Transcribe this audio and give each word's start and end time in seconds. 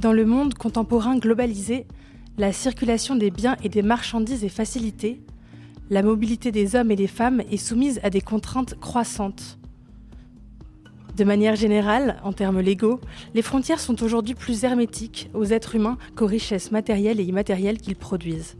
Dans 0.00 0.12
le 0.12 0.26
monde 0.26 0.54
contemporain 0.54 1.16
globalisé, 1.18 1.86
la 2.36 2.52
circulation 2.52 3.14
des 3.14 3.30
biens 3.30 3.56
et 3.62 3.68
des 3.68 3.82
marchandises 3.82 4.44
est 4.44 4.48
facilitée, 4.48 5.20
la 5.88 6.02
mobilité 6.02 6.50
des 6.50 6.74
hommes 6.74 6.90
et 6.90 6.96
des 6.96 7.06
femmes 7.06 7.42
est 7.50 7.58
soumise 7.58 8.00
à 8.02 8.10
des 8.10 8.20
contraintes 8.20 8.78
croissantes. 8.80 9.58
De 11.16 11.24
manière 11.24 11.54
générale, 11.54 12.20
en 12.24 12.32
termes 12.32 12.60
légaux, 12.60 13.00
les 13.34 13.42
frontières 13.42 13.78
sont 13.78 14.02
aujourd'hui 14.02 14.34
plus 14.34 14.64
hermétiques 14.64 15.30
aux 15.32 15.44
êtres 15.44 15.76
humains 15.76 15.96
qu'aux 16.16 16.26
richesses 16.26 16.72
matérielles 16.72 17.20
et 17.20 17.24
immatérielles 17.24 17.78
qu'ils 17.78 17.96
produisent. 17.96 18.56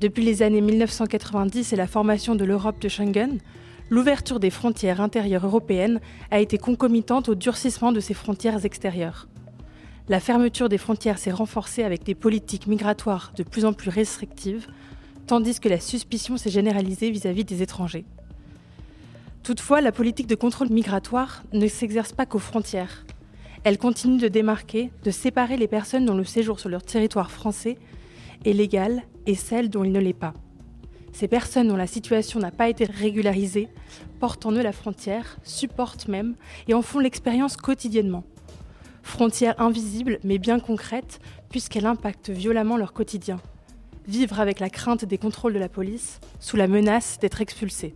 Depuis 0.00 0.24
les 0.24 0.42
années 0.42 0.60
1990 0.60 1.72
et 1.72 1.76
la 1.76 1.88
formation 1.88 2.36
de 2.36 2.44
l'Europe 2.44 2.80
de 2.80 2.88
Schengen, 2.88 3.38
l'ouverture 3.90 4.40
des 4.40 4.50
frontières 4.50 5.00
intérieures 5.00 5.46
européennes 5.46 6.00
a 6.30 6.38
été 6.38 6.58
concomitante 6.58 7.28
au 7.28 7.34
durcissement 7.34 7.92
de 7.92 8.00
ces 8.00 8.14
frontières 8.14 8.64
extérieures. 8.64 9.26
La 10.06 10.20
fermeture 10.20 10.68
des 10.68 10.76
frontières 10.76 11.16
s'est 11.16 11.30
renforcée 11.30 11.82
avec 11.82 12.04
des 12.04 12.14
politiques 12.14 12.66
migratoires 12.66 13.32
de 13.36 13.42
plus 13.42 13.64
en 13.64 13.72
plus 13.72 13.88
restrictives, 13.88 14.66
tandis 15.26 15.58
que 15.60 15.68
la 15.70 15.80
suspicion 15.80 16.36
s'est 16.36 16.50
généralisée 16.50 17.10
vis-à-vis 17.10 17.40
-vis 17.40 17.48
des 17.48 17.62
étrangers. 17.62 18.04
Toutefois, 19.42 19.80
la 19.80 19.92
politique 19.92 20.26
de 20.26 20.34
contrôle 20.34 20.68
migratoire 20.68 21.42
ne 21.54 21.66
s'exerce 21.68 22.12
pas 22.12 22.26
qu'aux 22.26 22.38
frontières. 22.38 23.06
Elle 23.62 23.78
continue 23.78 24.18
de 24.18 24.28
démarquer, 24.28 24.90
de 25.04 25.10
séparer 25.10 25.56
les 25.56 25.68
personnes 25.68 26.04
dont 26.04 26.18
le 26.18 26.24
séjour 26.24 26.60
sur 26.60 26.68
leur 26.68 26.82
territoire 26.82 27.30
français 27.30 27.78
est 28.44 28.52
légal 28.52 29.04
et 29.26 29.34
celles 29.34 29.70
dont 29.70 29.84
il 29.84 29.92
ne 29.92 30.00
l'est 30.00 30.12
pas. 30.12 30.34
Ces 31.12 31.28
personnes 31.28 31.68
dont 31.68 31.76
la 31.76 31.86
situation 31.86 32.40
n'a 32.40 32.50
pas 32.50 32.68
été 32.68 32.84
régularisée 32.84 33.68
portent 34.20 34.44
en 34.44 34.52
eux 34.52 34.62
la 34.62 34.72
frontière, 34.72 35.38
supportent 35.44 36.08
même 36.08 36.34
et 36.68 36.74
en 36.74 36.82
font 36.82 36.98
l'expérience 36.98 37.56
quotidiennement. 37.56 38.24
Frontière 39.04 39.60
invisible 39.60 40.18
mais 40.24 40.38
bien 40.38 40.58
concrète 40.58 41.20
puisqu'elle 41.50 41.86
impacte 41.86 42.30
violemment 42.30 42.76
leur 42.76 42.92
quotidien. 42.92 43.38
Vivre 44.08 44.40
avec 44.40 44.58
la 44.58 44.70
crainte 44.70 45.04
des 45.04 45.18
contrôles 45.18 45.52
de 45.52 45.58
la 45.58 45.68
police, 45.68 46.18
sous 46.40 46.56
la 46.56 46.66
menace 46.66 47.18
d'être 47.20 47.40
expulsés. 47.40 47.94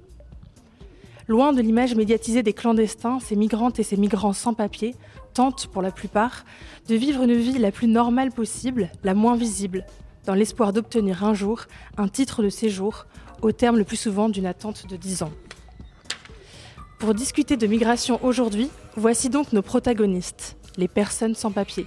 Loin 1.27 1.53
de 1.53 1.61
l'image 1.61 1.97
médiatisée 1.97 2.43
des 2.43 2.53
clandestins, 2.53 3.19
ces 3.21 3.37
migrantes 3.37 3.81
et 3.81 3.83
ces 3.83 3.97
migrants 3.97 4.33
sans 4.33 4.55
papier 4.55 4.95
tentent, 5.35 5.67
pour 5.67 5.83
la 5.83 5.91
plupart, 5.91 6.45
de 6.89 6.95
vivre 6.95 7.23
une 7.23 7.35
vie 7.35 7.59
la 7.59 7.73
plus 7.73 7.89
normale 7.89 8.31
possible, 8.31 8.91
la 9.03 9.15
moins 9.15 9.35
visible, 9.37 9.85
dans 10.25 10.35
l'espoir 10.35 10.73
d'obtenir 10.73 11.25
un 11.25 11.35
jour 11.35 11.63
un 11.97 12.09
titre 12.09 12.43
de 12.43 12.49
séjour, 12.49 13.07
au 13.43 13.51
terme 13.51 13.79
le 13.79 13.85
plus 13.85 13.97
souvent 13.97 14.29
d'une 14.29 14.47
attente 14.47 14.87
de 14.87 14.97
10 14.97 15.23
ans. 15.25 15.33
Pour 16.99 17.15
discuter 17.15 17.57
de 17.57 17.67
migration 17.67 18.21
aujourd'hui, 18.23 18.71
voici 18.97 19.31
donc 19.31 19.53
nos 19.53 19.63
protagonistes, 19.63 20.57
les 20.77 20.89
personnes 20.89 21.35
sans 21.35 21.51
papier. 21.51 21.87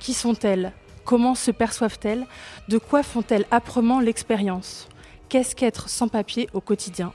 Qui 0.00 0.14
sont-elles? 0.14 0.72
Comment 1.04 1.34
se 1.34 1.50
perçoivent-elles? 1.50 2.26
De 2.68 2.78
quoi 2.78 3.02
font-elles 3.02 3.46
âprement 3.50 4.00
l'expérience? 4.00 4.88
Qu'est-ce 5.28 5.54
qu'être 5.56 5.88
sans 5.88 6.08
papier 6.08 6.48
au 6.52 6.60
quotidien? 6.60 7.12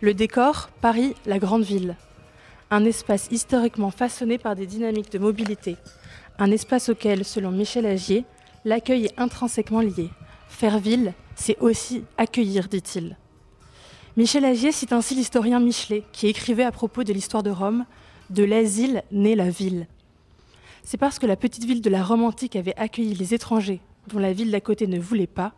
Le 0.00 0.14
décor, 0.14 0.70
Paris, 0.80 1.14
la 1.26 1.38
grande 1.38 1.62
ville. 1.62 1.96
Un 2.70 2.84
espace 2.84 3.28
historiquement 3.30 3.90
façonné 3.90 4.38
par 4.38 4.56
des 4.56 4.66
dynamiques 4.66 5.12
de 5.12 5.18
mobilité. 5.18 5.76
Un 6.38 6.50
espace 6.50 6.88
auquel, 6.88 7.24
selon 7.24 7.50
Michel 7.50 7.86
Agier, 7.86 8.24
l'accueil 8.64 9.06
est 9.06 9.20
intrinsèquement 9.20 9.80
lié. 9.80 10.08
Faire 10.48 10.78
ville, 10.78 11.12
c'est 11.36 11.58
aussi 11.60 12.04
accueillir, 12.18 12.68
dit-il. 12.68 13.16
Michel 14.16 14.44
Agier 14.44 14.72
cite 14.72 14.92
ainsi 14.92 15.14
l'historien 15.14 15.60
Michelet, 15.60 16.02
qui 16.12 16.26
écrivait 16.26 16.64
à 16.64 16.72
propos 16.72 17.04
de 17.04 17.12
l'histoire 17.12 17.42
de 17.42 17.50
Rome 17.50 17.86
De 18.30 18.44
l'asile 18.44 19.02
naît 19.10 19.36
la 19.36 19.48
ville. 19.48 19.86
C'est 20.84 20.98
parce 20.98 21.18
que 21.18 21.26
la 21.26 21.36
petite 21.36 21.64
ville 21.64 21.80
de 21.80 21.90
la 21.90 22.02
Rome 22.02 22.24
antique 22.24 22.56
avait 22.56 22.76
accueilli 22.76 23.14
les 23.14 23.34
étrangers, 23.34 23.80
dont 24.08 24.18
la 24.18 24.32
ville 24.32 24.50
d'à 24.50 24.60
côté 24.60 24.86
ne 24.86 24.98
voulait 24.98 25.28
pas, 25.28 25.52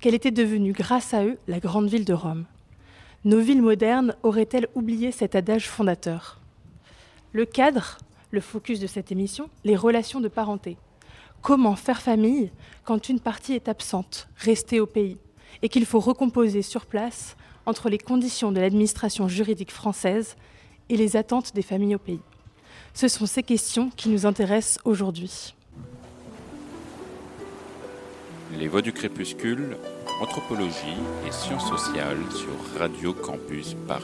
qu'elle 0.00 0.14
était 0.14 0.30
devenue, 0.30 0.72
grâce 0.72 1.14
à 1.14 1.24
eux, 1.24 1.38
la 1.48 1.60
grande 1.60 1.88
ville 1.88 2.04
de 2.04 2.12
Rome. 2.12 2.44
Nos 3.24 3.40
villes 3.40 3.62
modernes 3.62 4.14
auraient-elles 4.22 4.68
oublié 4.74 5.12
cet 5.12 5.34
adage 5.34 5.68
fondateur? 5.68 6.40
Le 7.32 7.46
cadre, 7.46 7.98
le 8.30 8.40
focus 8.42 8.78
de 8.78 8.86
cette 8.86 9.10
émission, 9.10 9.48
les 9.64 9.76
relations 9.76 10.20
de 10.20 10.28
parenté. 10.28 10.76
Comment 11.40 11.74
faire 11.74 12.02
famille 12.02 12.50
quand 12.84 13.08
une 13.08 13.20
partie 13.20 13.54
est 13.54 13.68
absente, 13.68 14.28
restée 14.36 14.78
au 14.78 14.86
pays, 14.86 15.16
et 15.62 15.70
qu'il 15.70 15.86
faut 15.86 16.00
recomposer 16.00 16.60
sur 16.60 16.84
place 16.84 17.36
entre 17.64 17.88
les 17.88 17.98
conditions 17.98 18.52
de 18.52 18.60
l'administration 18.60 19.26
juridique 19.26 19.72
française 19.72 20.36
et 20.90 20.96
les 20.98 21.16
attentes 21.16 21.54
des 21.54 21.62
familles 21.62 21.94
au 21.94 21.98
pays? 21.98 22.20
Ce 22.96 23.08
sont 23.08 23.26
ces 23.26 23.42
questions 23.42 23.90
qui 23.94 24.08
nous 24.08 24.24
intéressent 24.24 24.78
aujourd'hui. 24.86 25.54
Les 28.58 28.68
voix 28.68 28.80
du 28.80 28.90
crépuscule 28.90 29.76
anthropologie 30.22 30.96
et 31.28 31.30
sciences 31.30 31.68
sociales 31.68 32.16
sur 32.30 32.78
Radio 32.80 33.12
Campus 33.12 33.76
Paris. 33.86 34.02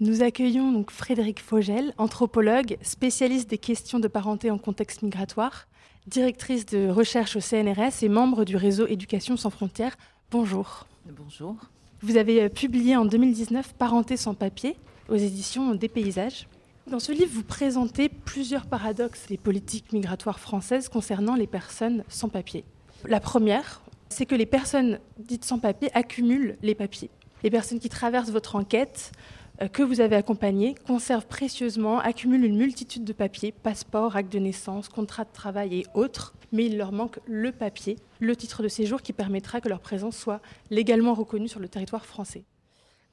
Nous 0.00 0.24
accueillons 0.24 0.72
donc 0.72 0.90
Frédéric 0.90 1.38
Fogel, 1.38 1.94
anthropologue, 1.96 2.76
spécialiste 2.82 3.48
des 3.48 3.58
questions 3.58 4.00
de 4.00 4.08
parenté 4.08 4.50
en 4.50 4.58
contexte 4.58 5.02
migratoire, 5.02 5.68
directrice 6.08 6.66
de 6.66 6.88
recherche 6.88 7.36
au 7.36 7.40
CNRS 7.40 8.02
et 8.02 8.08
membre 8.08 8.44
du 8.44 8.56
réseau 8.56 8.88
Éducation 8.88 9.36
sans 9.36 9.50
frontières. 9.50 9.96
Bonjour. 10.32 10.88
Bonjour. 11.06 11.54
Vous 12.02 12.16
avez 12.16 12.42
euh, 12.42 12.48
publié 12.48 12.96
en 12.96 13.04
2019 13.04 13.74
Parenté 13.74 14.16
sans 14.16 14.34
papier 14.34 14.74
aux 15.08 15.16
éditions 15.16 15.74
des 15.74 15.88
Paysages. 15.88 16.46
Dans 16.90 16.98
ce 16.98 17.12
livre, 17.12 17.32
vous 17.32 17.42
présentez 17.42 18.08
plusieurs 18.08 18.66
paradoxes 18.66 19.26
des 19.28 19.36
politiques 19.36 19.92
migratoires 19.92 20.40
françaises 20.40 20.88
concernant 20.88 21.34
les 21.34 21.46
personnes 21.46 22.04
sans 22.08 22.28
papier. 22.28 22.64
La 23.04 23.20
première, 23.20 23.82
c'est 24.08 24.26
que 24.26 24.34
les 24.34 24.46
personnes 24.46 24.98
dites 25.18 25.44
sans 25.44 25.58
papier 25.58 25.90
accumulent 25.94 26.56
les 26.62 26.74
papiers. 26.74 27.10
Les 27.42 27.50
personnes 27.50 27.78
qui 27.78 27.88
traversent 27.88 28.30
votre 28.30 28.56
enquête, 28.56 29.12
euh, 29.60 29.68
que 29.68 29.82
vous 29.82 30.00
avez 30.00 30.16
accompagnées, 30.16 30.74
conservent 30.86 31.26
précieusement, 31.26 32.00
accumulent 32.00 32.44
une 32.44 32.56
multitude 32.56 33.04
de 33.04 33.12
papiers, 33.12 33.52
passeports, 33.52 34.16
actes 34.16 34.32
de 34.32 34.38
naissance, 34.38 34.88
contrats 34.88 35.24
de 35.24 35.32
travail 35.32 35.80
et 35.80 35.86
autres, 35.94 36.34
mais 36.52 36.66
il 36.66 36.78
leur 36.78 36.92
manque 36.92 37.18
le 37.26 37.52
papier, 37.52 37.96
le 38.20 38.34
titre 38.34 38.62
de 38.62 38.68
séjour 38.68 39.02
qui 39.02 39.12
permettra 39.12 39.60
que 39.60 39.68
leur 39.68 39.80
présence 39.80 40.16
soit 40.16 40.40
légalement 40.70 41.14
reconnue 41.14 41.48
sur 41.48 41.60
le 41.60 41.68
territoire 41.68 42.06
français. 42.06 42.44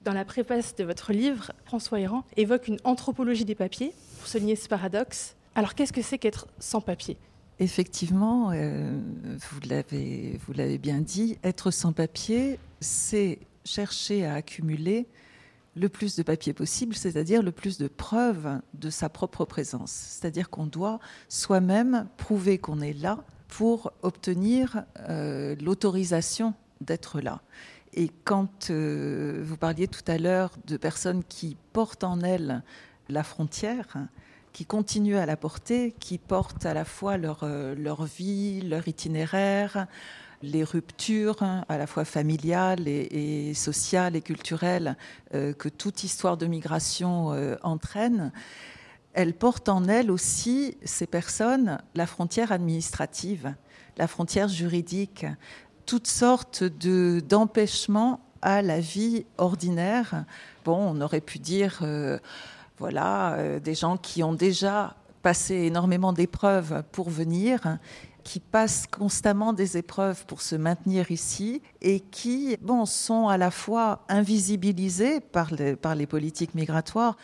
Dans 0.05 0.13
la 0.13 0.23
préface 0.23 0.75
de 0.75 0.83
votre 0.83 1.13
livre, 1.13 1.51
François 1.65 1.99
Héran 1.99 2.25
évoque 2.37 2.67
une 2.67 2.77
anthropologie 2.83 3.43
des 3.43 3.55
papiers 3.55 3.91
pour 4.19 4.27
souligner 4.27 4.55
ce 4.55 4.67
paradoxe. 4.67 5.35
Alors 5.55 5.73
qu'est-ce 5.73 5.91
que 5.91 6.03
c'est 6.03 6.19
qu'être 6.19 6.45
sans 6.59 6.79
papier 6.79 7.17
Effectivement, 7.57 8.51
euh, 8.51 8.99
vous 9.49 10.53
l'avez 10.53 10.77
bien 10.77 10.99
dit, 10.99 11.39
être 11.43 11.71
sans 11.71 11.91
papier, 11.91 12.59
c'est 12.81 13.39
chercher 13.63 14.27
à 14.27 14.35
accumuler 14.35 15.07
le 15.75 15.89
plus 15.89 16.15
de 16.15 16.21
papier 16.21 16.53
possible, 16.53 16.93
c'est-à-dire 16.93 17.41
le 17.41 17.51
plus 17.51 17.79
de 17.79 17.87
preuves 17.87 18.59
de 18.75 18.91
sa 18.91 19.09
propre 19.09 19.43
présence. 19.43 19.91
C'est-à-dire 19.91 20.51
qu'on 20.51 20.67
doit 20.67 20.99
soi-même 21.29 22.07
prouver 22.17 22.59
qu'on 22.59 22.79
est 22.79 22.93
là 22.93 23.23
pour 23.47 23.91
obtenir 24.03 24.83
euh, 25.09 25.55
l'autorisation 25.59 26.53
d'être 26.79 27.21
là. 27.21 27.41
Et 27.95 28.09
quand 28.25 28.69
euh, 28.69 29.41
vous 29.43 29.55
parliez 29.55 29.87
tout 29.87 30.03
à 30.07 30.17
l'heure 30.17 30.51
de 30.67 30.75
personnes 30.75 31.23
qui 31.23 31.55
portent 31.71 32.03
en 32.03 32.19
elles 32.21 32.61
la 33.07 33.23
frontière, 33.23 33.97
qui 34.51 34.65
continuent 34.65 35.15
à 35.15 35.25
la 35.25 35.37
porter, 35.37 35.93
qui 35.97 36.17
portent 36.17 36.65
à 36.65 36.73
la 36.73 36.83
fois 36.83 37.15
leur, 37.15 37.43
euh, 37.43 37.73
leur 37.73 38.03
vie, 38.03 38.61
leur 38.61 38.85
itinéraire, 38.89 39.87
les 40.41 40.65
ruptures 40.65 41.41
hein, 41.41 41.63
à 41.69 41.77
la 41.77 41.87
fois 41.87 42.03
familiales 42.03 42.87
et, 42.87 43.53
sociales 43.53 44.17
et 44.17 44.21
culturelles 44.21 44.97
euh, 45.33 45.53
que 45.53 45.69
toute 45.69 46.03
histoire 46.03 46.35
de 46.35 46.47
migration 46.47 47.29
entraîne, 47.63 48.33
elles 49.13 49.33
portent 49.33 49.69
en 49.69 49.85
elles 49.85 50.11
aussi, 50.11 50.77
ces 50.83 51.07
personnes, 51.07 51.81
la 51.95 52.05
frontière 52.05 52.51
administrative, 52.51 53.55
la 53.97 54.07
frontière 54.07 54.49
juridique, 54.49 55.25
toutes 55.85 56.07
sortes 56.07 56.63
d'empêchements 56.63 58.19
à 58.41 58.61
la 58.61 58.79
vie 58.79 59.25
ordinaire. 59.37 60.25
Bon, 60.63 60.77
on 60.77 61.01
aurait 61.01 61.21
pu 61.21 61.39
dire 61.39 61.83
voilà, 62.77 63.35
euh, 63.35 63.59
des 63.59 63.73
gens 63.73 63.97
qui 63.97 64.23
ont 64.23 64.33
déjà 64.33 64.95
passé 65.21 65.55
énormément 65.55 66.13
d'épreuves 66.13 66.83
pour 66.91 67.09
venir 67.09 67.77
qui 68.23 68.39
passent 68.39 68.87
constamment 68.87 69.53
des 69.53 69.77
épreuves 69.77 70.25
pour 70.25 70.41
se 70.41 70.55
maintenir 70.55 71.11
ici 71.11 71.61
et 71.81 71.99
qui 71.99 72.57
bon, 72.61 72.85
sont 72.85 73.27
à 73.27 73.37
la 73.37 73.51
fois 73.51 74.03
invisibilisés 74.09 75.19
par 75.19 75.53
les, 75.53 75.75
par 75.75 75.93
les 75.93 76.07
politiques 76.07 76.55
migratoires 76.55 77.17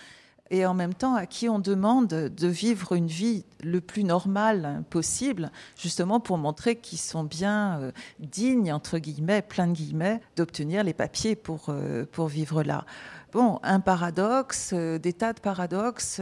et 0.52 0.66
en 0.66 0.74
même 0.74 0.94
temps 0.94 1.16
à 1.16 1.26
qui 1.26 1.48
on 1.50 1.60
demande 1.60 2.08
de 2.10 2.48
vivre 2.48 2.92
une 2.94 3.08
vie 3.08 3.46
le 3.64 3.80
plus 3.80 4.04
normale 4.04 4.84
possible, 4.90 5.50
justement 5.78 6.20
pour 6.20 6.38
montrer 6.38 6.76
qu'ils 6.76 7.00
sont 7.00 7.24
bien 7.24 7.80
euh, 7.80 7.92
dignes, 8.20 8.72
entre 8.74 9.00
guillemets, 9.00 9.42
plein 9.42 9.68
de 9.68 9.72
guillemets, 9.72 10.20
d'obtenir 10.36 10.84
les 10.84 10.94
papiers 10.94 11.38
pour, 11.38 11.68
euh, 11.70 12.06
pour 12.12 12.28
vivre 12.28 12.64
là. 12.64 12.86
Bon, 13.32 13.60
un 13.64 13.80
paradoxe, 13.80 14.72
euh, 14.74 15.00
des 15.00 15.14
tas 15.14 15.32
de 15.32 15.40
paradoxes. 15.40 16.20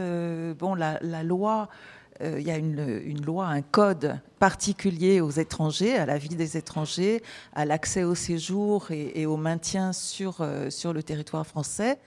bon, 0.58 0.74
la, 0.74 1.22
loi 1.24 1.68
il 2.22 2.42
y 2.42 2.50
a 2.50 2.58
une, 2.58 3.24
loi, 3.24 3.46
un 3.46 3.62
code 3.62 4.20
particulier 4.38 5.22
aux 5.22 5.30
étrangers, 5.30 5.96
à 5.96 6.04
la 6.04 6.18
vie 6.18 6.28
des 6.28 6.58
étrangers, 6.58 7.22
à 7.54 7.64
l'accès 7.64 8.04
au 8.04 8.14
séjour 8.14 8.90
et, 8.90 9.24
au 9.24 9.38
maintien 9.38 9.94
sur, 9.94 10.46
sur 10.68 10.92
le 10.92 11.02
territoire 11.02 11.46
français. 11.46 11.98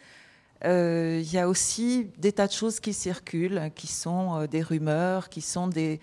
Il 0.63 1.33
y 1.33 1.37
a 1.37 1.49
aussi 1.49 2.07
des 2.17 2.31
tas 2.31 2.47
de 2.47 2.53
choses 2.53 2.79
qui 2.79 2.93
circulent, 2.93 3.71
qui 3.75 3.87
sont 3.87 4.45
des 4.45 4.61
rumeurs, 4.61 5.29
qui 5.29 5.41
sont 5.41 5.67
des, 5.67 5.99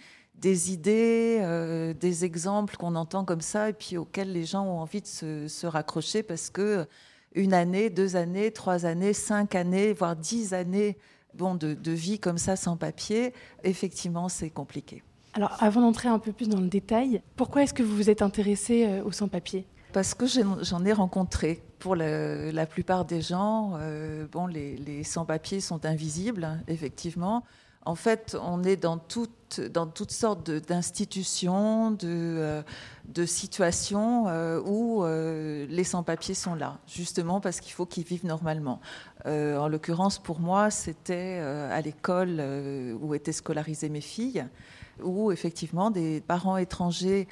idées, 0.72 1.38
euh, 1.40 1.94
des 1.94 2.24
exemples 2.24 2.76
qu'on 2.76 2.94
entend 2.94 3.24
comme 3.24 3.40
ça 3.40 3.70
et 3.70 3.72
puis 3.72 3.96
auxquels 3.96 4.32
les 4.32 4.44
gens 4.44 4.64
ont 4.64 4.80
envie 4.80 5.00
de 5.00 5.06
se, 5.06 5.66
raccrocher 5.66 6.22
parce 6.22 6.50
que 6.50 6.86
une 7.34 7.54
année, 7.54 7.90
deux 7.90 8.16
années, 8.16 8.50
trois 8.50 8.86
années, 8.86 9.12
cinq 9.12 9.54
années, 9.54 9.92
voire 9.92 10.16
dix 10.16 10.52
années 10.52 10.96
bon, 11.34 11.54
de, 11.54 11.92
vie 11.92 12.18
comme 12.18 12.38
ça 12.38 12.56
sans 12.56 12.76
papier, 12.76 13.32
effectivement, 13.62 14.28
c'est 14.28 14.50
compliqué. 14.50 15.02
Alors, 15.32 15.56
avant 15.60 15.80
d'entrer 15.80 16.08
un 16.08 16.18
peu 16.18 16.32
plus 16.32 16.48
dans 16.48 16.60
le 16.60 16.66
détail, 16.66 17.22
pourquoi 17.36 17.62
est-ce 17.62 17.72
que 17.72 17.84
vous 17.84 17.94
vous 17.94 18.10
êtes 18.10 18.20
intéressé 18.20 18.84
euh, 18.84 19.04
aux 19.04 19.12
sans-papiers 19.12 19.64
Parce 19.92 20.14
que 20.14 20.26
j'en 20.26 20.84
ai 20.84 20.92
rencontré. 20.92 21.62
Pour 21.78 21.96
la, 21.96 22.66
plupart 22.66 23.06
des 23.06 23.22
gens, 23.22 23.72
euh, 23.76 24.26
bon, 24.30 24.46
les, 24.46 25.02
sans-papiers 25.02 25.60
sont 25.60 25.86
invisibles, 25.86 26.46
effectivement. 26.68 27.42
En 27.86 27.94
fait, 27.94 28.36
on 28.42 28.62
est 28.62 28.76
dans, 28.76 28.98
toutes 28.98 30.10
sortes 30.10 30.50
d'institutions, 30.50 31.90
de, 31.90 32.62
de, 33.08 33.24
situations 33.24 34.28
euh, 34.28 34.60
où 34.60 35.02
euh, 35.02 35.66
les 35.70 35.84
sans-papiers 35.84 36.34
sont 36.34 36.54
là, 36.54 36.78
justement 36.86 37.40
parce 37.40 37.60
qu'il 37.60 37.72
faut 37.72 37.86
qu'ils 37.86 38.04
vivent 38.04 38.26
normalement. 38.26 38.80
Euh, 39.24 39.56
en 39.56 39.68
l'occurrence, 39.68 40.18
pour 40.18 40.40
moi, 40.40 40.70
c'était 40.70 41.38
à 41.38 41.80
l'école 41.80 42.42
où 43.00 43.14
étaient 43.14 43.32
scolarisées 43.32 43.88
mes 43.88 44.02
filles, 44.02 44.44
où 45.02 45.32
effectivement 45.32 45.90
des 45.90 46.20
parents 46.20 46.58
étrangers 46.58 47.26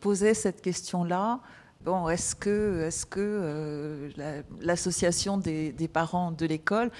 posaient 0.00 0.34
cette 0.34 0.60
question-là. 0.62 1.40
Bon, 1.84 2.08
est-ce 2.08 2.34
que, 2.34 2.86
est 2.86 3.04
que 3.04 4.08
l'association 4.60 5.36
des, 5.36 5.72
des, 5.72 5.88
parents 5.88 6.30
de 6.30 6.46
l'école 6.46 6.90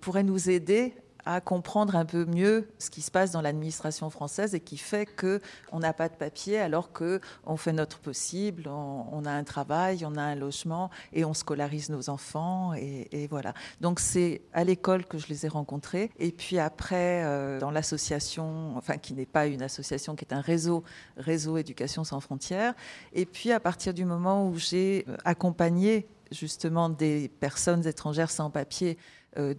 pourrait 0.00 0.24
nous 0.24 0.50
aider 0.50 0.94
à 1.26 1.40
comprendre 1.40 1.96
un 1.96 2.04
peu 2.04 2.24
mieux 2.24 2.68
ce 2.78 2.88
qui 2.88 3.02
se 3.02 3.10
passe 3.10 3.32
dans 3.32 3.40
l'administration 3.40 4.08
française 4.10 4.54
et 4.54 4.60
qui 4.60 4.78
fait 4.78 5.06
que 5.06 5.40
on 5.72 5.80
n'a 5.80 5.92
pas 5.92 6.08
de 6.08 6.14
papier 6.14 6.58
alors 6.58 6.92
que 6.92 7.20
on 7.44 7.56
fait 7.56 7.72
notre 7.72 7.98
possible, 7.98 8.68
on, 8.68 9.24
a 9.24 9.32
un 9.32 9.44
travail, 9.44 10.04
on 10.06 10.14
a 10.14 10.22
un 10.22 10.36
logement 10.36 10.88
et 11.12 11.24
on 11.24 11.34
scolarise 11.34 11.90
nos 11.90 12.08
enfants 12.08 12.72
et, 12.74 13.26
voilà. 13.28 13.54
Donc 13.80 13.98
c'est 13.98 14.42
à 14.52 14.62
l'école 14.62 15.04
que 15.04 15.18
je 15.18 15.26
les 15.26 15.46
ai 15.46 15.48
rencontrés 15.48 16.10
et 16.18 16.30
puis 16.30 16.60
après 16.60 17.24
euh, 17.24 17.58
dans 17.58 17.72
l'association, 17.72 18.76
enfin 18.76 18.96
qui 18.96 19.12
n'est 19.12 19.26
pas 19.26 19.48
une 19.48 19.62
association, 19.62 20.14
qui 20.14 20.24
est 20.24 20.32
un 20.32 20.40
réseau, 20.40 20.84
réseau 21.16 21.56
Éducation 21.56 22.04
sans 22.04 22.20
frontières. 22.20 22.74
Et 23.12 23.26
puis 23.26 23.50
à 23.50 23.58
partir 23.58 23.92
du 23.92 24.04
moment 24.04 24.48
où 24.48 24.56
j'ai 24.56 25.04
euh, 25.08 25.16
accompagné 25.24 26.06
justement 26.30 26.88
des 26.88 27.28
personnes 27.40 27.86
étrangères 27.86 28.30
sans 28.30 28.50
papier 28.50 28.98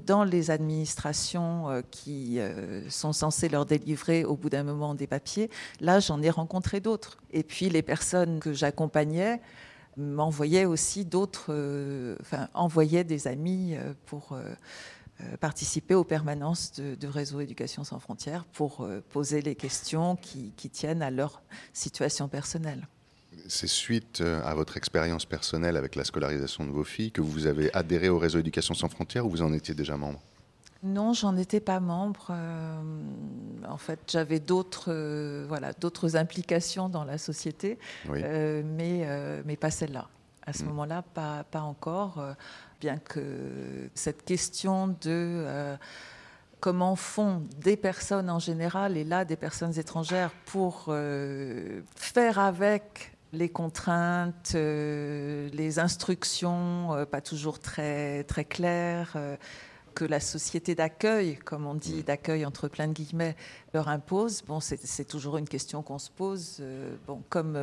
dans 0.06 0.24
les 0.24 0.51
administrations 0.51 1.69
euh, 1.69 1.81
qui 1.91 2.39
euh, 2.39 2.89
sont 2.89 3.13
censées 3.13 3.50
leur 3.50 3.65
délivrer 3.65 4.25
au 4.25 4.35
bout 4.35 4.50
d'un 4.50 4.63
moment 4.63 4.95
des 4.95 5.07
papiers. 5.07 5.50
Là, 5.79 6.00
j'en 6.00 6.21
ai 6.21 6.29
rencontré 6.29 6.79
d'autres. 6.79 7.18
Et 7.31 7.44
puis 7.44 7.69
les 7.69 7.81
personnes 7.81 8.39
que 8.39 8.53
j'accompagnais 8.53 9.41
m'envoyaient 9.97 10.65
aussi 10.65 11.06
d'autres, 11.06 11.51
enfin, 12.21 12.50
envoyaient 12.53 13.03
des 13.03 13.27
amis 13.27 13.75
pour 14.06 14.38
participer 15.39 15.95
aux 15.95 16.03
permanences 16.03 16.74
de, 16.74 17.07
Réseau 17.07 17.39
Éducation 17.39 17.83
sans 17.83 17.97
frontières 17.97 18.45
pour 18.45 18.88
poser 19.09 19.41
les 19.41 19.56
questions 19.56 20.15
qui 20.15 20.69
tiennent 20.69 21.01
à 21.01 21.09
leur 21.09 21.41
situation 21.74 22.27
personnelle 22.27 22.88
c'est 23.48 23.68
suite 23.68 24.22
euh, 24.22 24.42
à 24.44 24.54
votre 24.54 24.78
expérience 24.78 25.25
personnelle 25.25 25.78
avec 25.78 25.95
la 25.95 26.04
scolarisation 26.04 26.66
de 26.66 26.72
vos 26.72 26.84
filles 26.84 27.12
que 27.12 27.22
vous 27.22 27.45
avez 27.45 27.74
adhéré 27.74 28.10
au 28.10 28.18
réseau 28.18 28.39
Éducation 28.39 28.74
sans 28.74 28.89
frontières 28.89 29.25
ou 29.25 29.30
vous 29.30 29.42
en 29.42 29.54
étiez 29.54 29.74
déjà 29.74 29.98
membre? 29.98 30.22
Non, 30.84 31.13
j'en 31.13 31.36
étais 31.38 31.60
pas 31.60 31.80
membre. 31.80 32.28
Euh, 32.30 32.81
en 33.68 33.78
fait, 33.78 34.00
j'avais 34.07 34.39
d'autres, 34.39 34.86
euh, 34.89 35.45
voilà, 35.48 35.74
d'autres 35.74 36.16
implications 36.16 36.88
dans 36.88 37.04
la 37.04 37.18
société, 37.18 37.80
mais, 38.06 39.07
mais 39.45 39.57
pas 39.57 39.72
celle-là. 39.72 40.07
À 40.45 40.54
ce 40.54 40.63
mm. 40.63 40.68
moment-là, 40.68 41.01
pas, 41.01 41.44
pas 41.50 41.62
encore. 41.62 42.24
bien 42.80 42.98
que 42.98 43.89
cette 43.95 44.24
question 44.24 44.95
de 45.01 45.75
comment 46.60 46.95
font 46.95 47.44
des 47.57 47.75
personnes 47.75 48.30
en 48.30 48.39
général, 48.39 48.98
et 48.98 49.04
là 49.04 49.25
des 49.25 49.36
personnes 49.36 49.78
étrangères, 49.78 50.31
pour 50.45 50.94
faire 51.95 52.39
avec 52.39 53.16
les 53.33 53.50
contraintes, 53.50 54.53
euh, 54.56 55.50
les 55.53 55.79
instructions 55.79 56.94
euh, 56.94 57.06
pas 57.06 57.21
toujours 57.21 57.59
très, 57.59 58.24
très 58.24 58.45
claires, 58.45 59.13
euh, 59.15 59.35
que 59.94 60.06
la 60.06 60.19
société 60.19 60.75
d'accueil, 60.75 61.38
comme 61.38 61.65
on 61.65 61.74
dit, 61.74 62.03
d'accueil 62.03 62.45
entre 62.45 62.68
plein 62.68 62.88
de 62.88 62.94
guillemets, 62.94 63.35
leur 63.74 63.88
impose. 63.88 64.44
Bon, 64.44 64.59
c'est 64.59 65.06
toujours 65.06 65.38
une 65.38 65.47
question 65.47 65.81
qu'on 65.81 65.97
se 65.97 66.12
pose, 66.12 66.62
bon, 67.07 67.24
comme, 67.29 67.57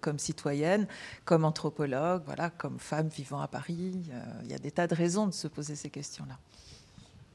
comme 0.00 0.18
citoyenne, 0.18 0.88
comme 1.24 1.44
anthropologue, 1.44 2.22
voilà, 2.26 2.50
comme 2.50 2.80
femme 2.80 3.06
vivant 3.06 3.40
à 3.40 3.46
Paris. 3.46 4.02
Il 4.42 4.50
y 4.50 4.54
a 4.54 4.58
des 4.58 4.72
tas 4.72 4.88
de 4.88 4.96
raisons 4.96 5.28
de 5.28 5.32
se 5.32 5.46
poser 5.46 5.76
ces 5.76 5.88
questions-là. 5.88 6.36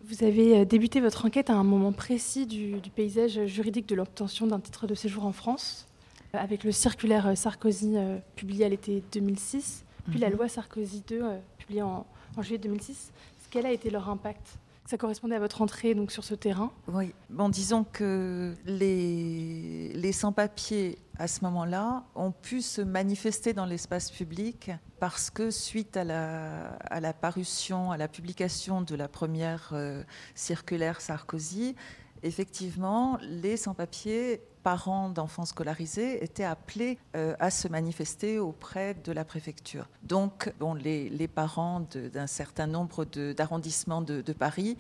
Vous 0.04 0.26
avez 0.26 0.66
débuté 0.66 1.00
votre 1.00 1.26
enquête 1.26 1.50
à 1.50 1.54
un 1.54 1.64
moment 1.64 1.94
précis 1.94 2.46
du, 2.46 2.82
du 2.82 2.90
paysage 2.90 3.46
juridique 3.46 3.88
de 3.88 3.96
l'obtention 3.96 4.48
d'un 4.48 4.60
titre 4.60 4.86
de 4.86 4.96
séjour 4.96 5.26
en 5.26 5.32
France 5.32 5.88
avec 6.34 6.64
le 6.64 6.72
circulaire 6.72 7.28
euh, 7.28 7.36
Sarkozy 7.36 7.98
euh, 7.98 8.18
publié 8.36 8.66
à 8.66 8.70
l'été 8.70 9.04
2006, 9.12 9.86
puis 10.10 10.20
la 10.20 10.30
mhm. 10.30 10.38
loi 10.38 10.48
Sarkozy 10.48 11.04
2 11.08 11.22
euh, 11.22 11.38
publiée 11.58 11.82
en, 11.82 12.06
juillet 12.40 12.58
2006. 12.58 13.12
Quel 13.50 13.66
a 13.66 13.72
été 13.72 13.90
leur 13.90 14.10
impact? 14.10 14.58
Ça 14.86 14.98
correspondait 14.98 15.36
à 15.36 15.40
votre 15.40 15.62
entrée 15.62 15.94
donc 15.94 16.12
sur 16.12 16.24
ce 16.24 16.34
terrain? 16.34 16.72
Oui. 16.88 17.14
Bon, 17.30 17.50
disons 17.50 17.84
que 17.84 18.54
les, 18.66 19.92
les 19.94 20.12
sans-papiers 20.12 20.98
à 21.18 21.28
ce 21.28 21.44
moment-là 21.44 22.04
ont 22.16 22.32
pu 22.32 22.62
se 22.62 22.82
manifester 22.82 23.54
dans 23.54 23.66
l'espace 23.66 24.10
public 24.10 24.72
parce 25.00 25.30
que 25.30 25.52
suite 25.52 25.98
à 25.98 26.04
la, 26.04 26.70
à 26.90 27.00
la 27.00 27.14
parution, 27.14 27.92
à 27.92 27.98
la 27.98 28.08
publication 28.08 28.82
de 28.82 28.96
la 28.96 29.08
première 29.08 29.74
circulaire 30.34 31.00
Sarkozy, 31.00 31.76
effectivement, 32.24 33.18
les 33.22 33.58
sans-papiers 33.58 34.42
parents 34.64 35.10
d'enfants 35.10 35.46
scolarisés 35.46 36.24
étaient 36.24 36.44
appelés 36.44 36.98
euh, 37.16 37.36
à 37.40 37.50
se 37.50 37.68
manifester 37.68 38.40
auprès 38.40 38.94
de 38.94 39.12
la 39.12 39.26
préfecture. 39.26 39.90
Donc, 40.04 40.52
bon, 40.60 40.74
les, 40.74 41.28
parents 41.28 41.86
d'un 42.14 42.28
certain 42.28 42.68
nombre 42.68 43.06
d'arrondissements 43.06 44.02
de, 44.02 44.34
Paris 44.34 44.78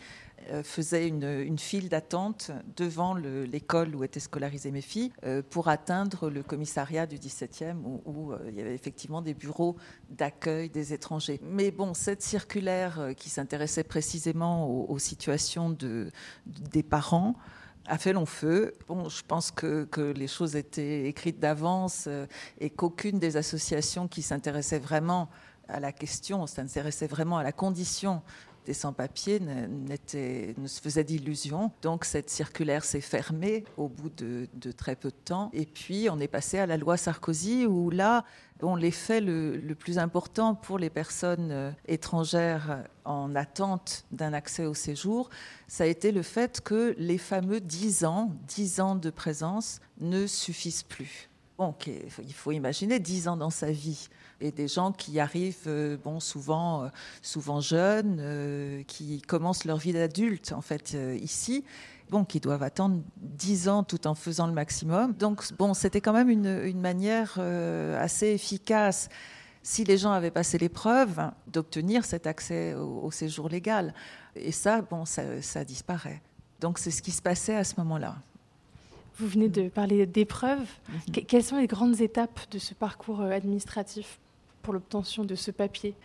euh, 0.50 0.64
faisaient 0.64 1.08
une, 1.08 1.58
file 1.58 1.90
d'attente 1.90 2.52
devant 2.76 3.14
l'école 3.14 3.96
où 3.96 4.04
étaient 4.04 4.20
scolarisées 4.20 4.72
mes 4.72 4.82
filles 4.82 5.12
euh, 5.24 5.42
pour 5.48 5.68
atteindre 5.68 6.30
le 6.30 6.44
commissariat 6.44 7.06
du 7.06 7.18
17e 7.18 7.78
où, 8.06 8.34
il 8.48 8.56
y 8.56 8.62
avait 8.62 8.76
effectivement 8.76 9.22
des 9.22 9.34
bureaux 9.34 9.76
d'accueil 10.10 10.70
des 10.70 10.94
étrangers. 10.94 11.40
Mais 11.44 11.72
bon, 11.72 11.94
cette 11.94 12.22
circulaire 12.22 13.12
qui 13.18 13.30
s'intéressait 13.30 13.84
précisément 13.84 14.70
aux, 14.70 15.00
situations 15.00 15.70
de, 15.70 16.12
des 16.46 16.84
parents, 16.84 17.36
a 17.86 17.98
fait 17.98 18.14
long 18.14 18.26
feu. 18.26 18.74
Bon, 18.88 19.10
je 19.10 19.22
pense 19.28 19.52
que, 19.52 19.88
les 20.16 20.28
choses 20.28 20.56
étaient 20.56 21.08
écrites 21.08 21.40
d'avance 21.40 22.06
euh, 22.08 22.26
et 22.60 22.70
qu'aucune 22.70 23.20
des 23.20 23.38
associations 23.38 24.08
qui 24.08 24.22
s'intéressaient 24.22 24.80
vraiment 24.80 25.30
à 25.68 25.80
la 25.80 25.92
question, 25.92 26.48
s'intéressait 26.48 27.08
vraiment 27.08 27.38
à 27.38 27.44
la 27.44 27.52
condition 27.52 28.22
des 28.66 28.74
sans-papiers 28.74 29.40
ne 29.40 30.68
se 30.68 30.82
faisait 30.82 31.04
d'illusions. 31.04 31.72
Donc 31.82 32.06
cette 32.06 32.30
circulaire 32.30 32.84
s'est 32.84 33.02
fermée 33.02 33.64
au 33.78 33.88
bout 33.88 34.10
de, 34.10 34.48
très 34.72 34.96
peu 34.96 35.10
de 35.10 35.16
temps. 35.26 35.50
Et 35.54 35.66
puis 35.66 36.08
on 36.10 36.20
est 36.20 36.28
passé 36.28 36.60
à 36.60 36.66
la 36.66 36.78
loi 36.78 36.98
Sarkozy 36.98 37.66
où 37.66 37.90
là, 37.90 38.24
bon, 38.60 38.76
l'effet 38.76 39.22
le, 39.22 39.58
le, 39.58 39.76
plus 39.76 39.98
important 39.98 40.56
pour 40.56 40.78
les 40.78 40.90
personnes 40.90 41.52
euh, 41.52 41.72
étrangères 41.88 42.84
en 43.06 43.36
attente 43.36 44.06
d'un 44.12 44.34
accès 44.34 44.66
au 44.66 44.74
séjour, 44.74 45.30
ça 45.68 45.86
a 45.86 45.88
été 45.88 46.12
le 46.12 46.22
fait 46.22 46.62
que 46.62 46.96
les 46.98 47.18
fameux 47.18 47.60
10 47.60 48.06
ans, 48.06 48.32
10 48.48 48.80
ans 48.80 48.96
de 48.96 49.10
présence 49.10 49.80
ne 50.00 50.28
suffisent 50.28 50.84
plus. 50.84 51.30
Bon, 51.58 51.76
il 51.86 52.34
faut 52.34 52.52
imaginer 52.52 53.00
10 53.00 53.28
ans 53.28 53.38
dans 53.38 53.50
sa 53.50 53.72
vie 53.72 54.10
et 54.42 54.52
des 54.52 54.68
gens 54.68 54.92
qui 54.92 55.20
arrivent, 55.20 55.68
euh, 55.68 55.98
bon, 56.04 56.20
souvent, 56.20 56.84
euh, 56.84 56.88
souvent 57.22 57.62
jeunes, 57.62 58.18
euh, 58.20 58.84
qui 58.84 59.22
commencent 59.22 59.66
leur 59.66 59.78
vie 59.78 59.94
d'adulte 59.94 60.52
en 60.52 60.62
fait 60.62 60.98
ici, 61.22 61.64
bon, 62.10 62.26
qui 62.26 62.40
doivent 62.40 62.64
attendre 62.64 63.02
10 63.18 63.70
ans 63.70 63.84
tout 63.84 64.08
en 64.08 64.16
faisant 64.16 64.48
le 64.48 64.54
maximum. 64.54 65.14
Donc, 65.14 65.44
bon, 65.58 65.74
c'était 65.74 66.02
quand 66.02 66.14
même 66.14 66.30
une, 66.30 66.82
manière 66.82 67.40
assez 67.40 68.28
efficace 68.28 69.10
si 69.64 69.84
les 69.84 69.98
gens 69.98 70.12
avaient 70.12 70.32
passé 70.32 70.58
l'épreuve, 70.58 71.22
d'obtenir 71.48 72.04
cet 72.04 72.26
accès 72.26 72.74
au, 72.74 73.12
séjour 73.12 73.48
légal. 73.48 73.94
Et 74.36 74.52
ça, 74.52 74.82
bon, 74.82 75.06
ça, 75.06 75.64
disparaît. 75.64 76.22
Donc 76.60 76.80
c'est 76.80 76.92
ce 76.92 77.02
qui 77.02 77.12
se 77.12 77.22
passait 77.22 77.56
à 77.56 77.64
ce 77.64 77.76
moment-là. 77.78 78.16
Vous 79.18 79.28
venez 79.28 79.50
de 79.50 79.70
parler 79.70 80.06
d'épreuves. 80.06 80.68
Mhm. 80.90 81.14
Que- 81.14 81.20
Quelles 81.22 81.44
sont 81.44 81.58
les 81.58 81.68
grandes 81.68 82.02
étapes 82.02 82.40
de 82.52 82.58
ce 82.60 82.74
parcours 82.74 83.22
administratif? 83.22 84.20
Pour 84.62 84.74
l'obtention 84.74 85.24
de 85.26 85.36
ce 85.36 85.52
papier 85.52 85.96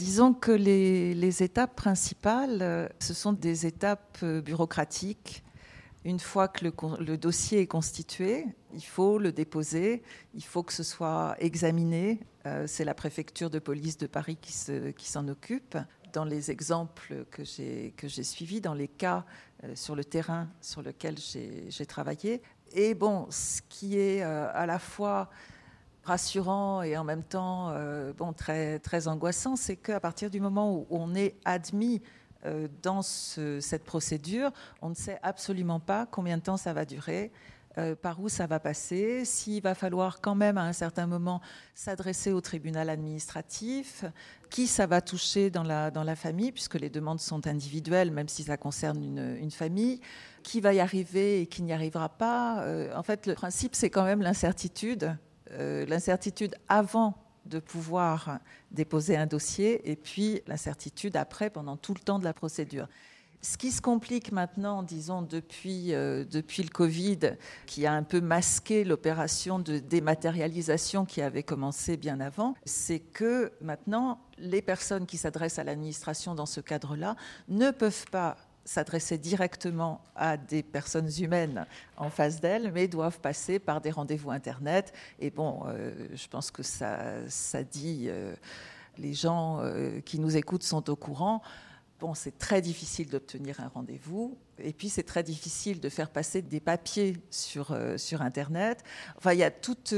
Disons 0.00 0.32
que 0.32 0.50
les, 0.52 1.42
étapes 1.42 1.76
principales, 1.76 2.62
euh, 2.62 2.88
ce 3.00 3.12
sont 3.12 3.34
des 3.34 3.66
étapes 3.66 4.18
euh, 4.22 4.40
bureaucratiques. 4.40 5.44
Une 6.06 6.18
fois 6.18 6.48
que 6.48 6.64
le, 6.64 7.18
dossier 7.18 7.60
est 7.60 7.66
constitué, 7.66 8.46
il 8.72 8.82
faut 8.82 9.18
le 9.18 9.30
déposer, 9.30 10.02
il 10.32 10.42
faut 10.42 10.62
que 10.62 10.72
ce 10.72 10.82
soit 10.82 11.36
examiné. 11.38 12.20
Euh, 12.46 12.64
C'est 12.66 12.86
la 12.86 12.94
préfecture 12.94 13.50
de 13.50 13.58
police 13.58 13.98
de 13.98 14.06
Paris 14.06 14.38
qui 14.40 14.54
se- 14.54 14.90
qui 14.92 15.06
s'en 15.06 15.28
occupe. 15.28 15.76
Dans 16.14 16.24
les 16.24 16.50
exemples 16.50 17.26
que 17.30 17.44
j'ai 17.44 18.22
suivis, 18.24 18.62
dans 18.62 18.74
les 18.74 18.88
cas 18.88 19.26
sur 19.74 19.94
le 19.94 20.02
terrain 20.02 20.48
sur 20.62 20.82
lequel 20.82 21.16
j'ai 21.18 21.86
travaillé. 21.86 22.40
Et 22.72 22.94
bon, 22.94 23.26
ce 23.30 23.60
qui 23.68 23.96
est 23.98 24.22
à 24.22 24.66
la 24.66 24.78
fois 24.80 25.30
rassurant 26.04 26.82
et 26.82 26.96
en 26.96 27.04
même 27.04 27.22
temps 27.22 27.70
euh, 27.70 28.12
bon, 28.12 28.32
très, 28.32 28.78
très 28.78 29.08
angoissant, 29.08 29.56
c'est 29.56 29.76
qu'à 29.76 30.00
partir 30.00 30.30
du 30.30 30.40
moment 30.40 30.74
où 30.74 30.86
on 30.90 31.14
est 31.14 31.36
admis 31.44 32.00
euh, 32.46 32.68
dans 32.82 33.02
ce- 33.02 33.60
cette 33.60 33.84
procédure, 33.84 34.50
on 34.80 34.88
ne 34.88 34.94
sait 34.94 35.18
absolument 35.22 35.78
pas 35.80 36.06
combien 36.06 36.38
de 36.38 36.42
temps 36.42 36.56
ça 36.56 36.72
va 36.72 36.86
durer, 36.86 37.30
euh, 37.78 37.94
par 37.94 38.18
où 38.20 38.28
ça 38.28 38.46
va 38.46 38.58
passer, 38.58 39.24
s'il 39.24 39.62
va 39.62 39.74
falloir 39.74 40.20
quand 40.20 40.34
même 40.34 40.56
à 40.58 40.62
un 40.62 40.72
certain 40.72 41.06
moment 41.06 41.40
s'adresser 41.74 42.32
au 42.32 42.40
tribunal 42.40 42.88
administratif, 42.88 44.04
qui 44.48 44.66
ça 44.66 44.86
va 44.86 45.00
toucher 45.02 45.50
dans 45.50 45.62
la, 45.62 45.90
dans 45.90 46.02
la 46.02 46.16
famille, 46.16 46.50
puisque 46.50 46.74
les 46.74 46.90
demandes 46.90 47.20
sont 47.20 47.46
individuelles, 47.46 48.10
même 48.10 48.28
si 48.28 48.42
ça 48.42 48.56
concerne 48.56 49.04
une, 49.04 49.36
une 49.38 49.50
famille, 49.50 50.00
qui 50.42 50.60
va 50.60 50.72
y 50.72 50.80
arriver 50.80 51.42
et 51.42 51.46
qui 51.46 51.62
n'y 51.62 51.72
arrivera 51.72 52.08
pas. 52.08 52.64
En 52.96 53.02
fait, 53.02 53.26
le 53.26 53.34
principe, 53.34 53.74
c'est 53.76 53.90
quand 53.90 54.04
même 54.04 54.22
l'incertitude, 54.22 55.16
euh, 55.52 55.86
l'incertitude 55.86 56.54
avant 56.68 57.14
de 57.46 57.58
pouvoir 57.58 58.38
déposer 58.70 59.16
un 59.16 59.26
dossier 59.26 59.90
et 59.90 59.96
puis 59.96 60.42
l'incertitude 60.46 61.16
après 61.16 61.50
pendant 61.50 61.76
tout 61.76 61.94
le 61.94 62.00
temps 62.00 62.18
de 62.18 62.24
la 62.24 62.34
procédure. 62.34 62.88
Ce 63.42 63.56
qui 63.56 63.70
se 63.70 63.80
complique 63.80 64.32
maintenant, 64.32 64.82
disons, 64.82 65.22
depuis, 65.22 65.94
euh, 65.94 66.24
depuis 66.24 66.62
le 66.62 66.68
Covid, 66.68 67.36
qui 67.64 67.86
a 67.86 67.92
un 67.92 68.02
peu 68.02 68.20
masqué 68.20 68.84
l'opération 68.84 69.58
de 69.58 69.78
dématérialisation 69.78 71.06
qui 71.06 71.22
avait 71.22 71.42
commencé 71.42 71.96
bien 71.96 72.20
avant, 72.20 72.54
c'est 72.66 72.98
que 72.98 73.50
maintenant, 73.62 74.20
les 74.36 74.60
personnes 74.60 75.06
qui 75.06 75.16
s'adressent 75.16 75.58
à 75.58 75.64
l'administration 75.64 76.34
dans 76.34 76.44
ce 76.44 76.60
cadre-là 76.60 77.16
ne 77.48 77.70
peuvent 77.70 78.04
pas 78.10 78.36
s'adresser 78.64 79.18
directement 79.18 80.02
à 80.14 80.36
des 80.36 80.62
personnes 80.62 81.10
humaines 81.18 81.66
en 81.96 82.10
face 82.10 82.40
d'elles, 82.40 82.72
mais 82.72 82.88
doivent 82.88 83.20
passer 83.20 83.58
par 83.58 83.80
des 83.80 83.90
rendez-vous 83.90 84.30
Internet. 84.30 84.92
Et 85.18 85.30
bon, 85.30 85.62
euh, 85.66 86.08
je 86.14 86.28
pense 86.28 86.50
que 86.50 86.62
ça, 86.62 87.22
dit, 87.70 88.06
euh, 88.08 88.34
les 88.98 89.14
gens 89.14 89.60
euh, 89.60 90.00
qui 90.00 90.18
nous 90.18 90.36
écoutent 90.36 90.62
sont 90.62 90.88
au 90.90 90.96
courant. 90.96 91.42
Bon, 91.98 92.14
c'est 92.14 92.38
très 92.38 92.62
difficile 92.62 93.08
d'obtenir 93.08 93.60
un 93.60 93.68
rendez-vous. 93.68 94.38
Et 94.58 94.72
puis, 94.72 94.88
c'est 94.88 95.02
très 95.02 95.22
difficile 95.22 95.80
de 95.80 95.88
faire 95.88 96.10
passer 96.10 96.40
des 96.40 96.60
papiers 96.60 97.16
sur, 97.30 97.76
sur 97.96 98.22
Internet. 98.22 98.82
Enfin, 99.18 99.34
il 99.34 99.38
y 99.38 99.44
a 99.44 99.50
toute, 99.50 99.92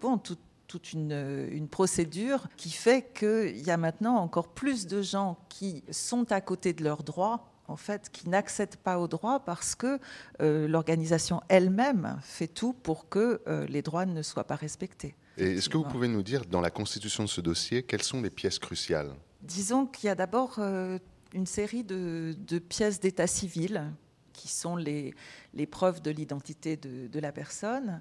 bon, 0.00 0.18
toute, 0.18 0.40
toute 0.66 0.92
une, 0.92 1.48
une 1.52 1.68
procédure 1.68 2.48
qui 2.56 2.70
fait 2.70 3.12
qu'il 3.14 3.64
y 3.64 3.70
a 3.70 3.76
maintenant 3.76 4.16
encore 4.16 4.48
plus 4.48 4.88
de 4.88 5.00
gens 5.00 5.38
qui 5.48 5.84
sont 5.92 6.32
à 6.32 6.40
côté 6.40 6.72
de 6.72 6.82
leurs 6.82 7.04
droits 7.04 7.48
en 7.68 7.76
fait, 7.76 8.10
qui 8.10 8.28
n'accèdent 8.28 8.76
pas 8.76 8.98
aux 8.98 9.08
droits 9.08 9.40
parce 9.40 9.74
que 9.74 10.00
euh, 10.40 10.66
l'organisation 10.66 11.42
elle-même 11.48 12.18
fait 12.22 12.48
tout 12.48 12.72
pour 12.72 13.08
que 13.08 13.40
euh, 13.46 13.66
les 13.66 13.82
droits 13.82 14.06
ne 14.06 14.22
soient 14.22 14.44
pas 14.44 14.56
respectés. 14.56 15.14
Est-ce 15.36 15.68
que 15.68 15.76
vous 15.76 15.84
pouvez 15.84 16.08
nous 16.08 16.22
dire, 16.22 16.44
dans 16.46 16.60
la 16.60 16.70
constitution 16.70 17.22
de 17.22 17.28
ce 17.28 17.40
dossier, 17.40 17.84
quelles 17.84 18.02
sont 18.02 18.20
les 18.20 18.30
pièces 18.30 18.58
cruciales? 18.58 19.14
Disons 19.42 19.86
qu'il 19.86 20.08
y 20.08 20.10
a 20.10 20.16
d'abord 20.16 20.56
euh, 20.58 20.98
une 21.32 21.46
série 21.46 21.84
de, 21.84 22.34
de 22.36 22.58
pièces 22.58 22.98
d'état 22.98 23.28
civil 23.28 23.84
qui 24.32 24.48
sont 24.48 24.74
les, 24.74 25.14
les 25.54 25.66
preuves 25.66 26.00
de 26.02 26.10
l'identité 26.10 26.76
de, 26.76 27.06
de 27.06 27.20
la 27.20 27.30
personne. 27.30 28.00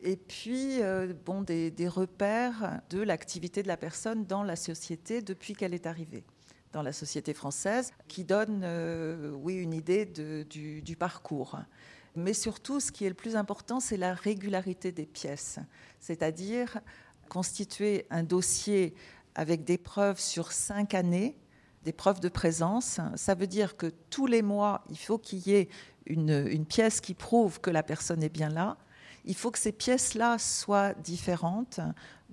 Et 0.00 0.16
puis, 0.16 0.80
bon, 1.24 1.42
des, 1.42 1.70
des 1.70 1.86
repères 1.86 2.80
de 2.90 3.00
l'activité 3.00 3.62
de 3.62 3.68
la 3.68 3.76
personne 3.76 4.24
dans 4.24 4.42
la 4.42 4.56
société 4.56 5.22
depuis 5.22 5.54
qu'elle 5.54 5.74
est 5.74 5.86
arrivée 5.86 6.24
dans 6.72 6.82
la 6.82 6.92
société 6.92 7.34
française, 7.34 7.92
qui 8.08 8.24
donnent, 8.24 8.62
euh, 8.64 9.30
oui, 9.32 9.54
une 9.54 9.74
idée 9.74 10.06
du, 10.06 10.96
parcours. 10.96 11.58
Mais 12.16 12.34
surtout, 12.34 12.80
ce 12.80 12.92
qui 12.92 13.04
est 13.04 13.08
le 13.08 13.14
plus 13.14 13.36
important, 13.36 13.80
c'est 13.80 13.96
la 13.96 14.14
régularité 14.14 14.92
des 14.92 15.06
pièces, 15.06 15.58
c'est-à-dire 16.00 16.78
constituer 17.28 18.06
un 18.10 18.22
dossier 18.22 18.94
avec 19.34 19.64
des 19.64 19.78
preuves 19.78 20.20
sur 20.20 20.52
cinq 20.52 20.94
années, 20.94 21.36
des 21.84 21.92
preuves 21.92 22.20
de 22.20 22.28
présence. 22.28 23.00
Ça 23.16 23.34
veut 23.34 23.46
dire 23.46 23.76
que 23.76 23.86
tous 24.10 24.26
les 24.26 24.42
mois, 24.42 24.84
il 24.90 24.98
faut 24.98 25.18
qu'il 25.18 25.38
y 25.46 25.54
ait 25.54 25.68
une 26.06 26.66
pièce 26.66 27.00
qui 27.00 27.14
prouve 27.14 27.60
que 27.60 27.70
la 27.70 27.82
personne 27.82 28.22
est 28.22 28.28
bien 28.28 28.50
là. 28.50 28.76
Il 29.24 29.34
faut 29.34 29.50
que 29.50 29.58
ces 29.58 29.72
pièces-là 29.72 30.38
soient 30.38 30.94
différentes. 30.94 31.80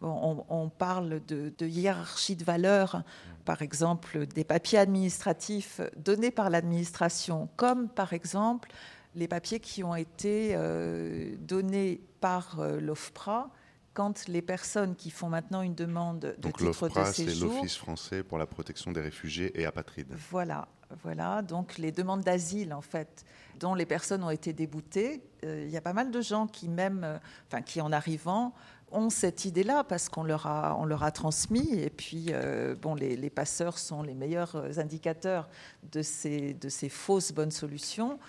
On, 0.01 0.45
on 0.49 0.69
parle 0.69 1.21
de, 1.27 1.51
de 1.57 1.67
hiérarchie 1.67 2.35
de 2.35 2.43
valeurs, 2.43 3.03
par 3.45 3.61
exemple 3.61 4.25
des 4.27 4.43
papiers 4.43 4.79
administratifs 4.79 5.81
donnés 5.97 6.31
par 6.31 6.49
l'administration, 6.49 7.49
comme 7.57 7.89
par 7.89 8.13
exemple 8.13 8.69
les 9.15 9.27
papiers 9.27 9.59
qui 9.59 9.83
ont 9.83 9.95
été 9.95 10.51
euh, 10.53 11.35
donnés 11.39 12.01
par 12.21 12.59
euh, 12.59 12.79
l'OFPRA 12.79 13.49
quand 13.93 14.27
les 14.27 14.41
personnes 14.41 14.95
qui 14.95 15.09
font 15.09 15.29
maintenant 15.29 15.61
une 15.61 15.75
demande 15.75 16.19
de 16.19 16.35
Donc 16.39 16.57
titre 16.57 16.59
de 16.59 16.65
l'OFPRA, 16.67 17.05
c'est 17.11 17.25
séjour. 17.25 17.53
l'Office 17.53 17.75
français 17.75 18.23
pour 18.23 18.37
la 18.37 18.45
protection 18.45 18.91
des 18.91 19.01
réfugiés 19.01 19.59
et 19.59 19.65
apatrides. 19.65 20.15
Voilà, 20.29 20.67
voilà. 21.03 21.41
Donc 21.41 21.77
les 21.77 21.91
demandes 21.91 22.21
d'asile, 22.21 22.73
en 22.73 22.81
fait, 22.81 23.25
dont 23.59 23.73
les 23.73 23.85
personnes 23.85 24.23
ont 24.23 24.29
été 24.29 24.53
déboutées. 24.53 25.21
Euh, 25.43 25.65
Il 25.65 25.71
y 25.71 25.75
a 25.75 25.81
pas 25.81 25.91
mal 25.93 26.11
de 26.11 26.21
gens 26.21 26.47
qui, 26.47 26.69
même, 26.69 27.19
enfin, 27.47 27.61
qui 27.61 27.81
en 27.81 27.91
arrivant, 27.91 28.53
ont 28.91 29.09
cette 29.09 29.45
idée-là 29.45 29.83
parce 29.83 30.09
qu'on 30.09 30.23
leur 30.23 30.45
a, 30.47 30.79
leur 30.85 31.03
a 31.03 31.11
transmis. 31.11 31.69
Et 31.73 31.89
puis, 31.89 32.27
euh, 32.29 32.75
bon, 32.75 32.95
les, 32.95 33.29
passeurs 33.29 33.77
sont 33.77 34.01
les 34.01 34.13
meilleurs 34.13 34.55
indicateurs 34.79 35.47
de 35.91 36.01
ces, 36.01 36.53
de 36.53 36.69
ces 36.69 36.89
fausses 36.89 37.31
bonnes 37.31 37.51
solutions. 37.51 38.19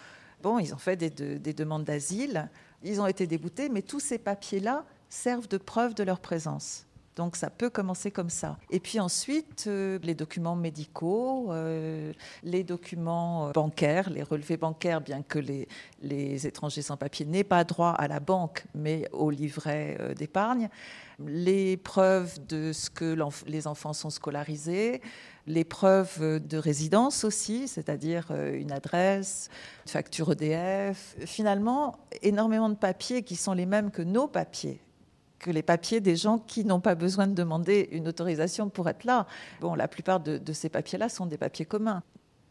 Bon, 0.42 0.58
ils 0.58 0.72
ont 0.74 0.78
fait 0.78 0.96
des, 0.96 1.10
de- 1.10 1.36
des 1.36 1.52
demandes 1.52 1.84
d'asile, 1.84 2.48
ils 2.82 3.00
ont 3.00 3.06
été 3.06 3.26
déboutés, 3.26 3.68
mais 3.68 3.82
tous 3.82 4.00
ces 4.00 4.18
papiers-là 4.18 4.84
servent 5.08 5.48
de 5.48 5.58
preuve 5.58 5.94
de 5.94 6.02
leur 6.02 6.20
présence. 6.20 6.86
Donc 7.20 7.36
ça 7.36 7.50
peut 7.50 7.68
commencer 7.68 8.10
comme 8.10 8.30
ça. 8.30 8.56
Et 8.70 8.80
puis 8.80 8.98
ensuite, 8.98 9.64
euh, 9.66 9.98
les 10.02 10.14
documents 10.14 10.56
médicaux, 10.56 11.48
euh, 11.50 12.14
les 12.42 12.64
documents 12.64 13.48
euh, 13.48 13.52
bancaires, 13.52 14.08
les 14.08 14.22
relevés 14.22 14.56
bancaires, 14.56 15.02
bien 15.02 15.20
que 15.20 15.38
les, 15.38 15.68
les 16.00 16.46
étrangers 16.46 16.80
sans 16.80 16.96
papier 16.96 17.26
n'aient 17.26 17.44
pas 17.44 17.62
droit 17.64 17.90
à 17.90 18.08
la 18.08 18.20
banque, 18.20 18.64
mais 18.74 19.06
au 19.12 19.28
livret 19.28 20.14
d'épargne, 20.16 20.70
les 21.18 21.76
preuves 21.76 22.38
de 22.46 22.72
ce 22.72 22.88
que 22.88 23.14
les 23.46 23.66
enfants 23.66 23.92
sont 23.92 24.08
scolarisés, 24.08 25.02
les 25.46 25.64
preuves 25.64 26.40
de 26.42 26.56
résidence 26.56 27.24
aussi, 27.24 27.68
c'est-à-dire 27.68 28.30
une 28.30 28.72
adresse, 28.72 29.50
une 29.84 29.92
facture 29.92 30.32
EDF. 30.32 31.16
Finalement, 31.26 31.98
énormément 32.22 32.70
de 32.70 32.76
papiers 32.76 33.22
qui 33.24 33.36
sont 33.36 33.52
les 33.52 33.66
mêmes 33.66 33.90
que 33.90 34.00
nos 34.00 34.26
papiers 34.26 34.80
que 35.40 35.50
les 35.50 35.62
papiers 35.62 36.00
des 36.00 36.14
gens 36.14 36.38
qui 36.38 36.64
n'ont 36.64 36.80
pas 36.80 36.94
besoin 36.94 37.26
de 37.26 37.34
demander 37.34 37.88
une 37.90 38.06
autorisation 38.06 38.68
pour 38.68 38.88
être 38.88 39.04
là. 39.04 39.26
Bon, 39.60 39.74
la 39.74 39.88
plupart 39.88 40.20
de, 40.20 40.52
ces 40.52 40.68
papiers-là 40.68 41.08
sont 41.08 41.26
des 41.26 41.38
papiers 41.38 41.64
communs. 41.64 42.02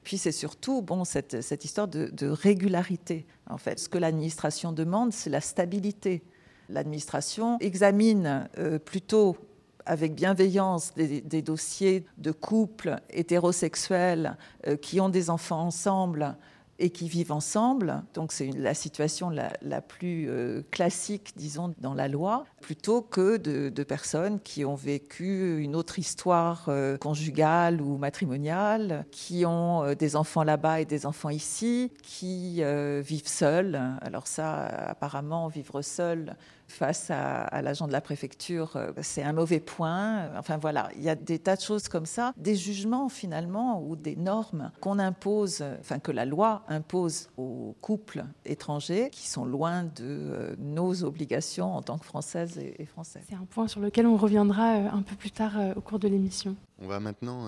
Puis 0.03 0.17
c'est 0.17 0.31
surtout 0.31 0.81
bon, 0.81 1.05
cette, 1.05 1.41
cette 1.41 1.63
histoire 1.63 1.87
de, 1.87 2.27
régularité. 2.27 3.25
En 3.47 3.57
fait, 3.57 3.79
ce 3.79 3.87
que 3.87 3.97
l'administration 3.97 4.73
demande, 4.73 5.13
c'est 5.13 5.29
la 5.29 5.41
stabilité. 5.41 6.23
L'administration 6.67 7.57
examine 7.59 8.49
euh, 8.57 8.79
plutôt 8.79 9.37
avec 9.85 10.13
bienveillance 10.13 10.93
des, 10.93 11.21
des 11.21 11.41
dossiers 11.41 12.05
de 12.17 12.31
couples 12.31 12.97
hétérosexuels 13.09 14.37
euh, 14.67 14.75
qui 14.75 14.99
ont 14.99 15.09
des 15.09 15.29
enfants 15.29 15.61
ensemble 15.61 16.37
et 16.79 16.89
qui 16.89 17.07
vivent 17.09 17.31
ensemble. 17.31 18.03
Donc 18.13 18.31
c'est 18.31 18.51
la 18.51 18.73
situation 18.73 19.29
la, 19.29 19.81
plus 19.81 20.29
euh, 20.29 20.63
classique, 20.71 21.33
disons, 21.35 21.73
dans 21.79 21.93
la 21.93 22.07
loi, 22.07 22.45
plutôt 22.61 23.01
que 23.01 23.37
de, 23.37 23.83
personnes 23.83 24.39
qui 24.39 24.65
ont 24.65 24.75
vécu 24.75 25.59
une 25.59 25.75
autre 25.75 25.99
histoire 25.99 26.65
euh, 26.67 26.97
conjugale 26.97 27.81
ou 27.81 27.97
matrimoniale, 27.97 29.05
qui 29.11 29.45
ont 29.45 29.83
euh, 29.83 29.95
des 29.95 30.15
enfants 30.15 30.43
là-bas 30.43 30.81
et 30.81 30.85
des 30.85 31.05
enfants 31.05 31.29
ici, 31.29 31.91
qui 32.03 32.61
vivent 33.01 33.27
seuls. 33.27 33.79
Alors 34.01 34.27
ça, 34.27 34.65
apparemment, 34.65 35.47
vivre 35.47 35.81
seul 35.81 36.35
face 36.69 37.11
à, 37.11 37.41
à 37.41 37.61
l'agent 37.61 37.87
de 37.87 37.91
la 37.91 38.01
préfecture, 38.01 38.75
euh, 38.75 38.91
c'est 39.01 39.23
un 39.23 39.33
mauvais 39.33 39.59
point. 39.59 40.29
Enfin 40.37 40.57
voilà, 40.57 40.89
il 40.95 41.03
y 41.03 41.09
a 41.09 41.15
des 41.15 41.39
tas 41.39 41.55
de 41.55 41.61
choses 41.61 41.87
comme 41.87 42.05
ça, 42.05 42.33
des 42.37 42.55
jugements 42.55 43.09
finalement 43.09 43.81
ou 43.81 43.95
des 43.95 44.15
normes 44.15 44.71
qu'on 44.79 44.99
impose, 44.99 45.63
enfin 45.79 45.99
que 45.99 46.11
la 46.11 46.25
loi 46.25 46.63
impose 46.67 47.29
aux 47.37 47.75
couples 47.81 48.23
étrangers 48.45 49.09
qui 49.11 49.27
sont 49.27 49.45
loin 49.45 49.83
de 49.83 49.91
euh, 50.01 50.55
nos 50.57 51.03
obligations 51.03 51.75
en 51.75 51.81
tant 51.81 51.97
que 51.97 52.05
Françaises 52.05 52.57
et, 52.57 52.85
Français. 52.85 53.21
C'est 53.27 53.35
un 53.35 53.45
point 53.49 53.67
sur 53.67 53.81
lequel 53.81 54.07
on 54.07 54.17
reviendra 54.17 54.75
euh, 54.75 54.89
un 54.91 55.01
peu 55.01 55.15
plus 55.15 55.31
tard 55.31 55.53
au 55.75 55.81
cours 55.81 55.99
de 55.99 56.07
l'émission. 56.07 56.55
On 56.81 56.87
va 56.87 56.99
maintenant 57.01 57.47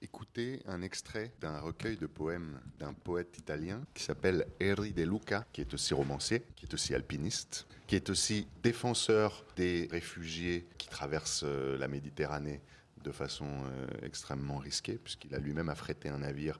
écouter 0.00 0.62
un 0.66 0.80
extrait 0.80 1.30
d'un 1.40 1.60
recueil 1.60 1.98
de 1.98 2.06
poèmes 2.06 2.58
d'un 2.78 2.94
poète 2.94 3.36
italien 3.38 3.82
qui 3.94 4.02
s'appelle 4.02 4.46
Eri 4.60 4.92
De 4.92 5.02
Luca, 5.02 5.44
qui 5.52 5.60
est 5.60 5.74
aussi 5.74 5.92
romancier, 5.92 6.42
qui 6.56 6.64
est 6.64 6.74
aussi 6.74 6.94
alpiniste, 6.94 7.66
qui 7.92 7.96
est 7.96 8.08
aussi 8.08 8.46
défenseur 8.62 9.44
des 9.54 9.86
réfugiés 9.92 10.66
qui 10.78 10.88
traversent 10.88 11.44
la 11.44 11.88
Méditerranée 11.88 12.62
de 13.04 13.12
façon 13.12 13.44
extrêmement 14.02 14.56
risquée, 14.56 14.94
puisqu'il 14.94 15.34
a 15.34 15.38
lui-même 15.38 15.68
affrété 15.68 16.08
un 16.08 16.20
navire 16.20 16.58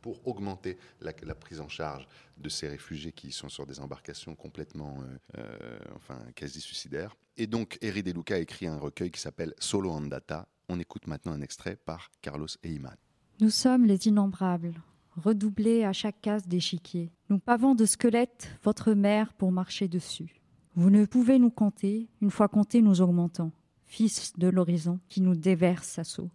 pour 0.00 0.24
augmenter 0.24 0.78
la, 1.00 1.34
prise 1.34 1.60
en 1.60 1.66
charge 1.68 2.06
de 2.36 2.48
ces 2.48 2.68
réfugiés 2.68 3.10
qui 3.10 3.32
sont 3.32 3.48
sur 3.48 3.66
des 3.66 3.80
embarcations 3.80 4.36
complètement, 4.36 5.02
euh, 5.02 5.38
euh, 5.38 5.78
enfin, 5.96 6.20
quasi 6.36 6.60
suicidaires. 6.60 7.16
Et 7.36 7.48
donc, 7.48 7.76
Eri 7.80 8.04
De 8.04 8.12
Luca 8.12 8.36
a 8.36 8.38
écrit 8.38 8.68
un 8.68 8.78
recueil 8.78 9.10
qui 9.10 9.20
s'appelle 9.20 9.54
Solo 9.58 9.90
Andata. 9.90 10.46
On 10.68 10.78
écoute 10.78 11.08
maintenant 11.08 11.32
un 11.32 11.40
extrait 11.40 11.74
par 11.74 12.12
Carlos 12.22 12.46
Eiman. 12.62 12.94
Nous 13.40 13.50
sommes 13.50 13.84
les 13.84 14.06
innombrables, 14.06 14.80
redoublés 15.16 15.82
à 15.82 15.92
chaque 15.92 16.20
case 16.20 16.46
d'échiquier. 16.46 17.10
Nous 17.30 17.40
pavons 17.40 17.74
de 17.74 17.84
squelettes 17.84 18.48
votre 18.62 18.92
mère 18.92 19.32
pour 19.32 19.50
marcher 19.50 19.88
dessus. 19.88 20.37
Vous 20.78 20.90
ne 20.90 21.06
pouvez 21.06 21.40
nous 21.40 21.50
compter, 21.50 22.08
une 22.22 22.30
fois 22.30 22.46
comptés, 22.46 22.82
nous 22.82 23.00
augmentons, 23.00 23.50
fils 23.84 24.34
de 24.38 24.46
l'horizon 24.46 25.00
qui 25.08 25.20
nous 25.20 25.34
déverse 25.34 25.98
à 25.98 26.04
saut. 26.04 26.30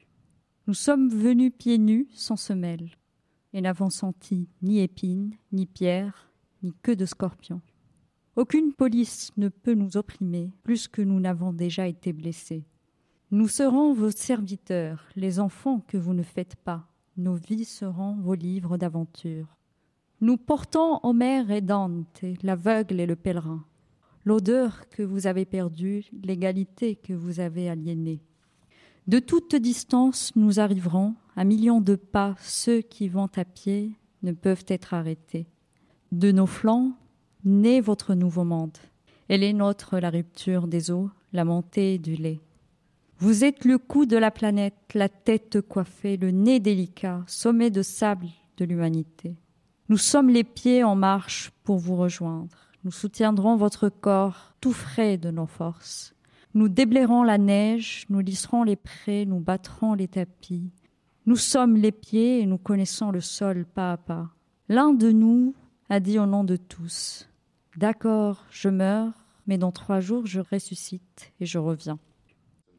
Nous 0.68 0.74
sommes 0.74 1.08
venus 1.08 1.54
pieds 1.58 1.78
nus, 1.78 2.10
sans 2.14 2.36
semelles, 2.36 2.90
et 3.54 3.62
n'avons 3.62 3.90
senti 3.90 4.50
ni 4.62 4.82
épines, 4.82 5.34
ni 5.54 5.66
pierres, 5.66 6.30
ni 6.62 6.74
queue 6.82 6.98
de 6.98 7.06
scorpion. 7.06 7.62
Aucune 8.36 8.74
police 8.74 9.32
ne 9.38 9.48
peut 9.48 9.76
nous 9.76 9.96
opprimer 9.96 10.52
plus 10.64 10.90
que 10.90 11.02
nous 11.02 11.22
n'avons 11.22 11.54
déjà 11.54 11.88
été 11.88 12.12
blessés. 12.12 12.66
Nous 13.32 13.48
serons 13.48 13.94
vos 13.94 14.12
serviteurs, 14.12 15.08
les 15.16 15.40
enfants 15.40 15.80
que 15.88 15.96
vous 15.96 16.14
ne 16.14 16.22
faites 16.22 16.58
pas. 16.58 16.90
Nos 17.16 17.36
vies 17.36 17.64
seront 17.64 18.18
vos 18.18 18.36
livres 18.36 18.76
d'aventure. 18.76 19.56
Nous 20.20 20.36
portons 20.36 21.00
Homère 21.04 21.50
et 21.50 21.62
Dante, 21.62 22.26
l'aveugle 22.42 23.00
et 23.00 23.06
le 23.06 23.16
pèlerin, 23.16 23.64
l'odeur 24.26 24.88
que 24.90 25.04
vous 25.04 25.28
avez 25.28 25.46
perdue, 25.46 26.06
l'égalité 26.24 26.96
que 26.96 27.14
vous 27.14 27.40
avez 27.40 27.70
aliénée. 27.70 28.22
De 29.08 29.20
toute 29.20 29.56
distance, 29.56 30.32
nous 30.36 30.60
arriverons, 30.60 31.16
à 31.36 31.44
millions 31.44 31.82
de 31.82 31.96
pas, 31.96 32.36
ceux 32.40 32.82
qui 32.82 33.10
vont 33.10 33.30
à 33.36 33.44
pied 33.44 33.92
ne 34.22 34.32
peuvent 34.32 34.66
être 34.68 34.94
arrêtés. 34.94 35.48
De 36.12 36.32
nos 36.32 36.46
flancs, 36.46 36.94
naît 37.44 37.82
votre 37.82 38.14
nouveau 38.14 38.44
monde. 38.44 38.78
Elle 39.28 39.44
est 39.44 39.54
nôtre 39.54 40.00
la 40.00 40.10
rupture 40.10 40.68
des 40.68 40.92
eaux, 40.92 41.10
la 41.34 41.44
montée 41.44 41.98
du 41.98 42.16
lait. 42.16 42.40
Vous 43.18 43.44
êtes 43.44 43.66
le 43.66 43.78
cou 43.78 44.06
de 44.06 44.18
la 44.18 44.32
planète, 44.32 44.76
la 44.94 45.10
tête 45.10 45.62
coiffée, 45.62 46.18
le 46.18 46.32
nez 46.32 46.60
délicat, 46.60 47.24
sommet 47.28 47.70
de 47.70 47.82
sable 47.82 48.28
de 48.58 48.66
l'humanité. 48.66 49.36
Nous 49.90 49.98
sommes 49.98 50.30
les 50.30 50.44
pieds 50.44 50.84
en 50.84 50.96
marche 50.96 51.52
pour 51.64 51.78
vous 51.78 51.96
rejoindre. 51.96 52.73
Nous 52.84 52.92
soutiendrons 52.92 53.56
votre 53.56 53.88
corps 53.88 54.54
tout 54.60 54.74
frais 54.74 55.18
de 55.18 55.32
nos 55.32 55.46
forces. 55.46 56.14
Nous 56.54 56.68
déblairons 56.68 57.24
la 57.24 57.38
neige, 57.38 58.06
nous 58.10 58.20
lisserons 58.20 58.64
les 58.64 58.76
prés, 58.76 59.26
nous 59.26 59.40
battrons 59.40 59.94
les 59.94 60.10
tapis. 60.10 60.70
Nous 61.26 61.38
sommes 61.38 61.78
les 61.78 61.94
pieds 61.94 62.42
et 62.42 62.46
nous 62.46 62.58
connaissons 62.58 63.12
le 63.12 63.22
sol 63.22 63.66
pas 63.66 63.94
à 63.94 63.98
pas. 63.98 64.30
L'un 64.68 64.94
de 64.94 65.12
nous 65.12 65.56
a 65.90 66.02
dit 66.02 66.20
au 66.20 66.26
nom 66.26 66.44
de 66.44 66.58
tous 66.58 67.30
D'accord, 67.78 68.44
je 68.52 68.68
meurs, 68.68 69.14
mais 69.48 69.58
dans 69.58 69.72
trois 69.72 70.02
jours 70.02 70.26
je 70.26 70.42
ressuscite 70.42 71.32
et 71.40 71.46
je 71.46 71.60
reviens. 71.60 72.00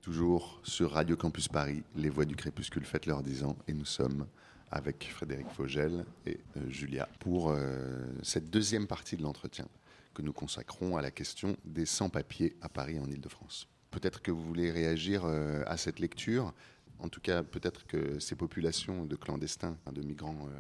Toujours 0.02 0.60
sur 0.64 0.92
Radio 0.92 1.16
Campus 1.16 1.48
Paris, 1.48 1.82
les 1.96 2.10
voix 2.10 2.26
du 2.26 2.36
crépuscule 2.36 2.84
fêtent 2.84 3.06
leurs 3.06 3.22
10 3.22 3.44
ans 3.44 3.56
et 3.68 3.72
nous 3.72 3.86
sommes 3.86 4.26
avec 4.70 5.08
Frédéric 5.10 5.48
Fogel 5.48 6.04
et 6.26 6.38
euh, 6.58 6.68
Julia 6.68 7.08
pour 7.20 7.50
euh, 7.50 8.04
cette 8.22 8.50
deuxième 8.50 8.86
partie 8.86 9.16
de 9.16 9.22
l'entretien 9.22 9.66
que 10.14 10.22
nous 10.22 10.32
consacrons 10.32 10.96
à 10.96 11.02
la 11.02 11.10
question 11.10 11.56
des 11.64 11.86
sans-papiers 11.86 12.56
à 12.62 12.68
Paris 12.68 12.98
en 12.98 13.06
Ile-de-France. 13.10 13.68
Peut-être 13.90 14.22
que 14.22 14.30
vous 14.30 14.42
voulez 14.42 14.70
réagir 14.70 15.24
euh, 15.24 15.62
à 15.66 15.76
cette 15.76 15.98
lecture. 15.98 16.52
En 16.98 17.08
tout 17.08 17.20
cas, 17.20 17.42
peut-être 17.42 17.86
que 17.86 18.18
ces 18.18 18.34
populations 18.34 19.04
de 19.04 19.16
clandestins, 19.16 19.76
de 19.92 20.02
migrants, 20.02 20.46
euh, 20.48 20.58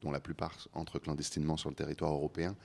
dont 0.00 0.10
la 0.10 0.20
plupart 0.20 0.68
entrent 0.72 0.98
clandestinement 0.98 1.56
sur 1.56 1.68
le 1.68 1.76
territoire 1.76 2.12
européen, 2.12 2.56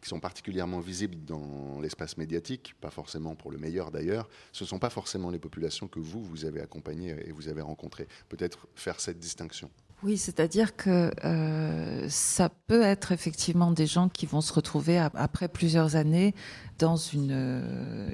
qui 0.00 0.08
sont 0.08 0.20
particulièrement 0.20 0.80
visibles 0.80 1.24
dans 1.24 1.80
l'espace 1.80 2.16
médiatique, 2.16 2.74
pas 2.80 2.90
forcément 2.90 3.34
pour 3.34 3.50
le 3.50 3.58
meilleur 3.58 3.90
d'ailleurs, 3.90 4.28
ce 4.52 4.64
ne 4.64 4.68
sont 4.68 4.78
pas 4.78 4.90
forcément 4.90 5.30
les 5.30 5.38
populations 5.38 5.88
que 5.88 5.98
vous, 5.98 6.22
vous 6.22 6.44
avez 6.44 6.60
accompagnées 6.60 7.16
et 7.24 7.32
vous 7.32 7.48
avez 7.48 7.62
rencontrées. 7.62 8.08
Peut-être 8.28 8.68
faire 8.74 9.00
cette 9.00 9.18
distinction. 9.18 9.70
Oui, 10.02 10.18
c'est-à-dire 10.18 10.76
que 10.76 11.10
euh, 11.24 12.06
ça 12.08 12.50
peut 12.66 12.82
être 12.82 13.12
effectivement 13.12 13.70
des 13.70 13.86
gens 13.86 14.08
qui 14.08 14.26
vont 14.26 14.42
se 14.42 14.52
retrouver 14.52 14.98
après 14.98 15.48
plusieurs 15.48 15.96
années 15.96 16.34
dans 16.78 16.96
une, 16.96 17.32
euh, 17.32 18.10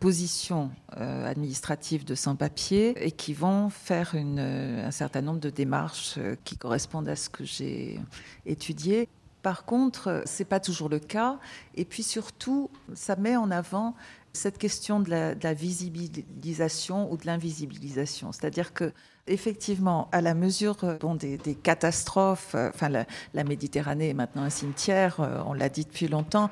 position 0.00 0.70
euh, 0.96 1.28
administrative 1.28 2.04
de 2.04 2.14
sans-papier 2.14 2.94
et 3.04 3.10
qui 3.10 3.34
vont 3.34 3.68
faire 3.68 4.14
un 4.14 4.90
certain 4.92 5.22
nombre 5.22 5.40
de 5.40 5.50
démarches 5.50 6.18
qui 6.44 6.56
correspondent 6.56 7.08
à 7.08 7.16
ce 7.16 7.28
que 7.28 7.44
j'ai 7.44 8.00
étudié. 8.46 9.08
Par 9.42 9.64
contre, 9.64 10.22
c'est 10.24 10.44
pas 10.44 10.60
toujours 10.60 10.88
le 10.88 11.00
cas. 11.00 11.38
Et 11.74 11.84
puis 11.84 12.04
surtout, 12.04 12.70
ça 12.94 13.16
met 13.16 13.36
en 13.36 13.50
avant 13.50 13.96
cette 14.38 14.56
question 14.56 15.00
de 15.00 15.10
la, 15.10 15.52
visibilisation 15.52 17.10
ou 17.12 17.16
de 17.16 17.26
l'invisibilisation. 17.26 18.32
C'est-à-dire 18.32 18.72
que 18.72 18.92
effectivement, 19.26 20.08
à 20.12 20.22
la 20.22 20.34
mesure 20.34 20.76
euh, 20.84 20.96
des, 21.16 21.54
catastrophes, 21.54 22.54
euh, 22.54 22.70
enfin 22.74 22.88
la, 22.88 23.44
Méditerranée 23.44 24.10
est 24.10 24.14
maintenant 24.14 24.42
un 24.42 24.50
cimetière, 24.50 25.20
euh, 25.20 25.42
on 25.46 25.52
l'a 25.52 25.68
dit 25.68 25.84
depuis 25.84 26.08
longtemps, 26.08 26.50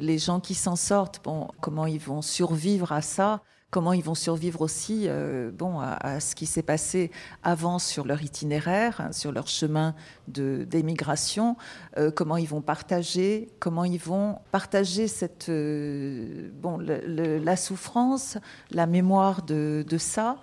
les 0.00 0.18
gens 0.18 0.40
qui 0.40 0.54
s'en 0.54 0.76
sortent, 0.76 1.20
bon, 1.22 1.48
comment 1.60 1.86
ils 1.86 2.00
vont 2.00 2.22
survivre 2.22 2.92
à 2.92 3.02
ça 3.02 3.42
comment 3.70 3.92
ils 3.92 4.02
vont 4.02 4.14
survivre 4.14 4.62
aussi 4.62 5.08
bon, 5.52 5.80
à, 5.80 6.20
ce 6.20 6.34
qui 6.34 6.46
s'est 6.46 6.62
passé 6.62 7.10
avant 7.42 7.78
sur 7.78 8.06
leur 8.06 8.22
itinéraire, 8.22 9.00
hein, 9.00 9.12
sur 9.12 9.32
leur 9.32 9.48
chemin 9.48 9.94
d'émigration, 10.28 11.56
comment 12.14 12.36
ils 12.36 12.48
vont 12.48 12.62
partager, 12.62 13.50
comment 13.58 13.84
ils 13.84 13.98
vont 13.98 14.38
partager 14.50 15.08
cette, 15.08 15.50
bon, 15.50 16.78
la 16.78 17.56
souffrance, 17.56 18.38
la 18.70 18.86
mémoire 18.86 19.42
de 19.42 19.98
ça. 19.98 20.38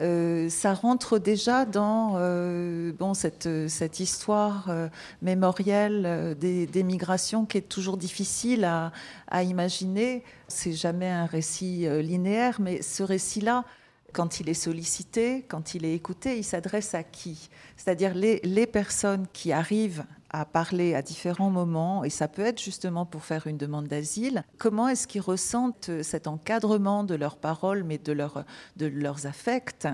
Euh, 0.00 0.48
ça 0.50 0.74
rentre 0.74 1.18
déjà 1.18 1.64
dans 1.64 2.14
euh, 2.16 2.92
bon, 2.92 3.14
cette, 3.14 3.48
cette 3.68 4.00
histoire 4.00 4.66
euh, 4.68 4.88
mémorielle 5.22 6.36
des, 6.38 6.82
migrations 6.82 7.46
qui 7.46 7.58
est 7.58 7.68
toujours 7.68 7.96
difficile 7.96 8.64
à, 8.64 8.92
à 9.28 9.42
imaginer. 9.42 10.22
C'est 10.48 10.72
jamais 10.72 11.08
un 11.08 11.26
récit 11.26 11.86
linéaire, 12.02 12.60
mais 12.60 12.82
ce 12.82 13.02
récit-là, 13.02 13.64
quand 14.12 14.40
il 14.40 14.48
est 14.48 14.54
sollicité, 14.54 15.44
quand 15.48 15.74
il 15.74 15.84
est 15.84 15.94
écouté, 15.94 16.38
il 16.38 16.44
s'adresse 16.44 16.94
à 16.94 17.02
qui? 17.02 17.48
C'est-à-dire 17.76 18.14
les, 18.14 18.40
les 18.44 18.66
personnes 18.66 19.26
qui 19.32 19.52
arrivent 19.52 20.04
à 20.30 20.44
parler 20.44 20.94
à 20.94 21.02
différents 21.02 21.50
moments, 21.50 22.04
et 22.04 22.10
ça 22.10 22.28
peut 22.28 22.42
être 22.42 22.60
justement 22.60 23.06
pour 23.06 23.24
faire 23.24 23.46
une 23.46 23.56
demande 23.56 23.86
d'asile, 23.86 24.44
comment 24.58 24.88
est-ce 24.88 25.06
qu'ils 25.06 25.20
ressentent 25.20 25.90
cet 26.02 26.26
encadrement 26.26 27.04
de 27.04 27.14
leurs 27.14 27.36
paroles, 27.36 27.84
mais 27.84 27.98
de, 27.98 28.12
leur, 28.12 28.44
de 28.76 28.86
leurs 28.86 29.26
affects? 29.26 29.88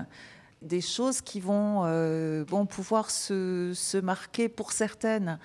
Des 0.61 0.81
choses 0.81 1.21
qui 1.21 1.39
vont, 1.39 1.83
euh, 1.85 2.43
vont 2.47 2.65
pouvoir 2.65 3.11
se, 3.11 3.73
se, 3.75 3.97
marquer 3.97 4.47
pour 4.49 4.71
certaines 4.71 5.37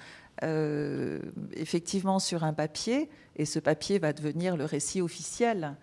euh, 0.44 1.18
effectivement 1.54 2.18
sur 2.18 2.44
un 2.44 2.52
papier, 2.52 3.10
et 3.36 3.44
ce 3.44 3.58
papier 3.58 3.98
va 3.98 4.12
devenir 4.12 4.56
le 4.56 4.64
récit 4.64 5.00
officiel 5.00 5.76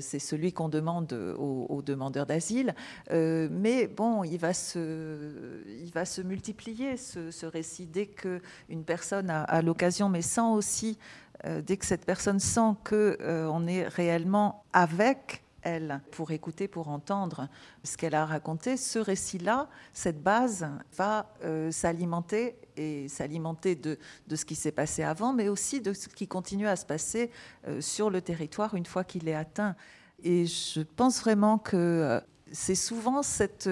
c'est 0.00 0.18
celui 0.18 0.52
qu'on 0.52 0.68
demande 0.68 1.12
aux, 1.12 1.82
demandeurs 1.82 2.26
d'asile. 2.26 2.74
Euh, 3.10 3.48
mais 3.50 3.86
bon, 3.86 4.24
il 4.24 4.38
va 4.38 4.52
se, 4.52 5.62
il 5.66 5.90
va 5.92 6.04
se 6.04 6.22
multiplier 6.22 6.96
ce, 6.96 7.46
récit 7.46 7.86
dès 7.86 8.06
qu'une 8.06 8.84
personne 8.84 9.30
a, 9.30 9.62
l'occasion, 9.62 10.08
mais 10.08 10.22
sans 10.22 10.54
aussi, 10.54 10.98
euh, 11.44 11.60
dès 11.60 11.76
que 11.76 11.86
cette 11.86 12.04
personne 12.04 12.40
sent 12.40 12.74
qu'on 12.84 13.66
est 13.66 13.86
réellement 13.88 14.64
avec 14.72 15.43
elle, 15.64 16.00
pour 16.12 16.30
écouter, 16.30 16.68
pour 16.68 16.88
entendre 16.88 17.48
ce 17.82 17.96
qu'elle 17.96 18.14
a 18.14 18.24
raconté, 18.24 18.76
ce 18.76 18.98
récit-là, 18.98 19.68
cette 19.92 20.22
base 20.22 20.68
va 20.96 21.34
s'alimenter 21.70 22.56
et 22.76 23.08
s'alimenter 23.08 23.74
de, 23.74 23.98
ce 24.34 24.44
qui 24.44 24.54
s'est 24.54 24.72
passé 24.72 25.02
avant, 25.02 25.32
mais 25.32 25.48
aussi 25.48 25.80
de 25.80 25.92
ce 25.92 26.08
qui 26.08 26.26
continue 26.28 26.68
à 26.68 26.76
se 26.76 26.86
passer 26.86 27.30
euh, 27.66 27.80
sur 27.80 28.10
le 28.10 28.20
territoire 28.20 28.74
une 28.74 28.86
fois 28.86 29.04
qu'il 29.04 29.28
est 29.28 29.34
atteint. 29.34 29.76
Et 30.22 30.46
je 30.46 30.80
pense 30.80 31.20
vraiment 31.20 31.58
que 31.58 31.76
euh, 31.76 32.20
c'est 32.52 32.74
souvent 32.74 33.22
cette, 33.22 33.68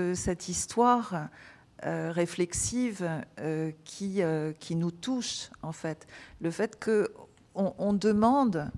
histoire 0.48 1.28
réflexive 1.84 3.08
qui, 3.84 4.76
nous 4.76 4.90
touche, 4.90 5.50
en 5.62 5.72
fait. 5.72 6.06
Le 6.40 6.50
fait 6.50 6.82
qu'on 6.82 7.74
on 7.78 7.92
demande, 7.92 8.70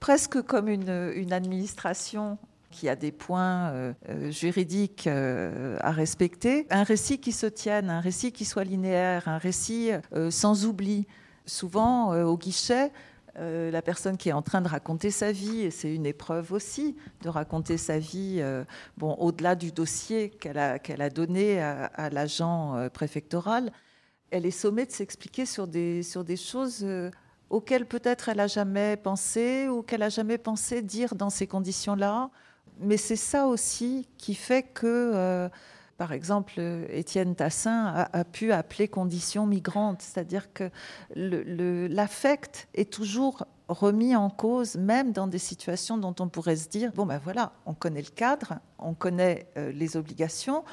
presque 0.00 0.42
comme 0.42 0.68
une 0.68 1.32
administration 1.32 2.38
qui 2.72 2.88
a 2.88 2.96
des 2.96 3.12
points 3.12 3.94
juridiques 4.30 5.06
à 5.06 5.90
respecter, 5.92 6.66
un 6.70 6.82
récit 6.82 7.20
qui 7.20 7.30
se 7.30 7.46
tienne, 7.46 7.90
un 7.90 8.00
récit 8.00 8.32
qui 8.32 8.44
soit 8.44 8.64
linéaire, 8.64 9.28
un 9.28 9.38
récit 9.38 9.90
sans 10.30 10.66
oubli. 10.66 11.06
Souvent, 11.46 12.14
au 12.24 12.36
guichet, 12.36 12.90
euh, 13.38 13.70
la 13.70 13.80
personne 13.80 14.18
qui 14.18 14.28
est 14.28 14.32
en 14.32 14.42
train 14.42 14.60
de 14.60 14.68
raconter 14.68 15.10
sa 15.10 15.32
vie, 15.32 15.62
et 15.62 15.70
c'est 15.70 15.94
une 15.94 16.04
épreuve 16.04 16.52
aussi 16.52 16.96
de 17.22 17.30
raconter 17.30 17.78
sa 17.78 17.98
vie, 17.98 18.36
euh, 18.40 18.62
bon, 18.98 19.14
au-delà 19.14 19.54
du 19.54 19.72
dossier 19.72 20.28
qu'elle 20.28 20.58
a, 20.58 21.10
donné 21.10 21.62
à, 21.62 22.10
l'agent 22.10 22.76
euh, 22.76 22.90
préfectoral, 22.90 23.72
elle 24.30 24.44
est 24.44 24.50
sommée 24.50 24.84
de 24.84 24.92
s'expliquer 24.92 25.46
sur 25.46 25.66
des, 25.66 26.02
sur 26.02 26.24
des 26.24 26.36
choses 26.36 26.86
auxquelles 27.48 27.86
peut-être 27.86 28.28
elle 28.28 28.38
n'a 28.38 28.46
jamais 28.46 28.96
pensé 28.96 29.68
ou 29.68 29.82
qu'elle 29.82 30.00
n'a 30.00 30.08
jamais 30.08 30.38
pensé 30.38 30.82
dire 30.82 31.14
dans 31.14 31.30
ces 31.30 31.46
conditions-là. 31.46 32.30
Mais 32.80 32.96
c'est 32.96 33.16
ça 33.16 33.46
aussi 33.46 34.08
qui 34.18 34.34
fait 34.34 34.62
que 34.62 35.50
par 36.02 36.10
exemple, 36.10 36.60
Étienne 36.90 37.36
Tassin 37.36 38.08
a, 38.12 38.24
pu 38.24 38.50
appeler 38.50 38.88
condition 38.88 39.46
migrante, 39.46 40.02
c'est-à-dire 40.02 40.52
que 40.52 40.68
l'affect 41.14 42.66
est 42.74 42.92
toujours 42.92 43.44
remis 43.68 44.16
en 44.16 44.28
cause, 44.28 44.76
même 44.76 45.12
dans 45.12 45.28
des 45.28 45.38
situations 45.38 45.98
dont 45.98 46.14
on 46.18 46.28
pourrait 46.28 46.56
se 46.56 46.68
dire, 46.68 46.90
bon 46.92 47.06
ben 47.06 47.20
voilà, 47.22 47.52
on 47.66 47.74
connaît 47.74 48.02
le 48.02 48.10
cadre, 48.10 48.54
on 48.80 48.94
connaît 48.94 49.46
euh, 49.56 49.70
les 49.70 49.96
obligations, 49.96 50.64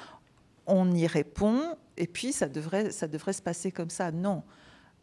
on 0.66 0.92
y 0.92 1.06
répond, 1.06 1.76
et 1.98 2.08
puis 2.08 2.32
ça 2.32 2.48
devrait, 2.48 2.90
ça 2.90 3.08
devrait 3.08 3.34
se 3.34 3.44
passer 3.44 3.72
comme 3.72 3.90
ça. 3.92 4.12
Non. 4.12 4.42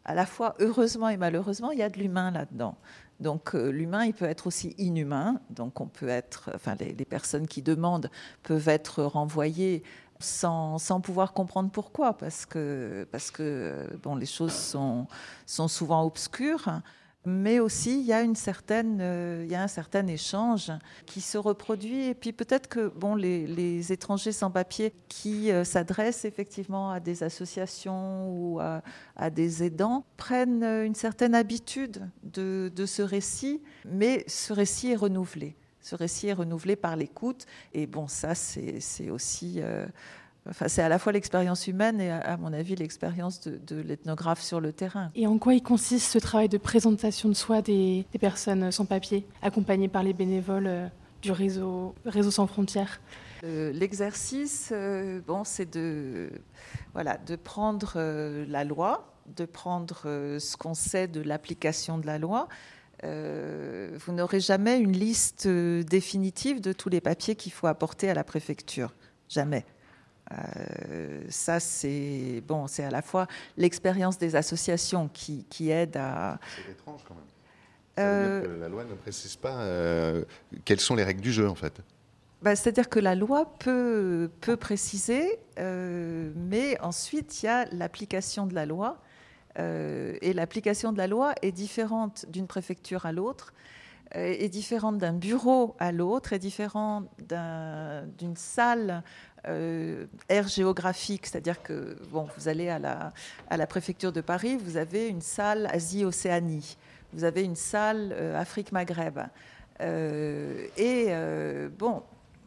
À 0.03 0.13
la 0.13 0.25
fois, 0.25 0.55
heureusement 0.59 1.09
et 1.09 1.17
malheureusement, 1.17 1.71
il 1.71 1.79
y 1.79 1.83
a 1.83 1.89
de 1.89 1.99
l'humain 1.99 2.31
là-dedans. 2.31 2.75
Donc 3.19 3.55
euh, 3.55 3.69
l'humain, 3.69 4.05
il 4.05 4.13
peut 4.13 4.25
être 4.25 4.47
aussi 4.47 4.75
inhumain. 4.77 5.41
Donc 5.49 5.81
on 5.81 5.87
peut 5.87 6.09
être, 6.09 6.51
enfin 6.55 6.75
les, 6.79 6.93
personnes 7.05 7.47
qui 7.47 7.61
demandent 7.61 8.09
peuvent 8.43 8.67
être 8.69 9.03
renvoyées 9.03 9.83
sans, 10.19 10.79
pouvoir 11.01 11.33
comprendre 11.33 11.69
pourquoi, 11.71 12.17
parce 12.17 12.45
que, 12.45 13.07
parce 13.11 13.31
que 13.31 13.87
bon, 14.01 14.15
les 14.15 14.25
choses 14.25 14.53
sont, 14.53 15.07
sont 15.45 15.67
souvent 15.67 16.03
obscures. 16.03 16.81
Mais 17.29 17.59
aussi, 17.59 17.99
il 17.99 18.05
y, 18.05 18.13
a 18.13 18.21
une 18.21 18.37
certaine, 18.37 18.99
euh, 19.01 19.41
il 19.43 19.51
y 19.51 19.55
a 19.55 19.61
un 19.61 19.67
certain 19.67 20.07
échange 20.07 20.71
qui 21.05 21.19
se 21.19 21.37
reproduit. 21.37 22.05
Et 22.05 22.13
puis 22.13 22.31
peut-être 22.31 22.69
que 22.69 22.87
bon, 22.87 23.15
les, 23.15 23.91
étrangers 23.91 24.31
sans 24.31 24.49
papier 24.49 24.93
qui 25.09 25.51
euh, 25.51 25.65
s'adressent 25.65 26.23
effectivement 26.23 26.89
à 26.89 27.01
des 27.01 27.23
associations 27.23 28.29
ou 28.29 28.61
à, 28.61 29.29
des 29.29 29.61
aidants 29.61 30.05
prennent 30.15 30.63
une 30.63 30.95
certaine 30.95 31.35
habitude 31.35 32.09
de, 32.23 32.71
ce 32.85 33.01
récit, 33.01 33.61
mais 33.83 34.23
ce 34.27 34.53
récit 34.53 34.91
est 34.91 34.95
renouvelé 34.95 35.57
ce 35.81 35.95
récit 35.95 36.27
est 36.27 36.33
renouvelé 36.33 36.75
par 36.75 36.97
l'écoute. 36.97 37.45
Et 37.73 37.87
bon, 37.87 38.09
ça, 38.09 38.35
c'est 38.35 39.09
aussi. 39.09 39.61
Euh, 39.61 39.85
enfin, 40.49 40.67
c'est 40.67 40.81
à 40.81 40.89
la 40.89 40.99
fois 40.99 41.11
l'expérience 41.11 41.67
humaine 41.67 42.01
et, 42.01 42.11
à, 42.11 42.37
mon 42.37 42.53
avis, 42.53 42.75
l'expérience 42.75 43.41
de, 43.41 43.81
l'ethnographe 43.81 44.41
sur 44.41 44.59
le 44.59 44.73
terrain. 44.73 45.11
Et 45.15 45.27
en 45.27 45.37
quoi 45.37 45.53
il 45.53 45.63
consiste 45.63 46.11
ce 46.11 46.19
travail 46.19 46.49
de 46.49 46.57
présentation 46.57 47.29
de 47.29 47.33
soi 47.33 47.61
des, 47.61 48.05
personnes 48.19 48.71
sans 48.71 48.85
papier, 48.85 49.25
accompagnées 49.41 49.87
par 49.87 50.03
les 50.03 50.13
bénévoles 50.13 50.67
euh, 50.67 50.87
du 51.21 51.31
réseau, 51.31 51.95
réseau 52.05 52.31
sans 52.31 52.47
frontières? 52.47 52.99
Euh, 53.43 53.71
L'exercice, 53.71 54.73
bon, 55.27 55.43
c'est 55.43 55.71
de, 55.71 56.29
voilà, 56.93 57.17
de 57.17 57.35
prendre 57.35 57.93
la 58.47 58.63
loi, 58.63 59.13
de 59.35 59.45
prendre 59.45 60.01
ce 60.39 60.57
qu'on 60.57 60.73
sait 60.73 61.07
de 61.07 61.21
l'application 61.21 61.97
de 61.97 62.07
la 62.07 62.17
loi, 62.17 62.47
euh, 63.03 63.95
vous 64.05 64.13
n'aurez 64.13 64.39
jamais 64.39 64.79
une 64.79 64.93
liste 64.93 65.45
euh, 65.45 65.83
définitive 65.83 66.61
de 66.61 66.73
tous 66.73 66.89
les 66.89 67.01
papiers 67.01 67.35
qu'il 67.35 67.51
faut 67.51 67.67
apporter 67.67 68.09
à 68.09 68.13
la 68.13 68.23
préfecture. 68.23 68.93
Jamais. 69.29 69.65
Euh, 70.31 71.21
ça, 71.29 71.59
c'est 71.59 72.41
bon, 72.45 72.67
c'est 72.67 72.83
à 72.83 72.91
la 72.91 73.01
fois 73.01 73.27
l'expérience 73.55 74.17
des 74.17 74.35
associations 74.35 75.07
qui, 75.07 75.45
qui 75.49 75.69
aide 75.69 75.97
à. 75.97 76.39
C'est 76.55 76.71
étrange 76.71 77.01
quand 77.07 77.15
même. 77.15 78.43
que 78.43 78.59
la 78.59 78.69
loi 78.69 78.83
ne 78.83 78.93
précise 78.95 79.35
pas 79.35 79.63
quelles 80.65 80.79
sont 80.79 80.95
les 80.95 81.03
règles 81.03 81.21
du 81.21 81.31
jeu, 81.31 81.47
en 81.49 81.55
fait. 81.55 81.81
Bah, 82.41 82.55
c'est-à-dire 82.55 82.89
que 82.89 82.99
la 82.99 83.15
loi 83.15 83.53
peut, 83.59 84.29
peut 84.41 84.57
préciser, 84.57 85.39
mais 85.57 86.79
ensuite 86.81 87.41
il 87.41 87.47
y 87.47 87.49
a 87.49 87.65
l'application 87.71 88.45
de 88.45 88.53
la 88.53 88.65
loi 88.65 89.01
euh, 89.59 90.15
et 90.21 90.33
l'application 90.33 90.91
de 90.91 90.97
la 90.97 91.07
loi 91.07 91.33
est 91.41 91.51
différente 91.51 92.25
d'une 92.29 92.47
préfecture 92.47 93.05
à 93.05 93.11
l'autre, 93.11 93.53
euh, 93.53 93.76
est 94.11 94.49
différente 94.49 94.97
d'un 94.97 95.13
bureau 95.13 95.75
à 95.79 95.91
l'autre, 95.91 96.33
est 96.33 96.39
différente 96.39 97.07
d'une 97.19 98.35
salle 98.35 99.03
euh, 99.47 100.05
aire 100.29 100.47
géographique, 100.47 101.25
c'est-à-dire 101.27 101.61
que 101.61 101.97
bon, 102.11 102.27
vous 102.37 102.47
allez 102.47 102.69
à 102.69 102.79
la, 102.79 103.67
préfecture 103.67 104.11
de 104.11 104.21
Paris, 104.21 104.57
vous 104.57 104.77
avez 104.77 105.07
une 105.07 105.21
salle 105.21 105.67
Asie-Océanie, 105.67 106.77
vous 107.13 107.23
avez 107.23 107.43
une 107.43 107.55
salle 107.55 108.13
Afrique-Maghreb. 108.35 109.19
et 109.79 111.11
bon, 111.77 112.03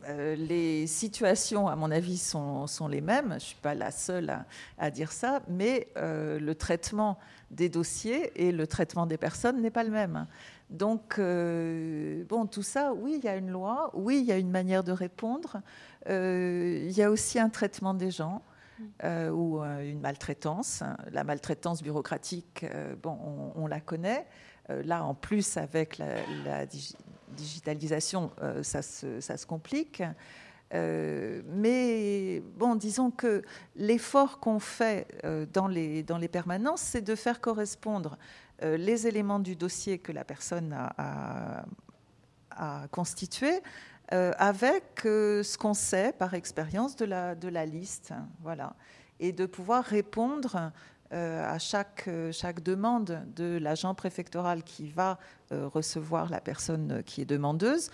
euh, 0.09 0.35
les 0.35 0.87
situations, 0.87 1.69
à 1.69 1.77
mon 1.77 1.91
avis, 1.91 2.17
sont, 2.17 2.67
les 2.89 3.01
mêmes. 3.01 3.29
Je 3.31 3.35
ne 3.35 3.39
suis 3.41 3.57
pas 3.57 3.75
la 3.75 3.91
seule 3.91 4.35
à, 4.79 4.91
dire 4.91 5.13
ça, 5.13 5.43
mais 5.49 5.89
euh, 5.97 6.39
le 6.41 6.55
traitement 6.55 7.19
des 7.51 7.69
dossiers 7.69 8.33
et 8.37 8.53
le 8.53 8.67
traitement 8.67 9.07
des 9.07 9.19
personnes 9.19 9.61
n'est 9.61 9.71
pas 9.71 9.85
le 9.85 9.91
même. 9.91 10.27
Donc, 10.71 11.19
euh, 11.19 12.25
bon, 12.29 12.47
tout 12.47 12.63
ça, 12.63 12.95
oui, 12.95 13.17
il 13.19 13.25
y 13.25 13.29
a 13.29 13.37
une 13.37 13.51
loi, 13.51 13.91
oui, 13.95 14.21
il 14.21 14.27
y 14.27 14.33
a 14.33 14.39
une 14.39 14.51
manière 14.51 14.85
de 14.85 14.93
répondre. 14.93 15.61
il 16.07 16.91
y 16.91 17.03
a 17.03 17.11
aussi 17.11 17.39
un 17.39 17.49
traitement 17.49 17.95
des 17.95 18.11
gens. 18.11 18.43
ou 19.03 19.61
une 19.61 20.01
maltraitance. 20.01 20.83
La 21.13 21.25
maltraitance 21.25 21.83
bureaucratique, 21.83 22.65
bon, 23.03 23.53
on, 23.57 23.67
la 23.67 23.81
connaît. 23.81 24.27
là, 24.69 25.05
en 25.05 25.15
plus, 25.15 25.57
avec 25.57 25.99
la, 25.99 26.25
la 26.45 26.67
digitalisation, 27.31 28.31
euh, 28.43 28.63
ça, 28.63 28.83
se, 28.83 29.47
complique. 29.47 30.03
Euh, 30.73 31.43
mais 31.47 32.43
bon, 32.57 32.77
disons 32.77 33.11
que 33.11 33.43
l'effort 33.75 34.39
qu'on 34.39 34.61
fait 34.61 35.09
euh, 35.25 35.47
dans, 35.53 35.67
les, 35.67 36.03
dans 36.03 36.19
les 36.19 36.29
permanences, 36.29 36.83
c'est 36.83 37.01
de 37.01 37.15
faire 37.15 37.41
correspondre 37.41 38.19
les 38.63 39.07
éléments 39.07 39.39
du 39.39 39.57
dossier 39.57 39.99
que 39.99 40.13
la 40.13 40.25
personne 40.25 40.73
a, 40.73 41.65
constitué 42.91 43.63
avec 44.11 45.01
ce 45.03 45.57
qu'on 45.57 45.75
sait 45.75 46.13
par 46.13 46.35
expérience 46.35 46.97
de 46.97 47.05
la, 47.05 47.67
liste. 47.67 48.13
Voilà. 48.43 48.75
Et 49.19 49.33
de 49.33 49.47
pouvoir 49.47 49.85
répondre 49.85 50.73
à 51.11 51.59
chaque, 51.59 52.09
demande 52.63 53.25
de 53.35 53.59
l'agent 53.59 53.95
préfectoral 53.95 54.63
qui 54.63 54.89
va 54.89 55.19
euh, 55.53 55.67
recevoir 55.67 56.31
la 56.31 56.41
personne 56.41 57.03
qui 57.05 57.21
est 57.21 57.27
demandeuse, 57.27 57.91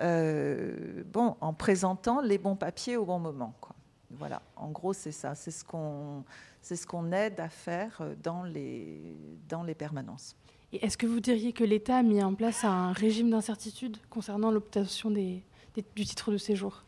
euh, 0.00 1.04
bon, 1.06 1.36
en 1.40 1.52
présentant 1.52 2.20
les 2.20 2.38
bons 2.38 2.56
papiers 2.56 2.96
au 2.96 3.04
bon 3.04 3.20
moment. 3.20 3.54
Quoi. 3.60 3.76
Voilà, 4.10 4.40
en 4.56 4.70
gros, 4.70 4.92
c'est 4.92 5.12
ça. 5.12 5.34
C'est 5.34 5.50
ce 5.50 5.64
qu'on 5.64 6.24
c'est 6.62 6.76
ce 6.76 6.86
qu'on 6.86 7.12
aide 7.12 7.38
à 7.40 7.48
faire 7.48 8.02
dans 8.22 8.42
les, 8.42 9.16
dans 9.48 9.62
les 9.62 9.74
permanences. 9.74 10.34
Et 10.72 10.84
est-ce 10.84 10.98
que 10.98 11.06
vous 11.06 11.20
diriez 11.20 11.52
que 11.52 11.64
l'État 11.64 11.98
a 11.98 12.02
mis 12.02 12.22
en 12.22 12.34
place 12.34 12.64
un 12.64 12.92
régime 12.92 13.30
d'incertitude 13.30 13.96
concernant 14.10 14.50
l'obtention 14.50 15.10
des, 15.10 15.42
du 15.94 16.04
titre 16.04 16.30
de 16.30 16.36
séjour? 16.36 16.84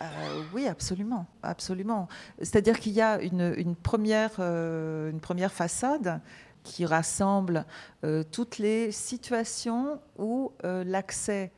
Euh, 0.00 0.42
oui, 0.54 0.66
absolument, 0.66 1.26
absolument. 1.42 2.08
C'est-à-dire 2.38 2.80
qu'il 2.80 2.92
y 2.92 3.00
a 3.00 3.20
une, 3.20 3.54
une 3.56 3.76
première, 3.76 4.40
une 4.40 5.20
première 5.20 5.52
façade 5.52 6.20
qui 6.62 6.86
rassemble 6.86 7.66
euh, 8.04 8.22
toutes 8.22 8.58
les 8.58 8.92
situations 8.92 10.00
où 10.18 10.52
euh, 10.64 10.84
l'accès 10.84 11.52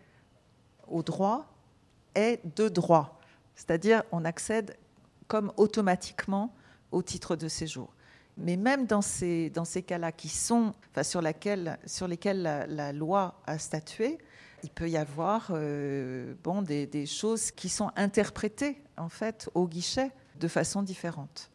au 0.89 1.03
droit 1.03 1.47
est 2.15 2.41
de 2.57 2.69
droit. 2.69 3.21
C'est-à-dire 3.55 4.03
on 4.13 4.25
accède 4.25 4.77
comme 5.29 5.53
automatiquement 5.57 6.55
au 6.93 7.03
titre 7.03 7.37
de 7.37 7.49
séjour. 7.49 7.93
Mais 8.37 8.57
même 8.57 8.87
dans 8.87 9.03
ces, 9.03 9.51
dans 9.51 9.65
ces 9.65 9.83
cas-là 9.83 10.11
qui 10.13 10.29
sont, 10.29 10.75
enfin, 10.91 11.03
sur, 11.03 11.23
laquelle, 11.23 11.79
sur 11.87 12.09
lesquels 12.09 12.43
la, 12.43 12.93
loi 12.93 13.41
a 13.47 13.59
statué, 13.59 14.19
il 14.63 14.71
peut 14.71 14.89
y 14.89 14.97
avoir 14.97 15.49
euh, 15.51 16.35
bon, 16.43 16.63
des, 16.63 16.87
des, 16.87 17.07
choses 17.07 17.51
qui 17.51 17.69
sont 17.69 17.91
interprétées 17.97 18.83
en 18.97 19.09
fait 19.09 19.49
au 19.55 19.69
guichet 19.69 20.11
de 20.41 20.49
façon 20.49 20.83
différente. 20.83 21.51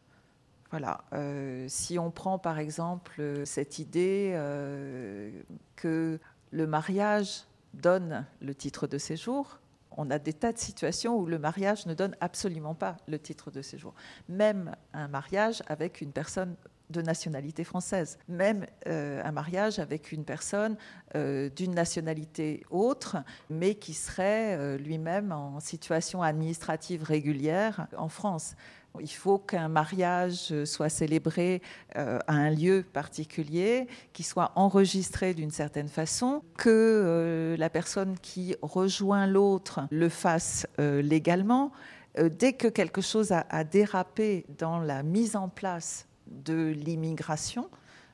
Voilà. 0.71 1.03
Euh, 1.13 1.65
si 1.67 1.97
on 1.97 2.11
prend 2.11 2.37
par 2.37 2.59
exemple 2.59 3.43
cette 3.45 3.79
idée 3.79 4.31
euh, 4.35 5.31
que 5.75 6.19
le 6.51 6.67
mariage 6.67 7.45
donne 7.73 8.25
le 8.41 8.53
titre 8.53 8.87
de 8.87 8.97
séjour, 8.97 9.59
on 9.99 10.09
a 10.09 10.17
des 10.17 10.33
tas 10.33 10.53
de 10.53 10.57
situations 10.57 11.17
où 11.17 11.25
le 11.25 11.37
mariage 11.37 11.85
ne 11.85 11.93
donne 11.93 12.15
absolument 12.21 12.73
pas 12.73 12.95
le 13.07 13.19
titre 13.19 13.51
de 13.51 13.61
séjour. 13.61 13.93
Même 14.29 14.73
un 14.93 15.09
mariage 15.09 15.61
avec 15.67 15.99
une 15.99 16.13
personne 16.13 16.55
de 16.89 17.01
nationalité 17.01 17.63
française, 17.63 18.17
même 18.27 18.65
euh, 18.87 19.21
un 19.23 19.31
mariage 19.31 19.77
avec 19.77 20.11
une 20.11 20.23
personne 20.23 20.75
euh, 21.15 21.49
d'une 21.49 21.75
nationalité 21.75 22.63
autre, 22.71 23.17
mais 23.49 23.75
qui 23.75 23.93
serait 23.93 24.55
euh, 24.57 24.77
lui-même 24.77 25.31
en 25.31 25.59
situation 25.59 26.23
administrative 26.23 27.03
régulière 27.03 27.87
en 27.95 28.09
France. 28.09 28.55
Il 28.99 29.09
faut 29.09 29.37
qu'un 29.37 29.67
mariage 29.67 30.53
soit 30.65 30.89
célébré 30.89 31.61
à 31.95 32.21
un 32.27 32.49
lieu 32.49 32.83
particulier, 32.91 33.87
qu'il 34.13 34.25
soit 34.25 34.51
enregistré 34.55 35.33
d'une 35.33 35.51
certaine 35.51 35.87
façon, 35.87 36.43
que 36.57 37.55
la 37.57 37.69
personne 37.69 38.17
qui 38.19 38.55
rejoint 38.61 39.27
l'autre 39.27 39.81
le 39.91 40.09
fasse 40.09 40.67
légalement. 40.77 41.71
Dès 42.17 42.53
que 42.53 42.67
quelque 42.67 43.01
chose 43.01 43.31
a 43.31 43.63
dérapé 43.63 44.45
dans 44.57 44.79
la 44.79 45.03
mise 45.03 45.35
en 45.35 45.49
place 45.49 46.07
de 46.27 46.73
l'immigration, 46.75 47.69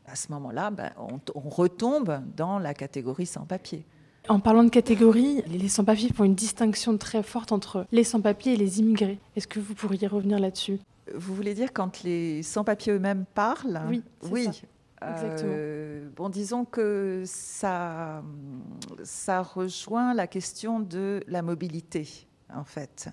à 0.08 0.16
ce 0.16 0.32
moment-là, 0.32 0.72
ben, 0.72 0.92
on, 0.98 1.50
retombe 1.50 2.22
dans 2.36 2.60
la 2.60 2.74
catégorie 2.74 3.26
sans-papiers. 3.26 3.86
En 4.28 4.40
parlant 4.40 4.64
de 4.64 4.70
catégorie, 4.70 5.44
les 5.48 5.70
sans-papiers 5.70 6.10
font 6.12 6.24
une 6.24 6.36
distinction 6.36 6.98
très 6.98 7.22
forte 7.22 7.52
entre 7.52 7.86
les 7.92 8.04
sans-papiers 8.04 8.54
et 8.54 8.58
les 8.58 8.80
immigrés. 8.80 9.20
Est-ce 9.36 9.48
que 9.48 9.60
vous 9.60 9.76
pourriez 9.76 10.08
revenir 10.08 10.40
là-dessus? 10.40 10.80
Vous 11.14 11.36
voulez 11.36 11.54
dire 11.54 11.72
quand 11.74 12.04
les 12.04 12.42
sans-papiers 12.42 12.94
eux-mêmes 12.94 13.26
parlent? 13.36 13.82
Oui, 13.88 14.02
oui. 14.32 14.46
Ça. 14.46 14.52
Exactement. 15.12 15.54
Euh, 15.56 16.10
bon, 16.16 16.30
disons 16.30 16.66
que 16.66 17.24
ça, 17.26 18.24
ça 19.04 19.42
rejoint 19.42 20.14
la 20.14 20.26
question 20.26 20.80
de 20.80 21.22
la 21.28 21.42
mobilité, 21.42 22.28
en 22.54 22.64
fait. 22.64 23.10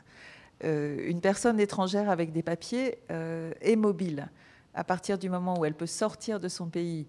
Euh, 0.64 1.08
une 1.08 1.20
personne 1.20 1.60
étrangère 1.60 2.08
avec 2.08 2.32
des 2.32 2.42
papiers 2.42 2.98
euh, 3.10 3.52
est 3.60 3.76
mobile 3.76 4.28
à 4.74 4.84
partir 4.84 5.18
du 5.18 5.28
moment 5.28 5.58
où 5.58 5.64
elle 5.64 5.74
peut 5.74 5.86
sortir 5.86 6.40
de 6.40 6.48
son 6.48 6.66
pays, 6.68 7.06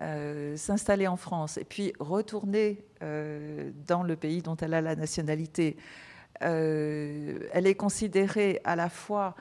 euh, 0.00 0.56
s'installer 0.56 1.06
en 1.06 1.16
France 1.16 1.58
et 1.58 1.64
puis 1.64 1.92
retourner 2.00 2.82
euh, 3.02 3.70
dans 3.86 4.02
le 4.02 4.16
pays 4.16 4.40
dont 4.40 4.56
elle 4.56 4.72
a 4.72 4.80
la 4.80 4.96
nationalité, 4.96 5.76
euh, 6.42 7.38
elle 7.52 7.66
est 7.66 7.74
considérée 7.74 8.60
à 8.64 8.76
la 8.76 8.88
fois 8.88 9.34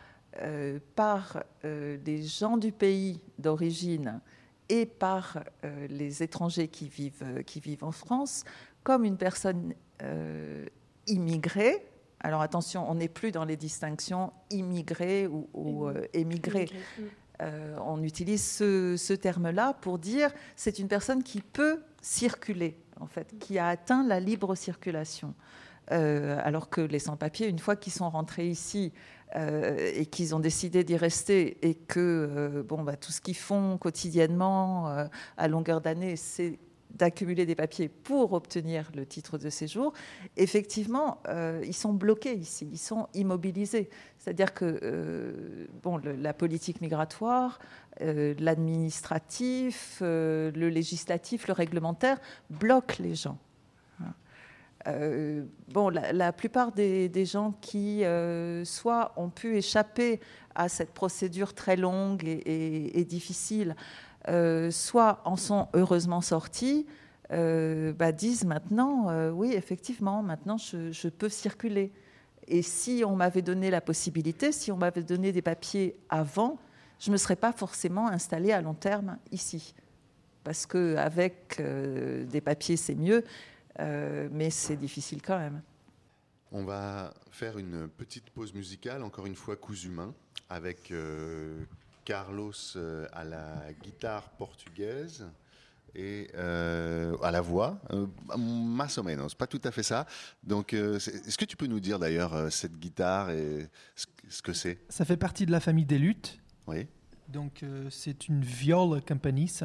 par 0.96 1.44
les 1.62 2.24
gens 2.24 2.56
du 2.56 2.72
pays 2.72 3.20
d'origine 3.38 4.22
et 4.70 4.86
par 4.86 5.44
les 5.90 6.24
étrangers 6.24 6.70
qui 6.70 6.88
vivent, 6.88 7.44
qui 7.46 7.60
vivent 7.60 7.84
en 7.84 7.92
France 7.92 8.46
comme 8.82 9.04
une 9.04 9.18
personne 9.18 9.74
immigrée. 11.06 11.86
Alors 12.22 12.40
attention, 12.40 12.90
on 12.90 12.96
n'est 12.96 13.10
plus 13.10 13.34
dans 13.34 13.44
les 13.44 13.58
distinctions 13.58 14.32
immigrés 14.50 15.28
ou, 15.28 15.50
ou 15.54 15.90
émigrés. 16.14 16.70
Euh, 17.42 17.76
on 17.86 18.04
utilise 18.04 18.44
ce, 18.44 19.14
terme-là 19.14 19.74
pour 19.82 20.00
dire 20.00 20.32
c'est 20.56 20.80
une 20.80 20.88
personne 20.88 21.24
qui 21.24 21.42
peut 21.42 21.82
circuler, 22.02 22.78
en 23.00 23.08
fait, 23.08 23.38
qui 23.40 23.58
a 23.58 23.68
atteint 23.68 24.06
la 24.06 24.20
libre 24.20 24.56
circulation. 24.56 25.34
Euh, 25.92 26.40
alors 26.44 26.70
que 26.70 26.82
les 26.82 27.00
sans-papiers, 27.00 27.48
une 27.48 27.60
fois 27.60 27.76
qu'ils 27.76 27.94
sont 27.94 28.10
rentrés 28.10 28.48
ici 28.48 28.94
euh, 29.36 29.92
et 29.96 30.06
qu'ils 30.06 30.36
ont 30.36 30.40
décidé 30.40 30.84
d'y 30.84 30.96
rester 30.96 31.58
et 31.68 31.76
que 31.76 32.64
bon, 32.68 32.84
bah, 32.84 32.96
tout 32.96 33.12
ce 33.12 33.20
qu'ils 33.20 33.36
font 33.36 33.78
quotidiennement 33.78 35.08
à 35.38 35.48
longueur 35.48 35.82
d'année, 35.82 36.16
c'est 36.16 36.60
d'accumuler 36.96 37.46
des 37.46 37.56
papiers 37.56 37.90
pour 37.90 38.34
obtenir 38.34 38.92
le 38.96 39.06
titre 39.06 39.38
de 39.38 39.50
séjour, 39.50 39.94
effectivement, 40.38 41.20
euh, 41.28 41.62
ils 41.66 41.74
sont 41.74 41.94
bloqués 41.94 42.34
ici, 42.34 42.68
ils 42.72 42.78
sont 42.78 43.08
immobilisés. 43.14 43.90
C'est-à-dire 44.18 44.54
que 44.54 44.80
euh, 44.84 45.68
bon, 45.84 45.98
la 45.98 46.34
politique 46.34 46.82
migratoire, 46.82 47.60
euh, 48.02 48.34
l'administratif, 48.40 49.98
le 50.02 50.70
législatif, 50.70 51.48
le 51.48 51.54
réglementaire 51.54 52.20
bloquent 52.50 52.96
les 53.00 53.16
gens. 53.16 53.38
bon, 55.70 55.90
la, 55.90 56.34
plupart 56.34 56.72
des, 56.72 57.26
gens 57.26 57.54
qui 57.62 58.04
soit 58.64 59.14
ont 59.16 59.30
pu 59.30 59.58
échapper 59.58 60.20
à 60.56 60.70
cette 60.70 60.92
procédure 60.92 61.54
très 61.54 61.78
longue 61.78 62.24
et 62.26 63.06
difficile, 63.06 63.76
soit 64.28 65.22
en 65.26 65.36
sont 65.36 65.68
heureusement 65.74 66.22
sortis, 66.22 66.86
euh, 67.32 67.94
bah, 67.94 68.12
disent 68.12 68.44
maintenant, 68.44 69.10
euh, 69.10 69.32
oui, 69.32 69.54
effectivement, 69.54 70.22
maintenant 70.22 70.58
je, 70.58 71.08
peux 71.08 71.30
circuler. 71.30 71.92
Et 72.48 72.62
si 72.62 73.04
on 73.06 73.16
m'avait 73.16 73.42
donné 73.42 73.70
la 73.70 73.80
possibilité, 73.80 74.52
si 74.52 74.72
on 74.72 74.78
m'avait 74.78 75.04
donné 75.04 75.32
des 75.32 75.42
papiers 75.42 75.96
avant, 76.10 76.60
je 77.00 77.10
ne 77.10 77.14
me 77.14 77.18
serais 77.18 77.38
pas 77.38 77.54
forcément 77.54 78.08
installée 78.10 78.52
à 78.52 78.62
long 78.62 78.74
terme 78.74 79.18
ici. 79.32 79.74
Parce 80.44 80.66
qu'avec 80.66 81.62
des 81.62 82.42
papiers, 82.42 82.76
c'est 82.76 82.96
mieux, 82.96 83.24
mais 83.80 84.50
c'est 84.50 84.76
difficile 84.76 85.22
quand 85.22 85.38
même. 85.38 85.62
On 86.52 86.64
va 86.64 87.14
faire 87.32 87.58
une 87.58 87.88
petite 87.88 88.32
pause 88.32 88.54
musicale, 88.54 89.04
encore 89.04 89.28
une 89.28 89.36
fois 89.36 89.56
cousu 89.56 89.88
humain, 89.88 90.14
avec 90.50 90.92
Carlos 92.12 92.52
euh, 92.76 93.08
à 93.14 93.24
la 93.24 93.72
guitare 93.82 94.32
portugaise 94.32 95.26
et 95.96 96.28
euh, 96.36 97.16
à 97.24 97.32
la 97.32 97.40
voix, 97.40 97.80
euh, 97.92 98.06
más 98.38 98.98
o 98.98 99.04
menos, 99.04 99.34
pas 99.34 99.48
tout 99.48 99.62
à 99.64 99.72
fait 99.72 99.84
ça. 99.84 100.06
Donc, 100.44 100.74
est-ce 100.74 101.38
que 101.38 101.46
tu 101.46 101.56
peux 101.56 101.68
nous 101.68 101.80
dire 101.80 102.00
d'ailleurs 102.00 102.52
cette 102.52 102.78
guitare 102.78 103.30
et 103.30 103.70
ce 103.96 104.42
que 104.42 104.52
c'est? 104.52 104.80
Ça 104.90 105.06
fait 105.06 105.16
partie 105.16 105.46
de 105.46 105.52
la 105.52 105.62
famille 105.62 105.86
des 105.86 106.00
luttes. 106.00 106.38
Oui. 106.68 106.86
Donc, 107.30 107.64
c'est 107.90 108.28
une 108.28 108.44
viole 108.44 109.02
campanisse. 109.04 109.64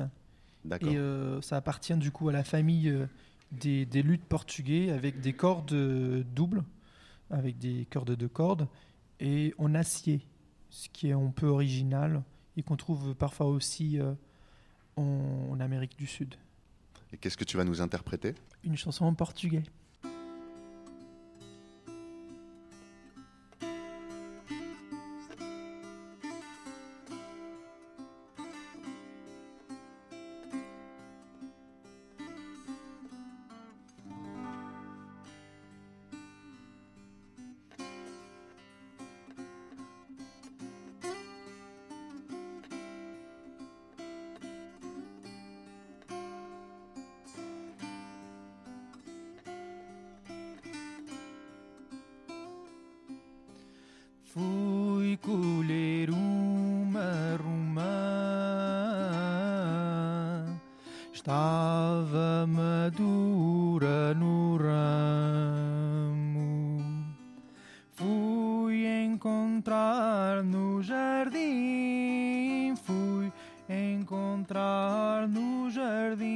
D'accord. 0.64 0.92
Et 0.92 1.42
ça 1.42 1.56
appartient 1.56 1.96
du 1.96 2.12
coup 2.12 2.28
à 2.28 2.32
la 2.32 2.44
famille 2.44 2.96
des, 3.50 3.86
des 3.86 4.02
luttes 4.02 4.24
portugais 4.24 4.92
avec 4.92 5.20
des 5.20 5.32
cordes 5.32 5.74
doubles, 6.32 6.62
avec 7.30 7.58
des 7.58 7.88
cordes 7.90 8.14
de 8.14 8.26
cordes 8.28 8.68
et 9.18 9.52
en 9.58 9.74
acier 9.74 10.24
ce 10.70 10.88
qui 10.88 11.08
est 11.08 11.12
un 11.12 11.32
peu 11.34 11.46
original 11.46 12.22
et 12.56 12.62
qu'on 12.62 12.76
trouve 12.76 13.14
parfois 13.14 13.46
aussi 13.46 14.00
euh, 14.00 14.12
en, 14.96 15.58
Amérique 15.60 15.96
du 15.98 16.06
Sud. 16.06 16.34
Et 17.12 17.16
qu'est-ce 17.16 17.36
que 17.36 17.44
tu 17.44 17.56
vas 17.56 17.64
nous 17.64 17.80
interpréter? 17.80 18.34
Une 18.64 18.76
chanson 18.76 19.04
en 19.04 19.14
portugais. 19.14 19.62
encontrar 69.56 70.44
no 70.44 70.82
jardim, 70.82 72.74
fui 72.76 73.32
encontrar 73.70 75.26
no 75.26 75.70
jardim 75.70 76.26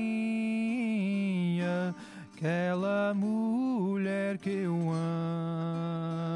aquela 2.34 3.12
mulher 3.12 4.38
que 4.38 4.48
eu 4.48 4.74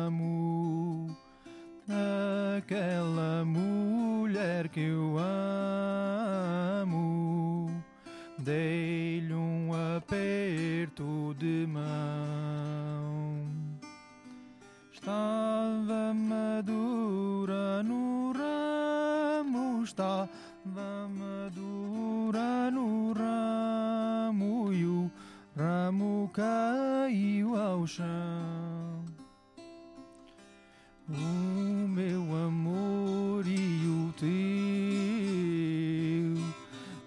amo, 0.04 1.16
aquela 2.58 3.46
mulher 3.46 4.68
que 4.68 4.80
eu 4.80 5.16
amo. 6.78 7.70
Dei 8.38 8.83
ramo 25.56 26.28
caiu 26.32 27.56
ao 27.56 27.86
chão. 27.86 29.04
o 31.08 31.86
meu 31.88 32.22
amor 32.46 33.46
e 33.46 33.86
o 33.86 34.12
teu 34.18 34.28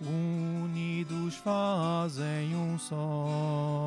unidos 0.07 1.35
fazem 1.37 2.55
um 2.55 2.77
só. 2.77 3.86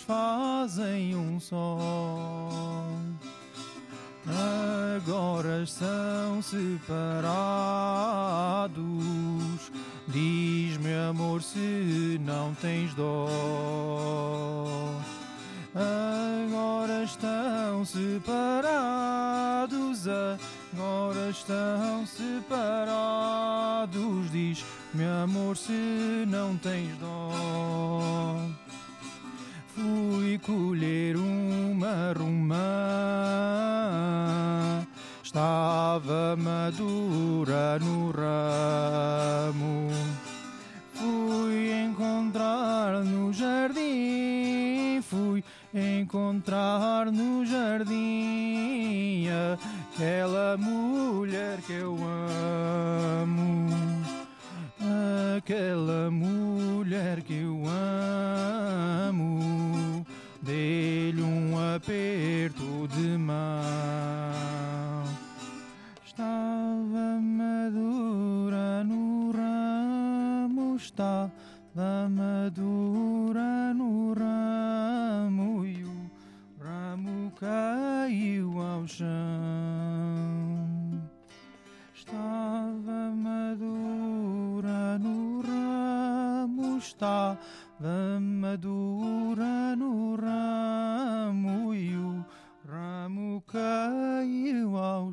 Unidos 0.00 0.04
fazem 0.06 1.14
um 1.14 1.38
só 1.40 1.78
agora 4.96 5.64
são 5.66 6.42
separados. 6.42 6.90
Diz-me, 10.08 10.94
amor, 11.08 11.42
se 11.42 12.20
não 12.20 12.54
tens 12.54 12.94
dó. 12.94 13.26
Agora 15.74 17.04
estão 17.04 17.84
separados, 17.84 18.48
agora 20.08 21.30
estão 21.30 22.04
separados. 22.06 22.70
Diz-me, 24.30 25.04
amor, 25.22 25.56
se 25.56 26.24
não 26.28 26.56
tens 26.56 26.96
dó. 26.98 27.30
Fui 29.80 30.36
colher 30.38 31.16
uma 31.16 32.12
romã, 32.14 32.58
estava 35.24 36.36
madura 36.36 37.78
no 37.78 38.10
ramo. 38.10 39.88
Fui 40.92 41.72
encontrar 41.72 43.02
no 43.02 43.32
jardim, 43.32 45.00
fui 45.00 45.42
encontrar 45.72 47.10
no 47.10 47.46
jardim 47.46 49.28
aquela 49.94 50.58
mulher 50.58 51.62
que 51.62 51.72
eu 51.72 51.96
amo 51.96 53.70
aquela 55.40 56.10
mulher 56.10 57.22
que 57.22 57.34
eu 57.34 57.62
amo. 59.08 59.39
Dei-lhe 60.50 61.22
um 61.22 61.56
aperto 61.76 62.88
de 62.88 63.16
mão. 63.16 63.38
Estava 66.04 67.20
madura 67.22 68.82
no 68.82 69.30
ramo, 69.30 70.74
estava 70.74 71.30
madura 72.10 73.72
no 73.74 74.12
ramo 74.12 75.64
e 75.64 75.84
o 75.84 76.10
ramo 76.60 77.32
caiu 77.38 78.60
ao 78.60 78.88
chão. 78.88 79.06
Estava 81.94 83.14
madura 83.14 84.98
no 84.98 85.42
ramo, 85.42 86.76
estava 86.76 87.38
caiu 93.46 94.76
ao. 94.76 95.12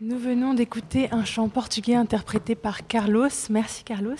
Nous 0.00 0.18
venons 0.18 0.54
d'écouter 0.54 1.10
un 1.12 1.24
chant 1.24 1.48
portugais 1.50 1.94
interprété 1.94 2.54
par 2.54 2.86
Carlos. 2.86 3.28
Merci 3.50 3.84
Carlos. 3.84 4.16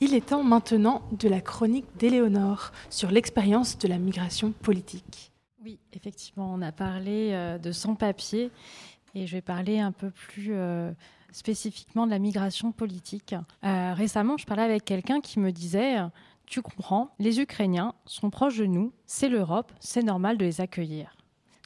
Il 0.00 0.14
est 0.14 0.26
temps 0.26 0.44
maintenant 0.44 1.02
de 1.18 1.28
la 1.28 1.40
chronique 1.40 1.86
d'Éléonore 1.98 2.70
sur 2.88 3.10
l'expérience 3.10 3.78
de 3.78 3.88
la 3.88 3.98
migration 3.98 4.52
politique. 4.52 5.32
Oui, 5.62 5.80
effectivement, 5.92 6.52
on 6.54 6.62
a 6.62 6.70
parlé 6.72 7.30
euh, 7.32 7.58
de 7.58 7.72
sans-papiers 7.72 8.50
et 9.14 9.26
je 9.26 9.32
vais 9.32 9.42
parler 9.42 9.80
un 9.80 9.92
peu 9.92 10.10
plus 10.10 10.52
euh, 10.52 10.92
spécifiquement 11.32 12.06
de 12.06 12.10
la 12.10 12.18
migration 12.18 12.72
politique. 12.72 13.34
Euh, 13.64 13.94
récemment, 13.94 14.36
je 14.36 14.46
parlais 14.46 14.62
avec 14.62 14.84
quelqu'un 14.84 15.20
qui 15.20 15.38
me 15.38 15.52
disait 15.52 15.96
Tu 16.46 16.62
comprends, 16.62 17.14
les 17.18 17.40
Ukrainiens 17.40 17.94
sont 18.06 18.30
proches 18.30 18.58
de 18.58 18.66
nous, 18.66 18.92
c'est 19.06 19.28
l'Europe, 19.28 19.72
c'est 19.80 20.02
normal 20.02 20.38
de 20.38 20.44
les 20.44 20.60
accueillir. 20.60 21.16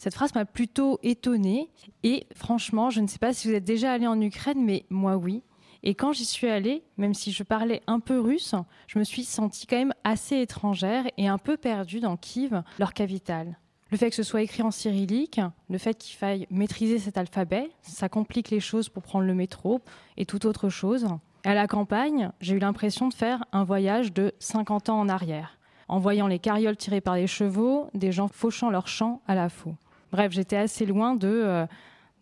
Cette 0.04 0.14
phrase 0.14 0.34
m'a 0.34 0.44
plutôt 0.44 0.98
étonnée 1.02 1.70
et 2.02 2.26
franchement, 2.34 2.90
je 2.90 3.00
ne 3.00 3.06
sais 3.06 3.18
pas 3.18 3.32
si 3.32 3.48
vous 3.48 3.54
êtes 3.54 3.64
déjà 3.64 3.92
allé 3.92 4.06
en 4.06 4.20
Ukraine, 4.20 4.62
mais 4.62 4.84
moi 4.90 5.16
oui. 5.16 5.42
Et 5.82 5.94
quand 5.94 6.12
j'y 6.12 6.24
suis 6.24 6.46
allée, 6.46 6.82
même 6.96 7.14
si 7.14 7.32
je 7.32 7.42
parlais 7.42 7.82
un 7.86 8.00
peu 8.00 8.20
russe, 8.20 8.54
je 8.86 8.98
me 8.98 9.04
suis 9.04 9.24
sentie 9.24 9.66
quand 9.66 9.76
même 9.76 9.94
assez 10.02 10.38
étrangère 10.38 11.04
et 11.18 11.28
un 11.28 11.38
peu 11.38 11.56
perdue 11.56 12.00
dans 12.00 12.16
Kiev, 12.16 12.62
leur 12.78 12.94
capitale. 12.94 13.58
Le 13.94 13.98
fait 13.98 14.10
que 14.10 14.16
ce 14.16 14.24
soit 14.24 14.42
écrit 14.42 14.64
en 14.64 14.72
cyrillique, 14.72 15.40
le 15.70 15.78
fait 15.78 15.96
qu'il 15.96 16.16
faille 16.16 16.48
maîtriser 16.50 16.98
cet 16.98 17.16
alphabet, 17.16 17.70
ça 17.80 18.08
complique 18.08 18.50
les 18.50 18.58
choses 18.58 18.88
pour 18.88 19.04
prendre 19.04 19.24
le 19.24 19.34
métro 19.34 19.82
et 20.16 20.26
toute 20.26 20.46
autre 20.46 20.68
chose. 20.68 21.06
À 21.44 21.54
la 21.54 21.68
campagne, 21.68 22.32
j'ai 22.40 22.56
eu 22.56 22.58
l'impression 22.58 23.06
de 23.06 23.14
faire 23.14 23.44
un 23.52 23.62
voyage 23.62 24.12
de 24.12 24.34
50 24.40 24.88
ans 24.88 24.98
en 24.98 25.08
arrière, 25.08 25.60
en 25.86 26.00
voyant 26.00 26.26
les 26.26 26.40
carrioles 26.40 26.76
tirées 26.76 27.00
par 27.00 27.14
les 27.14 27.28
chevaux, 27.28 27.88
des 27.94 28.10
gens 28.10 28.26
fauchant 28.26 28.68
leurs 28.68 28.88
champs 28.88 29.22
à 29.28 29.36
la 29.36 29.48
faux. 29.48 29.76
Bref, 30.10 30.32
j'étais 30.32 30.56
assez 30.56 30.86
loin 30.86 31.14
de, 31.14 31.28
euh, 31.28 31.64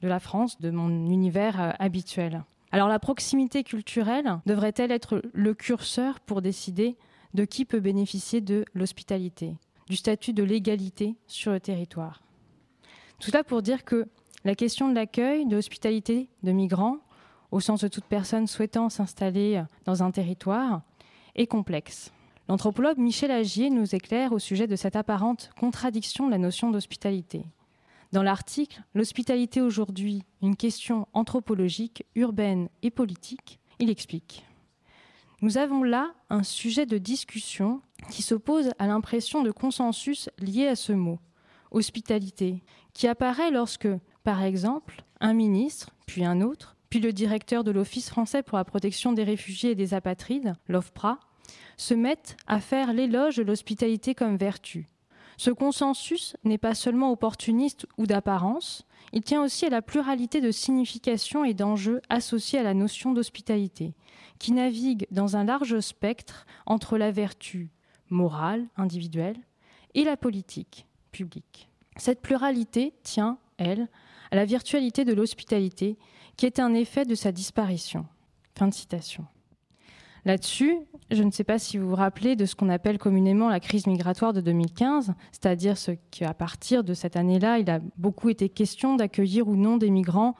de 0.02 0.08
la 0.08 0.20
France, 0.20 0.60
de 0.60 0.68
mon 0.68 0.90
univers 0.90 1.58
euh, 1.58 1.70
habituel. 1.78 2.44
Alors 2.70 2.88
la 2.88 2.98
proximité 2.98 3.64
culturelle 3.64 4.40
devrait-elle 4.44 4.92
être 4.92 5.22
le 5.32 5.54
curseur 5.54 6.20
pour 6.20 6.42
décider 6.42 6.98
de 7.32 7.46
qui 7.46 7.64
peut 7.64 7.80
bénéficier 7.80 8.42
de 8.42 8.66
l'hospitalité? 8.74 9.56
Du 9.88 9.96
statut 9.96 10.32
de 10.32 10.42
l'égalité 10.42 11.16
sur 11.26 11.52
le 11.52 11.60
territoire. 11.60 12.22
Tout 13.18 13.30
cela 13.30 13.44
pour 13.44 13.62
dire 13.62 13.84
que 13.84 14.06
la 14.44 14.54
question 14.54 14.88
de 14.88 14.94
l'accueil, 14.94 15.46
de 15.46 15.56
l'hospitalité 15.56 16.28
de 16.42 16.52
migrants, 16.52 16.98
au 17.50 17.60
sens 17.60 17.82
de 17.82 17.88
toute 17.88 18.04
personne 18.04 18.46
souhaitant 18.46 18.88
s'installer 18.88 19.62
dans 19.84 20.02
un 20.02 20.10
territoire, 20.10 20.82
est 21.34 21.46
complexe. 21.46 22.12
L'anthropologue 22.48 22.98
Michel 22.98 23.30
Agier 23.30 23.70
nous 23.70 23.94
éclaire 23.94 24.32
au 24.32 24.38
sujet 24.38 24.66
de 24.66 24.76
cette 24.76 24.96
apparente 24.96 25.50
contradiction 25.58 26.26
de 26.26 26.32
la 26.32 26.38
notion 26.38 26.70
d'hospitalité. 26.70 27.44
Dans 28.12 28.22
l'article 28.22 28.82
L'hospitalité 28.94 29.60
aujourd'hui, 29.60 30.24
une 30.42 30.56
question 30.56 31.06
anthropologique, 31.14 32.04
urbaine 32.14 32.68
et 32.82 32.90
politique, 32.90 33.60
il 33.78 33.88
explique 33.88 34.44
nous 35.42 35.58
avons 35.58 35.82
là 35.82 36.14
un 36.30 36.44
sujet 36.44 36.86
de 36.86 36.98
discussion 36.98 37.82
qui 38.10 38.22
s'oppose 38.22 38.70
à 38.78 38.86
l'impression 38.86 39.42
de 39.42 39.50
consensus 39.50 40.28
lié 40.38 40.68
à 40.68 40.76
ce 40.76 40.92
mot, 40.92 41.18
hospitalité, 41.70 42.62
qui 42.92 43.08
apparaît 43.08 43.50
lorsque, 43.50 43.88
par 44.24 44.42
exemple, 44.42 45.04
un 45.20 45.34
ministre, 45.34 45.90
puis 46.06 46.24
un 46.24 46.40
autre, 46.40 46.76
puis 46.90 47.00
le 47.00 47.12
directeur 47.12 47.64
de 47.64 47.70
l'Office 47.70 48.10
français 48.10 48.42
pour 48.42 48.58
la 48.58 48.64
protection 48.64 49.12
des 49.12 49.24
réfugiés 49.24 49.70
et 49.70 49.74
des 49.74 49.94
apatrides, 49.94 50.54
l'OFPRA, 50.68 51.18
se 51.76 51.94
mettent 51.94 52.36
à 52.46 52.60
faire 52.60 52.92
l'éloge 52.92 53.36
de 53.36 53.42
l'hospitalité 53.42 54.14
comme 54.14 54.36
vertu. 54.36 54.88
Ce 55.38 55.50
consensus 55.50 56.36
n'est 56.44 56.58
pas 56.58 56.74
seulement 56.74 57.10
opportuniste 57.10 57.86
ou 57.96 58.06
d'apparence, 58.06 58.86
il 59.12 59.22
tient 59.22 59.42
aussi 59.42 59.66
à 59.66 59.70
la 59.70 59.82
pluralité 59.82 60.40
de 60.40 60.50
significations 60.50 61.44
et 61.44 61.54
d'enjeux 61.54 62.00
associés 62.08 62.58
à 62.58 62.62
la 62.62 62.74
notion 62.74 63.12
d'hospitalité, 63.12 63.94
qui 64.38 64.52
navigue 64.52 65.06
dans 65.10 65.36
un 65.36 65.44
large 65.44 65.80
spectre 65.80 66.46
entre 66.66 66.98
la 66.98 67.10
vertu 67.10 67.70
morale, 68.12 68.66
individuelle, 68.76 69.36
et 69.94 70.04
la 70.04 70.16
politique, 70.16 70.86
publique. 71.10 71.68
Cette 71.96 72.22
pluralité 72.22 72.94
tient, 73.02 73.38
elle, 73.58 73.88
à 74.30 74.36
la 74.36 74.44
virtualité 74.44 75.04
de 75.04 75.12
l'hospitalité, 75.12 75.98
qui 76.36 76.46
est 76.46 76.58
un 76.58 76.72
effet 76.74 77.04
de 77.04 77.14
sa 77.14 77.32
disparition. 77.32 78.06
Fin 78.56 78.68
de 78.68 78.74
citation. 78.74 79.26
Là-dessus, 80.24 80.78
je 81.10 81.22
ne 81.22 81.32
sais 81.32 81.44
pas 81.44 81.58
si 81.58 81.78
vous 81.78 81.88
vous 81.88 81.96
rappelez 81.96 82.36
de 82.36 82.46
ce 82.46 82.54
qu'on 82.54 82.68
appelle 82.68 82.96
communément 82.96 83.48
la 83.48 83.58
crise 83.58 83.86
migratoire 83.86 84.32
de 84.32 84.40
2015, 84.40 85.14
c'est-à-dire 85.32 85.76
ce 85.76 85.92
qu'à 86.10 86.32
partir 86.32 86.84
de 86.84 86.94
cette 86.94 87.16
année-là, 87.16 87.58
il 87.58 87.68
a 87.68 87.80
beaucoup 87.96 88.30
été 88.30 88.48
question 88.48 88.94
d'accueillir 88.94 89.48
ou 89.48 89.56
non 89.56 89.78
des 89.78 89.90
migrants 89.90 90.36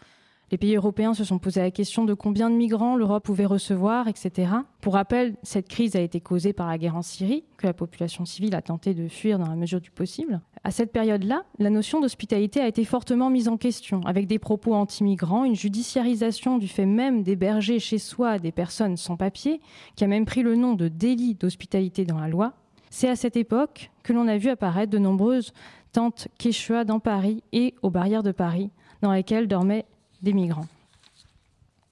les 0.53 0.59
pays 0.59 0.77
européens 0.77 1.15
se 1.15 1.25
sont 1.25 1.39
posés 1.39 1.63
la 1.63 1.71
question 1.71 2.05
de 2.05 2.13
combien 2.13 2.51
de 2.51 2.55
migrants 2.55 2.95
l'Europe 2.95 3.25
pouvait 3.25 3.47
recevoir, 3.47 4.07
etc. 4.07 4.53
Pour 4.83 4.93
rappel, 4.95 5.35
cette 5.43 5.67
crise 5.67 5.97
a 5.97 6.01
été 6.01 6.21
causée 6.21 6.53
par 6.53 6.69
la 6.69 6.77
guerre 6.77 6.95
en 6.95 7.01
Syrie, 7.01 7.43
que 7.57 7.67
la 7.67 7.73
population 7.73 8.27
civile 8.27 8.55
a 8.55 8.61
tenté 8.61 8.93
de 8.93 9.09
fuir 9.09 9.39
dans 9.39 9.49
la 9.49 9.57
mesure 9.57 9.81
du 9.81 9.91
possible. 9.91 10.43
À 10.63 10.71
cette 10.71 10.93
période-là, 10.93 11.45
la 11.59 11.71
notion 11.71 12.03
d'hospitalité 12.03 12.61
a 12.61 12.69
été 12.69 12.85
fortement 12.85 13.31
mise 13.31 13.49
en 13.49 13.57
question, 13.57 14.03
avec 14.05 14.27
des 14.27 14.39
propos 14.39 14.75
anti-migrants, 14.75 15.45
une 15.45 15.55
judiciarisation 15.55 16.59
du 16.59 16.69
fait 16.69 16.85
même 16.85 17.23
d'héberger 17.23 17.79
chez 17.79 17.97
soi 17.97 18.39
des 18.39 18.53
personnes 18.53 18.99
sans 18.99 19.17
papier, 19.17 19.63
qui 19.97 20.05
a 20.05 20.07
même 20.07 20.27
pris 20.27 20.43
le 20.43 20.55
nom 20.55 20.75
de 20.75 20.89
délit 20.89 21.35
d'hospitalité 21.35 22.05
dans 22.05 22.21
la 22.21 22.29
loi. 22.29 22.53
C'est 22.91 23.09
à 23.09 23.17
cette 23.17 23.39
époque 23.39 23.91
que 24.03 24.13
l'on 24.13 24.29
a 24.29 24.37
vu 24.37 24.51
apparaître 24.51 24.93
de 24.93 24.99
nombreuses 24.99 25.55
tentes 25.93 26.29
Quechua 26.39 26.85
dans 26.85 27.01
Paris 27.01 27.43
et 27.55 27.75
aux 27.81 27.91
barrières 27.91 28.23
de 28.23 28.33
Paris, 28.33 28.71
dans 29.01 29.13
lesquelles 29.13 29.49
dormaient 29.49 29.87
des 30.23 30.33
migrants. 30.33 30.67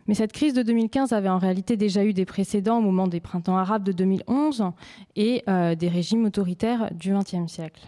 Mais 0.07 0.15
cette 0.15 0.33
crise 0.33 0.55
de 0.55 0.63
2015 0.63 1.13
avait 1.13 1.29
en 1.29 1.39
réalité 1.39 1.77
déjà 1.77 2.05
eu 2.05 2.13
des 2.13 2.25
précédents 2.25 2.79
au 2.79 2.81
moment 2.81 3.07
des 3.07 3.21
printemps 3.21 3.57
arabes 3.57 3.85
de 3.85 3.93
2011 3.93 4.65
et 5.15 5.45
euh, 5.49 5.75
des 5.75 5.89
régimes 5.89 6.25
autoritaires 6.25 6.91
du 6.93 7.13
XXe 7.13 7.47
siècle. 7.47 7.87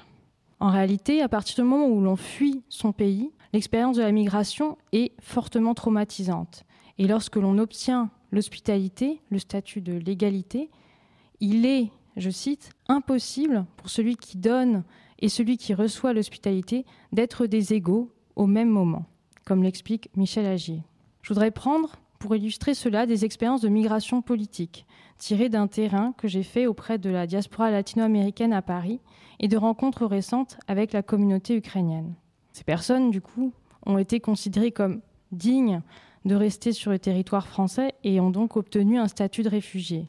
En 0.61 0.69
réalité, 0.69 1.23
à 1.23 1.29
partir 1.29 1.57
du 1.65 1.69
moment 1.69 1.89
où 1.89 2.01
l'on 2.01 2.15
fuit 2.15 2.63
son 2.69 2.93
pays, 2.93 3.31
l'expérience 3.53 3.97
de 3.97 4.03
la 4.03 4.13
migration 4.13 4.79
est 4.93 5.11
fortement 5.21 5.75
traumatisante. 5.75 6.65
Et 6.99 7.09
lorsque 7.09 7.35
l'on 7.35 7.59
obtient 7.59 8.11
l'hospitalité, 8.31 9.21
le 9.31 9.41
statut 9.41 9.81
de 9.81 9.95
légalité, 9.95 10.71
il 11.41 11.67
est, 11.67 11.91
je 12.17 12.31
cite, 12.31 12.71
impossible 12.87 13.67
pour 13.77 13.91
celui 13.91 14.17
qui 14.17 14.39
donne 14.39 14.85
et 15.19 15.29
celui 15.29 15.57
qui 15.57 15.75
reçoit 15.75 16.13
l'hospitalité 16.13 16.87
d'être 17.13 17.47
des 17.47 17.75
égaux 17.75 18.13
au 18.37 18.47
même 18.47 18.71
moment, 18.71 19.07
comme 19.45 19.63
l'explique 19.63 20.11
Michel 20.17 20.47
Agier. 20.47 20.83
Je 21.23 21.29
voudrais 21.29 21.51
prendre 21.51 21.97
pour 22.19 22.37
illustrer 22.37 22.75
cela 22.75 23.07
des 23.07 23.25
expériences 23.25 23.63
de 23.63 23.69
migration 23.69 24.23
politique 24.23 24.87
tirées 25.19 25.49
d'un 25.49 25.69
terrain 25.69 26.15
que 26.19 26.27
j'ai 26.27 26.43
fait 26.43 26.67
auprès 26.67 26.99
de 26.99 27.09
la 27.09 27.29
diaspora 27.29 27.71
latino-américaine 27.71 28.53
à 28.53 28.61
Paris 28.61 29.01
et 29.39 29.47
de 29.47 29.57
rencontres 29.57 30.05
récentes 30.05 30.59
avec 30.67 30.93
la 30.93 31.03
communauté 31.03 31.55
ukrainienne. 31.57 32.15
Ces 32.53 32.65
personnes, 32.65 33.11
du 33.11 33.21
coup, 33.21 33.53
ont 33.87 33.99
été 33.99 34.19
considérées 34.19 34.73
comme 34.73 35.01
dignes 35.31 35.81
de 36.25 36.35
rester 36.35 36.73
sur 36.73 36.91
le 36.91 36.99
territoire 36.99 37.47
français 37.47 37.95
et 38.03 38.21
ont 38.21 38.31
donc 38.31 38.57
obtenu 38.57 38.99
un 38.99 39.07
statut 39.07 39.45
de 39.45 39.49
réfugié. 39.49 40.09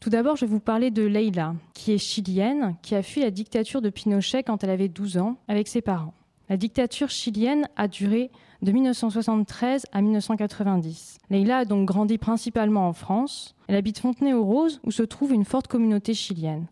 Tout 0.00 0.10
d'abord, 0.10 0.36
je 0.36 0.46
vais 0.46 0.52
vous 0.52 0.60
parler 0.60 0.90
de 0.90 1.02
Leila, 1.02 1.54
qui 1.74 1.92
est 1.92 1.98
chilienne, 1.98 2.76
qui 2.82 2.94
a 2.94 3.02
fui 3.02 3.20
la 3.20 3.30
dictature 3.30 3.82
de 3.82 3.90
Pinochet 3.90 4.42
quand 4.44 4.64
elle 4.64 4.70
avait 4.70 4.88
12 4.88 5.18
ans 5.18 5.36
avec 5.48 5.68
ses 5.68 5.82
parents. 5.82 6.14
La 6.48 6.56
dictature 6.56 7.10
chilienne 7.10 7.68
a 7.76 7.88
duré 7.88 8.30
de 8.62 8.72
1973 8.72 9.84
à 9.92 10.00
1990. 10.00 11.18
Leila 11.28 11.58
a 11.58 11.64
donc 11.66 11.86
grandi 11.86 12.16
principalement 12.16 12.88
en 12.88 12.94
France. 12.94 13.54
Elle 13.66 13.76
habite 13.76 13.98
Fontenay-aux-Roses 13.98 14.80
où 14.84 14.90
se 14.90 15.02
trouve 15.02 15.34
une 15.34 15.44
forte 15.44 15.68
communauté 15.68 16.14
chilienne. 16.14 16.66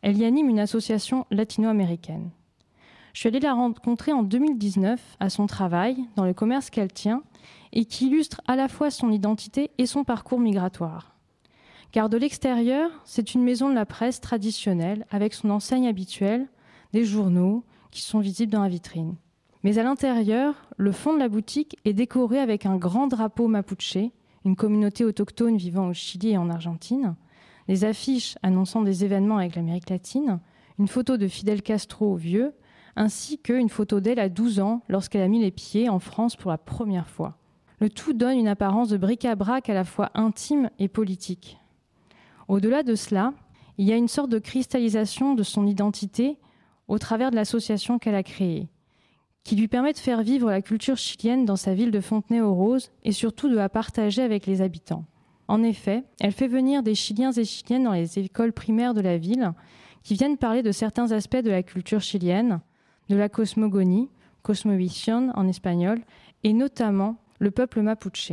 Elle 0.00 0.16
y 0.16 0.24
anime 0.24 0.48
une 0.48 0.60
association 0.60 1.26
latino-américaine. 1.30 2.30
Je 3.12 3.20
suis 3.20 3.28
allée 3.28 3.40
la 3.40 3.52
rencontrer 3.52 4.12
en 4.12 4.22
2019 4.22 5.16
à 5.20 5.28
son 5.28 5.46
travail, 5.46 5.98
dans 6.16 6.24
le 6.24 6.34
commerce 6.34 6.70
qu'elle 6.70 6.92
tient, 6.92 7.22
et 7.72 7.84
qui 7.84 8.06
illustre 8.06 8.40
à 8.46 8.56
la 8.56 8.68
fois 8.68 8.90
son 8.90 9.10
identité 9.10 9.70
et 9.76 9.86
son 9.86 10.04
parcours 10.04 10.40
migratoire. 10.40 11.16
Car 11.92 12.08
de 12.08 12.16
l'extérieur, 12.16 12.90
c'est 13.04 13.34
une 13.34 13.42
maison 13.42 13.68
de 13.68 13.74
la 13.74 13.86
presse 13.86 14.20
traditionnelle, 14.20 15.04
avec 15.10 15.34
son 15.34 15.50
enseigne 15.50 15.88
habituelle, 15.88 16.48
des 16.92 17.04
journaux 17.04 17.64
qui 17.90 18.02
sont 18.02 18.20
visibles 18.20 18.52
dans 18.52 18.62
la 18.62 18.68
vitrine. 18.68 19.16
Mais 19.64 19.78
à 19.78 19.82
l'intérieur, 19.82 20.54
le 20.76 20.92
fond 20.92 21.14
de 21.14 21.18
la 21.18 21.28
boutique 21.28 21.76
est 21.84 21.92
décoré 21.92 22.38
avec 22.38 22.66
un 22.66 22.76
grand 22.76 23.06
drapeau 23.06 23.48
mapuche, 23.48 23.98
une 24.44 24.56
communauté 24.56 25.04
autochtone 25.04 25.56
vivant 25.56 25.88
au 25.88 25.92
Chili 25.92 26.30
et 26.30 26.38
en 26.38 26.48
Argentine, 26.48 27.16
des 27.66 27.84
affiches 27.84 28.38
annonçant 28.42 28.82
des 28.82 29.04
événements 29.04 29.38
avec 29.38 29.56
l'Amérique 29.56 29.90
latine, 29.90 30.40
une 30.78 30.88
photo 30.88 31.16
de 31.16 31.26
Fidel 31.28 31.62
Castro 31.62 32.14
vieux, 32.14 32.54
ainsi 32.96 33.38
qu'une 33.38 33.68
photo 33.68 34.00
d'elle 34.00 34.20
à 34.20 34.28
12 34.28 34.60
ans 34.60 34.82
lorsqu'elle 34.88 35.22
a 35.22 35.28
mis 35.28 35.40
les 35.40 35.50
pieds 35.50 35.88
en 35.88 35.98
France 35.98 36.36
pour 36.36 36.50
la 36.50 36.58
première 36.58 37.08
fois. 37.08 37.36
Le 37.80 37.90
tout 37.90 38.12
donne 38.12 38.38
une 38.38 38.48
apparence 38.48 38.88
de 38.88 38.96
bric-à-brac 38.96 39.68
à 39.68 39.74
la 39.74 39.84
fois 39.84 40.10
intime 40.14 40.70
et 40.78 40.88
politique. 40.88 41.58
Au-delà 42.48 42.82
de 42.82 42.94
cela, 42.94 43.34
il 43.76 43.86
y 43.86 43.92
a 43.92 43.96
une 43.96 44.08
sorte 44.08 44.30
de 44.30 44.38
cristallisation 44.38 45.34
de 45.34 45.42
son 45.42 45.66
identité 45.66 46.38
au 46.88 46.98
travers 46.98 47.30
de 47.30 47.36
l'association 47.36 47.98
qu'elle 47.98 48.14
a 48.14 48.22
créée 48.22 48.68
qui 49.48 49.56
lui 49.56 49.66
permet 49.66 49.94
de 49.94 49.98
faire 49.98 50.20
vivre 50.20 50.50
la 50.50 50.60
culture 50.60 50.98
chilienne 50.98 51.46
dans 51.46 51.56
sa 51.56 51.72
ville 51.72 51.90
de 51.90 52.00
Fontenay-aux-Roses 52.00 52.90
et 53.02 53.12
surtout 53.12 53.48
de 53.48 53.54
la 53.54 53.70
partager 53.70 54.20
avec 54.20 54.44
les 54.44 54.60
habitants. 54.60 55.06
En 55.48 55.62
effet, 55.62 56.04
elle 56.20 56.32
fait 56.32 56.48
venir 56.48 56.82
des 56.82 56.94
Chiliens 56.94 57.32
et 57.32 57.46
Chiliennes 57.46 57.84
dans 57.84 57.94
les 57.94 58.18
écoles 58.18 58.52
primaires 58.52 58.92
de 58.92 59.00
la 59.00 59.16
ville 59.16 59.52
qui 60.02 60.16
viennent 60.16 60.36
parler 60.36 60.62
de 60.62 60.70
certains 60.70 61.12
aspects 61.12 61.38
de 61.38 61.48
la 61.48 61.62
culture 61.62 62.02
chilienne, 62.02 62.60
de 63.08 63.16
la 63.16 63.30
cosmogonie, 63.30 64.10
cosmovision 64.42 65.32
en 65.34 65.48
espagnol, 65.48 66.02
et 66.44 66.52
notamment 66.52 67.16
le 67.38 67.50
peuple 67.50 67.80
mapuche. 67.80 68.32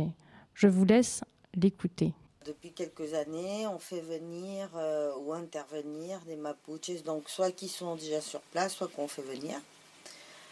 Je 0.52 0.68
vous 0.68 0.84
laisse 0.84 1.24
l'écouter. 1.54 2.12
Depuis 2.46 2.70
quelques 2.70 3.14
années, 3.14 3.66
on 3.66 3.80
fait 3.80 4.00
venir 4.00 4.68
euh, 4.76 5.10
ou 5.18 5.32
intervenir 5.32 6.20
des 6.26 6.36
Mapuches, 6.36 7.02
donc 7.04 7.28
soit 7.28 7.50
qui 7.50 7.68
sont 7.68 7.96
déjà 7.96 8.20
sur 8.20 8.38
place, 8.40 8.74
soit 8.74 8.86
qu'on 8.86 9.08
fait 9.08 9.22
venir. 9.22 9.58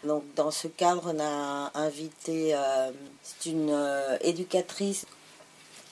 Donc, 0.03 0.23
dans 0.35 0.51
ce 0.51 0.67
cadre, 0.67 1.13
on 1.15 1.19
a 1.21 1.71
invité 1.73 2.53
euh, 2.53 2.91
une 3.45 3.69
euh, 3.69 4.17
éducatrice 4.19 5.05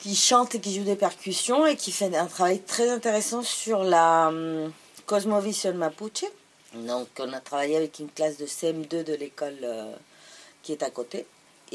qui 0.02 0.14
chante 0.14 0.56
et 0.56 0.60
qui 0.60 0.76
joue 0.76 0.84
des 0.84 0.98
percussions 0.98 1.66
et 1.66 1.78
qui 1.78 1.94
fait 1.94 2.14
un 2.14 2.28
travail 2.28 2.60
très 2.62 2.90
intéressant 2.90 3.42
sur 3.42 3.84
la 3.84 4.28
um, 4.28 4.74
Cosmovision 5.06 5.74
Mapuche. 5.74 6.26
Donc, 6.74 7.08
on 7.20 7.32
a 7.32 7.40
travaillé 7.40 7.78
avec 7.78 8.00
une 8.00 8.10
classe 8.10 8.36
de 8.36 8.46
CM2 8.46 9.06
de 9.06 9.14
l'école 9.14 9.66
qui 10.64 10.74
est 10.74 10.84
à 10.84 10.90
côté. 10.90 11.26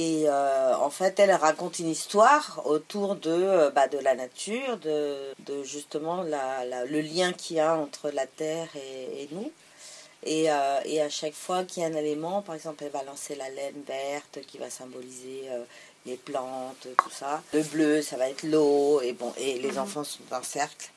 Et 0.01 0.31
en 0.31 0.91
fait, 0.91 1.19
elle 1.19 1.33
raconte 1.33 1.81
une 1.81 1.89
histoire 1.89 2.63
autour 2.67 3.17
de, 3.17 3.69
bah, 3.71 3.89
de 3.89 3.99
la 3.99 4.15
nature, 4.15 4.79
de, 4.79 5.35
de 5.45 5.65
justement 5.65 6.23
la, 6.23 6.65
le 6.85 7.01
lien 7.01 7.33
qu'il 7.33 7.57
y 7.57 7.61
a 7.61 7.75
entre 7.75 8.11
la 8.11 8.27
terre 8.27 8.69
et 8.77 9.29
nous. 9.33 9.51
Et, 10.25 10.51
euh, 10.51 10.81
et, 10.85 11.01
à 11.01 11.09
chaque 11.09 11.35
fois 11.35 11.65
qu'il 11.65 11.83
y 11.83 11.87
a 11.87 11.89
un 11.89 11.95
élément, 11.95 12.43
par 12.43 12.55
exemple, 12.55 12.83
elle 12.85 12.91
va 12.91 13.03
lancer 13.05 13.37
la 13.37 13.49
laine 13.51 13.83
verte 13.87 14.41
qui 14.47 14.59
va 14.59 14.69
symboliser 14.69 15.45
euh, 15.51 15.63
les 16.07 16.17
plantes, 16.17 16.89
tout 16.97 17.11
ça. 17.11 17.43
Le 17.53 17.63
bleu, 17.63 18.03
ça 18.03 18.17
va 18.17 18.29
être 18.29 18.43
l'eau, 18.43 19.01
et 19.01 19.13
bon, 19.13 19.33
et 19.39 19.59
les 19.59 19.73
mhm. 19.73 19.79
enfants 19.79 20.05
sont 20.05 20.23
en 20.33 20.43
cercle. 20.43 20.91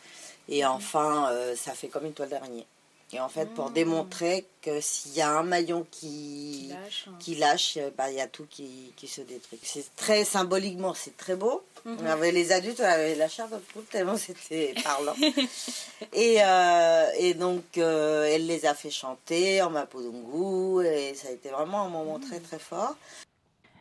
Et 0.49 0.65
enfin, 0.65 1.31
euh, 1.31 1.55
ça 1.55 1.73
fait 1.73 1.87
comme 1.87 2.05
une 2.05 2.13
toile 2.13 2.29
d'araignée. 2.29 2.65
Et 3.13 3.19
en 3.19 3.27
fait, 3.27 3.47
pour 3.47 3.71
démontrer 3.71 4.45
que 4.61 4.79
s'il 4.79 5.13
y 5.15 5.21
a 5.21 5.29
un 5.29 5.43
maillon 5.43 5.85
qui, 5.91 6.71
qui 7.19 7.35
lâche, 7.35 7.77
hein. 7.77 7.89
bah, 7.97 8.09
il 8.09 8.15
y 8.15 8.21
a 8.21 8.27
tout 8.27 8.45
qui, 8.49 8.93
qui 8.95 9.07
se 9.07 9.19
détruit. 9.19 9.59
C'est 9.63 9.93
très 9.97 10.23
symboliquement, 10.23 10.93
c'est 10.93 11.17
très 11.17 11.35
beau. 11.35 11.61
Mhm. 11.83 11.97
On 12.01 12.05
avait 12.05 12.31
les 12.31 12.53
adultes, 12.53 12.79
on 12.79 12.85
avait 12.85 13.15
la 13.15 13.27
chair 13.27 13.49
de 13.49 13.57
poule 13.57 13.83
tellement 13.83 14.15
c'était 14.17 14.73
parlant. 14.81 15.15
et, 16.13 16.37
euh, 16.41 17.07
et 17.19 17.33
donc, 17.33 17.77
euh, 17.77 18.29
elle 18.31 18.47
les 18.47 18.65
a 18.65 18.73
fait 18.73 18.91
chanter 18.91 19.61
en 19.61 19.71
Mapudungu 19.71 20.85
et 20.85 21.13
ça 21.13 21.27
a 21.27 21.31
été 21.31 21.49
vraiment 21.49 21.81
un 21.81 21.89
moment 21.89 22.19
très 22.19 22.39
très 22.39 22.59
fort. 22.59 22.95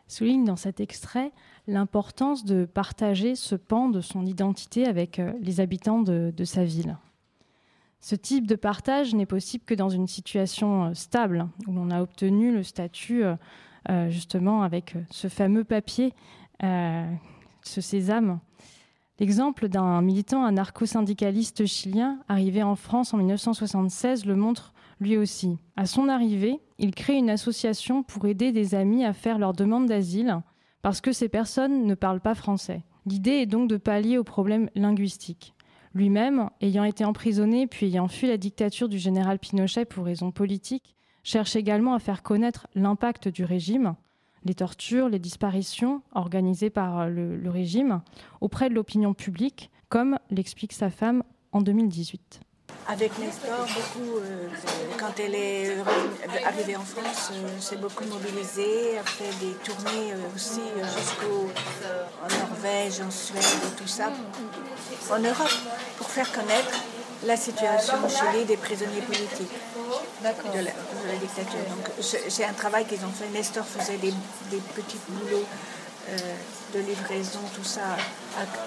Souligne 0.09 0.45
dans 0.45 0.57
cet 0.57 0.81
extrait 0.81 1.31
l'importance 1.69 2.45
de 2.45 2.65
partager 2.65 3.37
ce 3.37 3.55
pan 3.55 3.89
de 3.89 4.01
son 4.01 4.27
identité 4.27 4.87
avec 4.87 5.21
euh, 5.21 5.33
les 5.41 5.61
habitants 5.61 6.03
de, 6.03 6.33
de 6.37 6.45
sa 6.45 6.65
ville. 6.65 6.97
Ce 8.01 8.15
type 8.15 8.47
de 8.47 8.57
partage 8.57 9.15
n'est 9.15 9.27
possible 9.27 9.65
que 9.65 9.75
dans 9.75 9.91
une 9.91 10.07
situation 10.07 10.87
euh, 10.87 10.95
stable, 10.95 11.47
où 11.67 11.73
l'on 11.73 11.91
a 11.91 12.01
obtenu 12.01 12.53
le 12.53 12.63
statut 12.63 13.25
euh, 13.25 13.37
euh, 13.91 14.09
justement 14.09 14.63
avec 14.63 14.95
ce 15.11 15.29
fameux 15.29 15.65
papier, 15.65 16.15
ce 16.63 17.81
sésame. 17.81 18.41
L'exemple 19.19 19.69
d'un 19.69 20.03
militant 20.03 20.45
anarcho-syndicaliste 20.45 21.65
chilien 21.65 22.19
arrivé 22.29 22.63
en 22.63 22.77
France 22.77 23.15
en 23.15 23.19
1976 23.19 24.27
le 24.27 24.37
montre 24.37 24.75
lui 25.01 25.17
aussi. 25.17 25.57
À 25.77 25.87
son 25.87 26.09
arrivée, 26.09 26.61
il 26.79 26.95
crée 26.95 27.17
une 27.17 27.31
association 27.31 28.03
pour 28.03 28.27
aider 28.27 28.53
des 28.53 28.75
amis 28.75 29.07
à 29.07 29.15
faire 29.15 29.39
leur 29.39 29.55
demande 29.55 29.87
d'asile 29.87 30.43
parce 30.83 31.01
que 31.01 31.13
ces 31.13 31.31
personnes 31.31 31.87
ne 31.87 31.95
parlent 31.95 32.21
pas 32.21 32.35
français. 32.35 32.83
L'idée 33.07 33.41
est 33.41 33.47
donc 33.47 33.69
de 33.71 33.79
pallier 33.79 34.19
aux 34.19 34.25
problèmes 34.25 34.69
linguistiques. 34.75 35.55
Lui-même, 35.95 36.51
ayant 36.61 36.85
été 36.85 37.05
emprisonné 37.05 37.67
puis 37.67 37.87
ayant 37.87 38.09
fui 38.09 38.29
la 38.29 38.37
dictature 38.37 38.89
du 38.89 38.99
général 38.99 39.39
Pinochet 39.39 39.85
pour 39.85 40.05
raisons 40.05 40.31
politiques, 40.31 40.95
cherche 41.23 41.57
également 41.57 41.95
à 41.95 41.99
faire 41.99 42.23
connaître 42.23 42.67
l'impact 42.75 43.29
du 43.29 43.45
régime, 43.45 43.95
les 44.45 44.55
tortures, 44.55 45.09
les 45.09 45.19
disparitions 45.19 46.03
organisées 46.13 46.71
par 46.71 47.09
le, 47.09 47.51
régime 47.51 48.01
auprès 48.41 48.71
de 48.71 48.75
l'opinion 48.75 49.15
publique, 49.15 49.71
comme 49.89 50.19
l'explique 50.31 50.73
sa 50.73 50.91
femme 50.91 51.23
en 51.53 51.61
2018. 51.61 52.41
Avec 52.89 53.17
Nestor, 53.19 53.67
beaucoup, 53.67 54.19
euh, 54.19 54.49
quand 54.99 55.13
elle 55.19 55.35
est 55.35 55.77
arrivée 56.45 56.77
en 56.77 56.85
France, 56.85 57.31
euh, 57.33 57.61
s'est 57.61 57.77
beaucoup 57.77 58.05
mobilisée, 58.05 58.99
a 58.99 59.05
fait 59.05 59.31
des 59.39 59.53
tournées 59.63 60.13
euh, 60.13 60.35
aussi 60.35 60.61
jusqu'au 60.97 61.49
en 62.25 62.29
Norvège, 62.49 63.01
en 63.01 63.11
Suède 63.11 63.39
et 63.39 63.77
tout 63.81 63.87
ça, 63.87 64.07
en 65.11 65.19
Europe, 65.21 65.55
pour 65.99 66.11
faire 66.11 66.33
connaître 66.33 66.73
la 67.25 67.37
situation 67.37 67.95
chez 68.09 68.45
des 68.45 68.57
prisonniers 68.57 69.03
politiques 69.03 69.53
de 70.21 70.25
la, 70.25 70.33
de 70.63 71.07
la 71.13 71.17
dictature. 71.21 71.61
Donc 71.69 71.91
c'est 72.01 72.45
un 72.45 72.55
travail 72.55 72.87
qu'ils 72.87 73.05
ont 73.05 73.13
fait. 73.13 73.29
Nestor 73.29 73.65
faisait 73.65 73.99
des, 73.99 74.13
des 74.51 74.61
petits 74.75 74.99
boulots 75.09 75.45
euh, 75.45 75.80
de 76.75 76.81
livraison, 76.81 77.41
tout 77.55 77.65
ça 77.65 77.97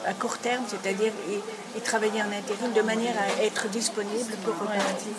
à, 0.05 0.13
court 0.13 0.37
terme, 0.37 0.63
c'est-à-dire 0.67 1.11
et, 1.29 1.81
travailler 1.81 2.21
en 2.21 2.31
intérim 2.31 2.73
de 2.75 2.81
manière 2.81 3.15
à 3.17 3.43
être 3.43 3.69
disponible 3.69 4.33
pour 4.43 4.53
repartir. 4.53 5.13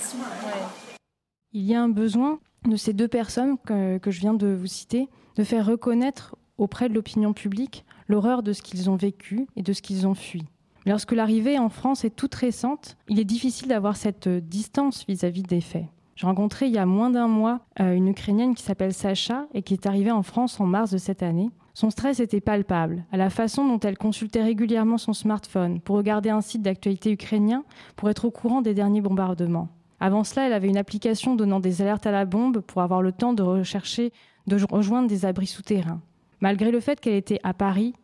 Il 1.52 1.62
y 1.62 1.74
a 1.74 1.82
un 1.82 1.88
besoin 1.88 2.38
de 2.66 2.76
ces 2.76 2.92
deux 2.92 3.08
personnes 3.08 3.56
que, 3.58 3.98
que 3.98 4.10
je 4.10 4.20
viens 4.20 4.34
de 4.34 4.48
vous 4.48 4.66
citer 4.66 5.08
de 5.36 5.44
faire 5.44 5.66
reconnaître 5.66 6.36
auprès 6.58 6.88
de 6.88 6.94
l'opinion 6.94 7.32
publique 7.32 7.84
l'horreur 8.08 8.42
de 8.42 8.52
ce 8.52 8.62
qu'ils 8.62 8.90
ont 8.90 8.96
vécu 8.96 9.46
et 9.56 9.62
de 9.62 9.72
ce 9.72 9.82
qu'ils 9.82 10.06
ont 10.06 10.14
fui. 10.14 10.44
Lorsque 10.86 11.12
l'arrivée 11.12 11.58
en 11.58 11.70
France 11.70 12.04
est 12.04 12.14
toute 12.14 12.34
récente, 12.34 12.96
il 13.08 13.18
est 13.18 13.24
difficile 13.24 13.68
d'avoir 13.68 13.96
cette 13.96 14.28
distance 14.28 15.04
vis-à-vis 15.08 15.42
des 15.42 15.62
faits. 15.62 15.86
J'ai 16.16 16.26
rencontré 16.26 16.66
il 16.66 16.72
y 16.72 16.78
a 16.78 16.86
moins 16.86 17.10
d'un 17.10 17.26
mois 17.26 17.60
euh, 17.80 17.94
une 17.94 18.08
Ukrainienne 18.08 18.54
qui 18.54 18.62
s'appelle 18.62 18.92
Sacha 18.92 19.46
et 19.52 19.62
qui 19.62 19.74
est 19.74 19.86
arrivée 19.86 20.12
en 20.12 20.22
France 20.22 20.60
en 20.60 20.66
mars 20.66 20.90
de 20.90 20.98
cette 20.98 21.22
année. 21.22 21.50
Son 21.74 21.90
stress 21.90 22.20
était 22.20 22.40
palpable, 22.40 23.04
à 23.10 23.16
la 23.16 23.30
façon 23.30 23.66
dont 23.66 23.80
elle 23.80 23.98
consultait 23.98 24.44
régulièrement 24.44 24.96
son 24.96 25.12
smartphone 25.12 25.80
pour 25.80 25.96
regarder 25.96 26.30
un 26.30 26.40
site 26.40 26.62
d'actualité 26.62 27.10
ukrainien 27.10 27.64
pour 27.96 28.08
être 28.08 28.24
au 28.24 28.30
courant 28.30 28.62
des 28.62 28.74
derniers 28.74 29.00
bombardements. 29.00 29.68
Avant 29.98 30.22
cela, 30.22 30.46
elle 30.46 30.52
avait 30.52 30.68
une 30.68 30.76
application 30.76 31.34
donnant 31.34 31.58
des 31.58 31.82
alertes 31.82 32.06
à 32.06 32.12
la 32.12 32.26
bombe 32.26 32.60
pour 32.60 32.82
avoir 32.82 33.02
le 33.02 33.10
temps 33.10 33.32
de 33.32 33.42
rechercher, 33.42 34.12
de 34.46 34.56
rejoindre 34.70 35.08
des 35.08 35.26
abris 35.26 35.48
souterrains. 35.48 36.00
Malgré 36.40 36.70
le 36.70 36.78
fait 36.78 37.00
qu'elle 37.00 37.14
était 37.14 37.40
à 37.42 37.54
Paris, 37.54 37.94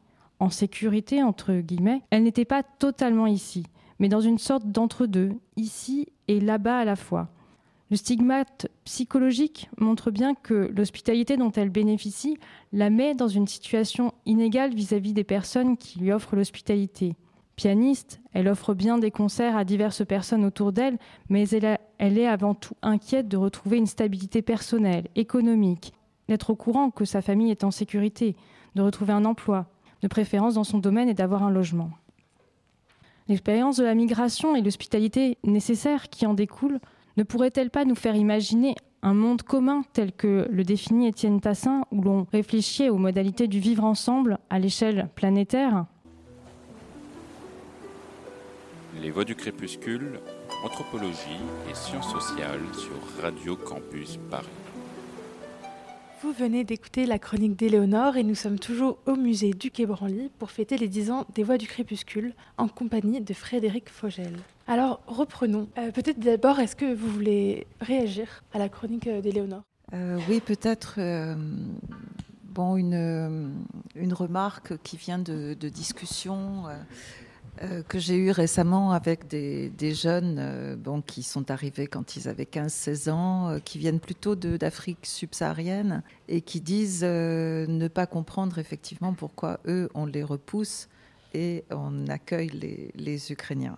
en 0.40 0.50
sécurité, 0.50 1.22
entre 1.22 1.54
guillemets, 1.54 2.02
elle 2.10 2.24
n'était 2.24 2.44
pas 2.44 2.64
totalement 2.64 3.28
ici, 3.28 3.66
mais 4.00 4.08
dans 4.08 4.20
une 4.20 4.38
sorte 4.38 4.66
d'entre-deux, 4.66 5.32
ici 5.56 6.08
et 6.26 6.40
là-bas 6.40 6.78
à 6.78 6.84
la 6.84 6.96
fois. 6.96 7.28
Le 7.90 7.96
stigmate 7.96 8.68
psychologique 8.84 9.68
montre 9.76 10.12
bien 10.12 10.34
que 10.34 10.70
l'hospitalité 10.76 11.36
dont 11.36 11.50
elle 11.50 11.70
bénéficie 11.70 12.38
la 12.72 12.88
met 12.88 13.14
dans 13.16 13.26
une 13.26 13.48
situation 13.48 14.14
inégale 14.26 14.74
vis-à-vis 14.74 15.12
des 15.12 15.24
personnes 15.24 15.76
qui 15.76 15.98
lui 15.98 16.12
offrent 16.12 16.36
l'hospitalité. 16.36 17.16
Pianiste, 17.56 18.20
elle 18.32 18.46
offre 18.46 18.74
bien 18.74 18.98
des 18.98 19.10
concerts 19.10 19.56
à 19.56 19.64
diverses 19.64 20.06
personnes 20.06 20.44
autour 20.44 20.72
d'elle, 20.72 20.98
mais 21.28 21.48
elle, 21.48 21.78
elle, 21.98 22.16
est 22.16 22.28
avant 22.28 22.54
tout 22.54 22.74
inquiète 22.80 23.26
de 23.26 23.36
retrouver 23.36 23.78
une 23.78 23.86
stabilité 23.86 24.40
personnelle, 24.40 25.08
économique, 25.16 25.92
d'être 26.28 26.50
au 26.50 26.56
courant 26.56 26.90
que 26.90 27.04
sa 27.04 27.22
famille 27.22 27.50
est 27.50 27.64
en 27.64 27.72
sécurité, 27.72 28.36
de 28.76 28.82
retrouver 28.82 29.14
un 29.14 29.24
emploi, 29.24 29.66
de 30.00 30.08
préférence 30.08 30.54
dans 30.54 30.64
son 30.64 30.78
domaine 30.78 31.08
et 31.08 31.14
d'avoir 31.14 31.42
un 31.42 31.50
logement. 31.50 31.90
L'expérience 33.26 33.76
de 33.76 33.84
la 33.84 33.96
migration 33.96 34.54
et 34.54 34.62
l'hospitalité 34.62 35.38
nécessaire 35.44 36.08
qui 36.08 36.24
en 36.24 36.34
découle 36.34 36.80
ne 37.16 37.22
pourrait-elle 37.22 37.70
pas 37.70 37.84
nous 37.84 37.94
faire 37.94 38.16
imaginer 38.16 38.74
un 39.02 39.14
monde 39.14 39.42
commun 39.42 39.82
tel 39.92 40.12
que 40.12 40.46
le 40.50 40.62
définit 40.62 41.08
Étienne 41.08 41.40
Tassin, 41.40 41.82
où 41.90 42.02
l'on 42.02 42.26
réfléchit 42.32 42.90
aux 42.90 42.98
modalités 42.98 43.48
du 43.48 43.58
vivre 43.58 43.84
ensemble 43.84 44.38
à 44.50 44.58
l'échelle 44.58 45.08
planétaire? 45.14 45.86
Les 49.00 49.10
Voix 49.10 49.24
du 49.24 49.34
crépuscule, 49.34 50.20
anthropologie 50.64 51.40
et 51.70 51.74
sciences 51.74 52.10
sociales 52.10 52.60
sur 52.74 53.22
Radio 53.22 53.56
Campus 53.56 54.18
Paris. 54.30 54.46
Vous 56.22 56.32
venez 56.32 56.64
d'écouter 56.64 57.06
la 57.06 57.18
chronique 57.18 57.56
d'Éléonore 57.56 58.18
et 58.18 58.22
nous 58.22 58.34
sommes 58.34 58.58
toujours 58.58 58.98
au 59.06 59.16
musée 59.16 59.52
du 59.52 59.70
Quai 59.70 59.86
Branly 59.86 60.30
pour 60.38 60.50
fêter 60.50 60.76
les 60.76 60.86
10 60.86 61.10
ans 61.10 61.26
des 61.34 61.42
Voix 61.42 61.56
du 61.56 61.66
Crépuscule 61.66 62.34
en 62.58 62.68
compagnie 62.68 63.22
de 63.22 63.32
Frédéric 63.32 63.88
Fogel. 63.88 64.36
Alors 64.66 65.00
reprenons. 65.06 65.68
Euh, 65.78 65.90
peut-être 65.92 66.20
d'abord, 66.20 66.58
est-ce 66.58 66.76
que 66.76 66.92
vous 66.92 67.08
voulez 67.08 67.66
réagir 67.80 68.44
à 68.52 68.58
la 68.58 68.68
chronique 68.68 69.08
d'Éléonore? 69.08 69.62
Euh, 69.94 70.18
Oui, 70.28 70.40
peut-être. 70.40 70.96
Euh, 70.98 71.34
une, 72.76 74.12
remarque 74.12 74.76
qui 74.82 74.98
vient 74.98 75.18
de 75.18 75.54
discussion. 75.54 76.64
Euh, 77.62 77.82
que 77.82 77.98
j'ai 77.98 78.16
eu 78.16 78.30
récemment 78.30 78.92
avec 78.92 79.26
des, 79.26 79.70
jeunes 79.94 80.36
euh, 80.38 81.00
qui 81.06 81.22
sont 81.22 81.50
arrivés 81.50 81.86
quand 81.86 82.16
ils 82.16 82.26
avaient 82.26 82.44
15-16 82.44 83.10
ans, 83.10 83.48
euh, 83.50 83.58
qui 83.58 83.78
viennent 83.78 84.00
plutôt 84.00 84.34
d'Afrique 84.34 85.04
subsaharienne 85.04 86.02
et 86.28 86.40
qui 86.40 86.62
disent 86.62 87.02
ne 87.02 87.88
pas 87.88 88.06
comprendre 88.06 88.58
effectivement 88.58 89.12
pourquoi 89.12 89.60
eux, 89.66 89.90
on 89.94 90.06
les 90.06 90.22
repousse 90.22 90.88
et 91.34 91.64
on 91.70 92.06
accueille 92.08 92.90
les 92.94 93.32
Ukrainiens 93.32 93.76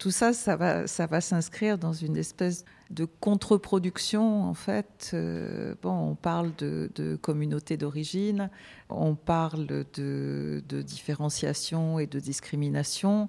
tout 0.00 0.10
ça, 0.10 0.32
ça 0.32 0.56
va, 0.56 1.20
s'inscrire 1.20 1.76
dans 1.76 1.92
une 1.92 2.16
espèce 2.16 2.64
de 2.88 3.04
contre-production, 3.04 4.44
en 4.44 4.54
fait. 4.54 5.10
Euh, 5.12 5.74
bon, 5.82 5.92
on 5.92 6.14
parle 6.14 6.52
de, 6.56 7.18
communauté 7.20 7.76
d'origine, 7.76 8.48
on 8.88 9.14
parle 9.14 9.66
de, 9.66 10.62
différenciation 10.82 11.98
et 11.98 12.06
de 12.06 12.18
discrimination. 12.18 13.28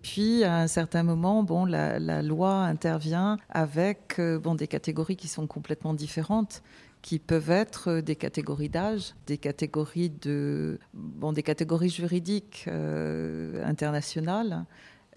Puis, 0.00 0.44
à 0.44 0.56
un 0.56 0.66
certain 0.66 1.02
moment, 1.02 1.42
bon, 1.42 1.66
la, 1.66 2.22
loi 2.22 2.54
intervient 2.54 3.36
avec 3.50 4.18
euh, 4.18 4.38
bon, 4.38 4.54
des 4.54 4.66
catégories 4.66 5.16
qui 5.16 5.28
sont 5.28 5.46
complètement 5.46 5.92
différentes 5.92 6.62
qui 7.02 7.18
peuvent 7.18 7.50
être 7.50 8.00
des 8.00 8.16
catégories 8.16 8.68
d'âge, 8.68 9.14
des 9.26 9.38
catégories 9.38 10.10
de 10.10 10.80
bon, 10.94 11.32
des 11.32 11.44
catégories 11.44 11.90
juridiques 11.90 12.64
euh, 12.66 13.64
internationales, 13.64 14.64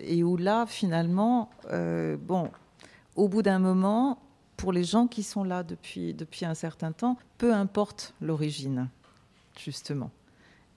et 0.04 0.24
où 0.24 0.38
là, 0.38 0.66
finalement, 0.66 1.50
euh, 1.72 2.18
bon, 2.18 2.52
au 3.16 3.28
bout 3.28 3.42
d'un 3.42 3.60
moment, 3.60 4.20
pour 4.58 4.72
les 4.72 4.84
gens 4.84 5.08
qui 5.08 5.24
sont 5.24 5.44
là 5.44 5.64
depuis, 5.64 6.14
depuis 6.14 6.46
un 6.46 6.54
certain 6.54 6.92
temps, 6.92 7.18
peu 7.38 7.54
importe 7.54 8.14
l'origine, 8.22 8.90
justement. 9.58 10.12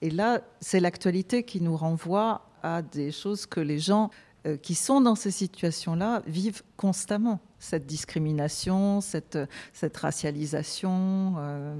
Et 0.01 0.09
là, 0.09 0.41
c'est 0.59 0.79
l'actualité 0.79 1.43
qui 1.43 1.61
nous 1.61 1.77
renvoie 1.77 2.49
à 2.63 2.81
des 2.81 3.11
choses 3.11 3.45
que 3.45 3.59
les 3.59 3.79
gens 3.79 4.09
euh, 4.45 4.57
qui 4.57 4.75
sont 4.75 5.01
dans 5.01 5.15
ces 5.15 5.31
situations-là 5.31 6.21
vivent 6.27 6.63
constamment. 6.77 7.39
Cette 7.59 7.85
discrimination, 7.85 9.01
cette, 9.01 9.39
cette 9.73 9.97
racialisation, 9.97 11.35
euh, 11.37 11.75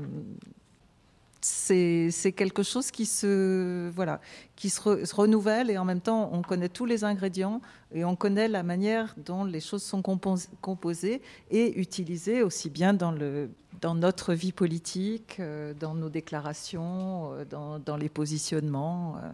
c'est 1.46 2.34
quelque 2.36 2.64
chose 2.64 2.90
qui 2.90 3.06
se, 3.06 3.90
voilà, 3.92 4.20
qui 4.56 4.70
se, 4.70 5.16
renouvelle 5.16 5.70
et 5.70 5.78
en 5.78 5.86
même 5.86 6.02
temps, 6.02 6.30
on 6.34 6.42
connaît 6.42 6.70
tous 6.70 6.86
les 6.86 7.04
ingrédients 7.04 7.62
et 7.94 8.04
on 8.04 8.16
connaît 8.16 8.48
la 8.48 8.64
manière 8.64 9.14
dont 9.18 9.44
les 9.44 9.60
choses 9.60 9.84
sont 9.84 10.02
composées 10.02 11.22
et 11.52 11.80
utilisées 11.80 12.42
aussi 12.42 12.72
bien 12.72 12.94
dans, 12.94 13.12
le, 13.12 13.52
dans 13.82 13.94
notre 13.94 14.34
vie 14.34 14.54
politique, 14.54 15.38
euh, 15.40 15.74
dans 15.80 15.94
nos 15.94 16.10
déclarations, 16.10 17.34
euh, 17.34 17.80
dans, 17.80 17.98
les 17.98 18.10
positionnements. 18.10 19.18
Euh, 19.18 19.30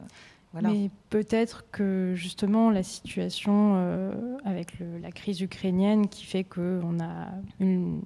voilà. 0.51 0.69
Mais 0.69 0.89
peut-être 1.09 1.63
que 1.71 2.11
justement 2.15 2.71
la 2.71 2.83
situation 2.83 4.35
avec 4.43 4.73
la 5.01 5.13
crise 5.13 5.39
ukrainienne 5.39 6.09
qui 6.09 6.25
fait 6.25 6.43
qu'on 6.43 6.99
a 6.99 7.29
une 7.61 8.01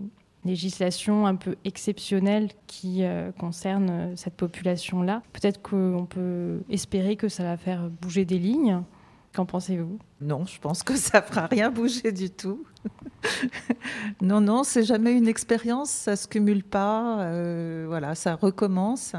législation 0.46 1.26
un 1.26 1.36
peu 1.36 1.56
exceptionnelle 1.66 2.50
qui 2.68 3.04
euh, 3.04 3.32
concerne 3.32 3.90
euh, 3.90 4.16
cette 4.16 4.36
population-là. 4.36 5.24
Peut-être 5.34 5.62
qu'on 5.62 6.08
peut 6.10 6.62
espérer 6.70 7.16
que 7.16 7.28
ça 7.28 7.44
va 7.44 7.58
faire 7.58 7.90
bouger 7.90 8.26
des 8.26 8.40
lignes. 8.40 8.82
Qu'en 9.34 9.46
pensez-vous? 9.46 10.00
Non, 10.22 10.46
je 10.46 10.60
pense 10.60 10.82
que 10.82 10.96
ça 10.96 11.22
fera 11.22 11.48
rien 11.48 11.70
bouger 11.70 12.14
du 12.14 12.30
tout. 12.30 12.64
non, 14.22 14.40
non, 14.40 14.64
c'est 14.64 14.84
jamais 14.84 15.12
une 15.12 15.28
expérience, 15.28 15.90
ça 15.90 16.16
se 16.16 16.28
cumule 16.28 16.64
pas. 16.64 17.22
Euh, 17.24 17.86
voilà, 17.88 18.16
ça 18.16 18.36
recommence. 18.36 19.14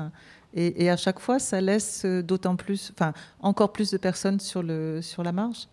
Et, 0.55 0.85
et, 0.85 0.91
à 0.91 0.97
chaque 0.97 1.19
fois, 1.19 1.39
ça 1.39 1.61
laisse 1.61 2.07
d'autant 2.07 2.57
plus, 2.57 2.93
enfin, 2.95 3.13
encore 3.41 3.73
plus 3.73 3.91
de 3.91 3.99
personnes 3.99 4.41
sur, 4.41 4.63
le, 4.63 5.03
sur 5.03 5.23
la 5.23 5.33
marge. 5.33 5.69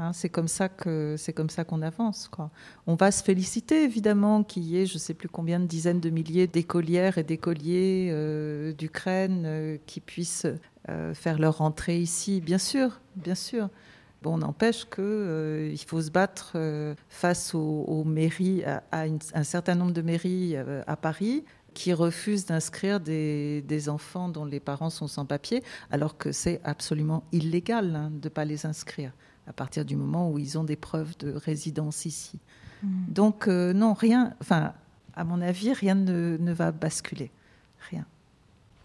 Hein, 0.00 0.14
c'est 0.14 0.30
comme 0.30 0.48
ça 0.48 0.70
que 0.70 1.16
c'est 1.18 1.34
comme 1.34 1.50
ça 1.50 1.64
qu'on 1.64 1.82
avance. 1.82 2.26
Quoi. 2.26 2.50
On 2.86 2.94
va 2.94 3.10
se 3.10 3.22
féliciter 3.22 3.84
évidemment 3.84 4.42
qu'il 4.42 4.64
y 4.64 4.78
ait 4.78 4.86
je 4.86 4.94
ne 4.94 4.98
sais 4.98 5.12
plus 5.12 5.28
combien 5.28 5.60
de 5.60 5.66
dizaines 5.66 6.00
de 6.00 6.08
milliers 6.08 6.46
d'écolières 6.46 7.18
et 7.18 7.22
d'écoliers 7.22 8.08
euh, 8.10 8.72
d'Ukraine 8.72 9.42
euh, 9.44 9.76
qui 9.84 10.00
puissent 10.00 10.46
euh, 10.88 11.12
faire 11.12 11.38
leur 11.38 11.58
rentrée 11.58 11.98
ici. 11.98 12.40
Bien 12.40 12.56
sûr, 12.56 13.02
bien 13.14 13.34
sûr. 13.34 13.68
Bon, 14.22 14.38
n'empêche 14.38 14.86
qu'il 14.86 15.04
euh, 15.04 15.76
faut 15.86 16.00
se 16.00 16.10
battre 16.10 16.56
face 17.10 17.54
aux, 17.54 18.04
mairies, 18.04 18.64
à, 18.64 18.82
un 19.34 19.44
certain 19.44 19.74
nombre 19.74 19.92
de 19.92 20.02
mairies 20.02 20.56
à 20.56 20.96
Paris 20.96 21.44
qui 21.74 21.92
refusent 21.92 22.46
d'inscrire 22.46 23.00
des, 23.00 23.62
des, 23.62 23.88
enfants 23.90 24.28
dont 24.30 24.44
les 24.46 24.60
parents 24.60 24.90
sont 24.90 25.08
sans 25.08 25.24
papier, 25.26 25.62
alors 25.90 26.16
que 26.18 26.32
c'est 26.32 26.60
absolument 26.64 27.22
illégal 27.32 27.94
hein, 27.94 28.10
de 28.10 28.28
ne 28.28 28.30
pas 28.30 28.44
les 28.44 28.66
inscrire 28.66 29.12
à 29.50 29.52
partir 29.52 29.84
du 29.84 29.96
moment 29.96 30.30
où 30.30 30.38
ils 30.38 30.58
ont 30.58 30.64
des 30.64 30.76
preuves 30.76 31.18
de 31.18 31.32
résidence 31.32 32.06
ici. 32.06 32.38
Mmh. 32.82 32.88
Donc 33.08 33.48
euh, 33.48 33.72
non, 33.72 33.92
rien, 33.92 34.34
enfin, 34.40 34.72
à 35.14 35.24
mon 35.24 35.42
avis, 35.42 35.72
rien 35.72 35.96
ne, 35.96 36.36
ne 36.38 36.52
va 36.52 36.70
basculer. 36.70 37.30
Rien. 37.90 38.06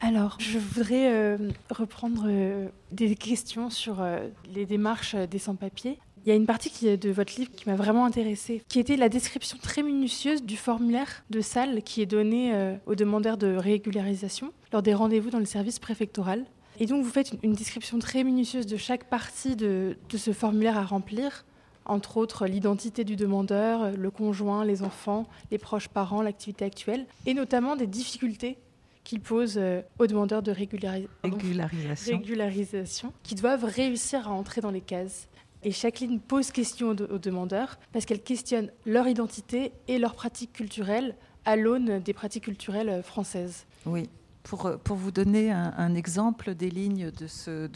Alors, 0.02 0.38
je 0.40 0.60
voudrais 0.60 1.14
euh, 1.14 1.38
reprendre 1.70 2.26
euh, 2.28 2.68
des 2.92 3.16
questions 3.16 3.70
sur 3.70 4.02
euh, 4.02 4.28
les 4.54 4.66
démarches 4.66 5.16
des 5.16 5.40
sans-papiers. 5.40 6.00
Il 6.26 6.30
y 6.30 6.32
a 6.32 6.36
une 6.36 6.48
partie 6.48 6.72
qui 6.72 6.88
est 6.88 6.98
de 6.98 7.12
votre 7.12 7.36
livre 7.38 7.52
qui 7.56 7.70
m'a 7.70 7.76
vraiment 7.76 8.06
intéressée, 8.06 8.64
qui 8.68 8.80
était 8.80 8.98
la 8.98 9.10
description 9.10 9.58
très 9.62 9.84
minutieuse 9.84 10.44
du 10.44 10.58
formulaire 10.58 11.24
de 11.30 11.40
salle 11.40 11.84
qui 11.84 12.02
est 12.02 12.08
donné 12.08 12.78
aux 12.88 12.96
demandeurs 12.96 13.38
de 13.38 13.56
régularisation 13.56 14.52
lors 14.74 14.82
des 14.82 14.96
rendez-vous 14.96 15.30
dans 15.30 15.38
le 15.38 15.46
service 15.46 15.78
préfectoral. 15.78 16.44
Et 16.80 16.86
donc, 16.86 17.04
vous 17.04 17.10
faites 17.10 17.32
une, 17.44 17.54
description 17.54 18.00
très 18.00 18.24
minutieuse 18.24 18.66
de 18.66 18.78
chaque 18.78 19.06
partie 19.10 19.56
de, 19.56 19.98
de 20.10 20.18
ce 20.18 20.34
formulaire 20.34 20.78
à 20.78 20.84
remplir, 20.84 21.46
entre 21.86 22.18
autres 22.18 22.48
l'identité 22.48 23.04
du 23.04 23.16
demandeur, 23.16 23.92
le 23.92 24.12
conjoint, 24.12 24.66
les 24.66 24.84
enfants, 24.84 25.28
les 25.52 25.58
proches 25.58 25.88
parents, 25.88 26.22
l'activité 26.22 26.66
actuelle, 26.66 27.06
et 27.26 27.34
notamment 27.34 27.76
des 27.76 27.88
difficultés 27.88 28.58
qu'il 29.04 29.22
pose 29.22 29.56
euh, 29.58 29.82
aux 30.00 30.08
demandeurs 30.08 30.42
de 30.42 30.52
régulari- 30.52 31.08
Régularisation. 31.24 32.18
régularisation, 32.18 33.14
qui 33.24 33.36
doivent 33.36 33.64
réussir 33.64 34.28
à 34.28 34.32
entrer 34.32 34.62
dans 34.62 34.72
les 34.72 34.82
cases. 34.82 35.30
Et 35.64 35.72
Jacqueline 35.72 36.20
pose 36.20 36.52
question 36.52 36.90
aux, 36.90 37.14
aux 37.14 37.18
demandeurs 37.20 37.78
parce 37.94 38.06
qu'elle 38.06 38.22
questionne 38.22 38.72
leur 38.86 39.08
identité 39.08 39.72
et 39.88 40.00
leurs 40.00 40.16
pratiques 40.16 40.54
culturelles 40.54 41.16
à 41.46 41.56
l'aune 41.56 42.00
des 42.00 42.14
pratiques 42.14 42.46
culturelles 42.46 42.90
euh, 42.90 43.04
françaises. 43.04 43.66
Oui. 43.86 44.10
Pour, 44.46 44.68
euh, 44.68 44.78
pour 44.78 44.96
vous 44.96 45.12
donner 45.12 45.52
un, 45.52 45.96
exemple 45.96 46.54
des 46.54 46.70
lignes 46.70 47.10
de 47.10 47.28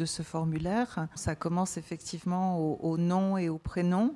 ce, 0.06 0.22
formulaire, 0.22 1.08
ça 1.16 1.36
commence 1.36 1.78
effectivement 1.78 2.60
au, 2.60 2.98
nom 2.98 3.40
et 3.40 3.50
au 3.50 3.58
prénom, 3.58 4.16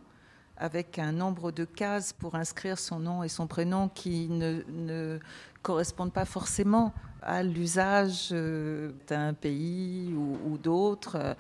avec 0.58 0.99
un 0.99 1.12
nombre 1.12 1.51
de 1.51 1.66
cases 1.66 2.14
pour 2.14 2.36
inscrire 2.36 2.78
son 2.78 2.99
nom 2.99 3.24
et 3.24 3.28
son 3.28 3.47
prénom 3.47 3.89
qui 3.89 4.30
ne, 4.30 5.18
correspondent 5.64 6.14
pas 6.14 6.26
forcément 6.26 6.93
à 7.24 7.41
l'usage 7.41 8.30
euh, 8.32 8.91
d'un 9.08 9.34
pays 9.34 10.14
ou, 10.14 10.38
ou 10.45 10.58
d'autres. 10.60 11.36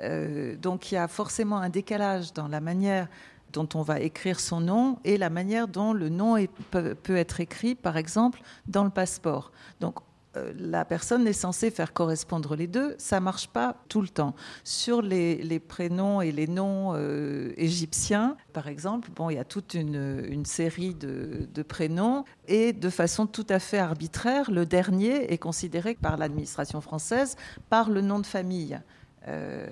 Euh, 0.00 0.56
donc 0.56 0.90
il 0.90 0.96
y 0.96 0.98
a 0.98 1.06
forcément 1.06 1.58
un 1.58 1.68
décalage 1.68 2.32
dans 2.32 2.48
la 2.48 2.60
manière 2.60 3.06
dont 3.52 3.68
on 3.74 3.82
va 3.82 4.00
écrire 4.00 4.40
son 4.40 4.60
nom 4.60 4.98
et 5.04 5.16
la 5.16 5.30
manière 5.30 5.68
dont 5.68 5.92
le 5.92 6.08
nom 6.08 6.36
peut, 6.72 6.96
peut 6.96 7.16
être 7.16 7.38
écrit, 7.38 7.76
par 7.76 7.96
exemple, 7.96 8.40
dans 8.66 8.82
le 8.82 8.90
passeport. 8.90 9.52
Donc 9.78 10.00
la 10.58 10.84
personne 10.84 11.26
est 11.26 11.32
censée 11.32 11.70
faire 11.70 11.92
correspondre 11.92 12.56
les 12.56 12.66
deux, 12.66 12.94
ça 12.98 13.20
marche 13.20 13.48
pas 13.48 13.76
tout 13.88 14.00
le 14.00 14.08
temps. 14.08 14.34
Sur 14.64 15.02
les, 15.02 15.60
prénoms 15.60 16.20
et 16.20 16.32
les 16.32 16.46
noms 16.46 16.92
euh, 16.94 17.52
égyptiens, 17.56 18.36
par 18.52 18.68
exemple, 18.68 19.10
bon, 19.14 19.30
il 19.30 19.34
y 19.34 19.38
a 19.38 19.44
toute 19.44 19.74
une, 19.74 20.44
série 20.44 20.94
de, 20.94 21.62
prénoms 21.62 22.24
et 22.46 22.72
de 22.72 22.90
façon 22.90 23.26
tout 23.26 23.46
à 23.48 23.58
fait 23.58 23.78
arbitraire, 23.78 24.50
le 24.50 24.66
dernier 24.66 25.32
est 25.32 25.38
considéré 25.38 25.94
par 25.94 26.16
l'administration 26.16 26.80
française 26.80 27.36
par 27.68 27.90
le 27.90 28.00
nom 28.00 28.18
de 28.18 28.26
famille. 28.26 28.78
Euh, 29.28 29.66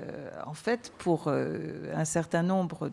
en 0.47 0.55
fait, 0.55 0.93
pour 0.99 1.29
euh, 1.29 1.93
un 1.95 2.05
certain 2.05 2.43
nombre 2.43 2.91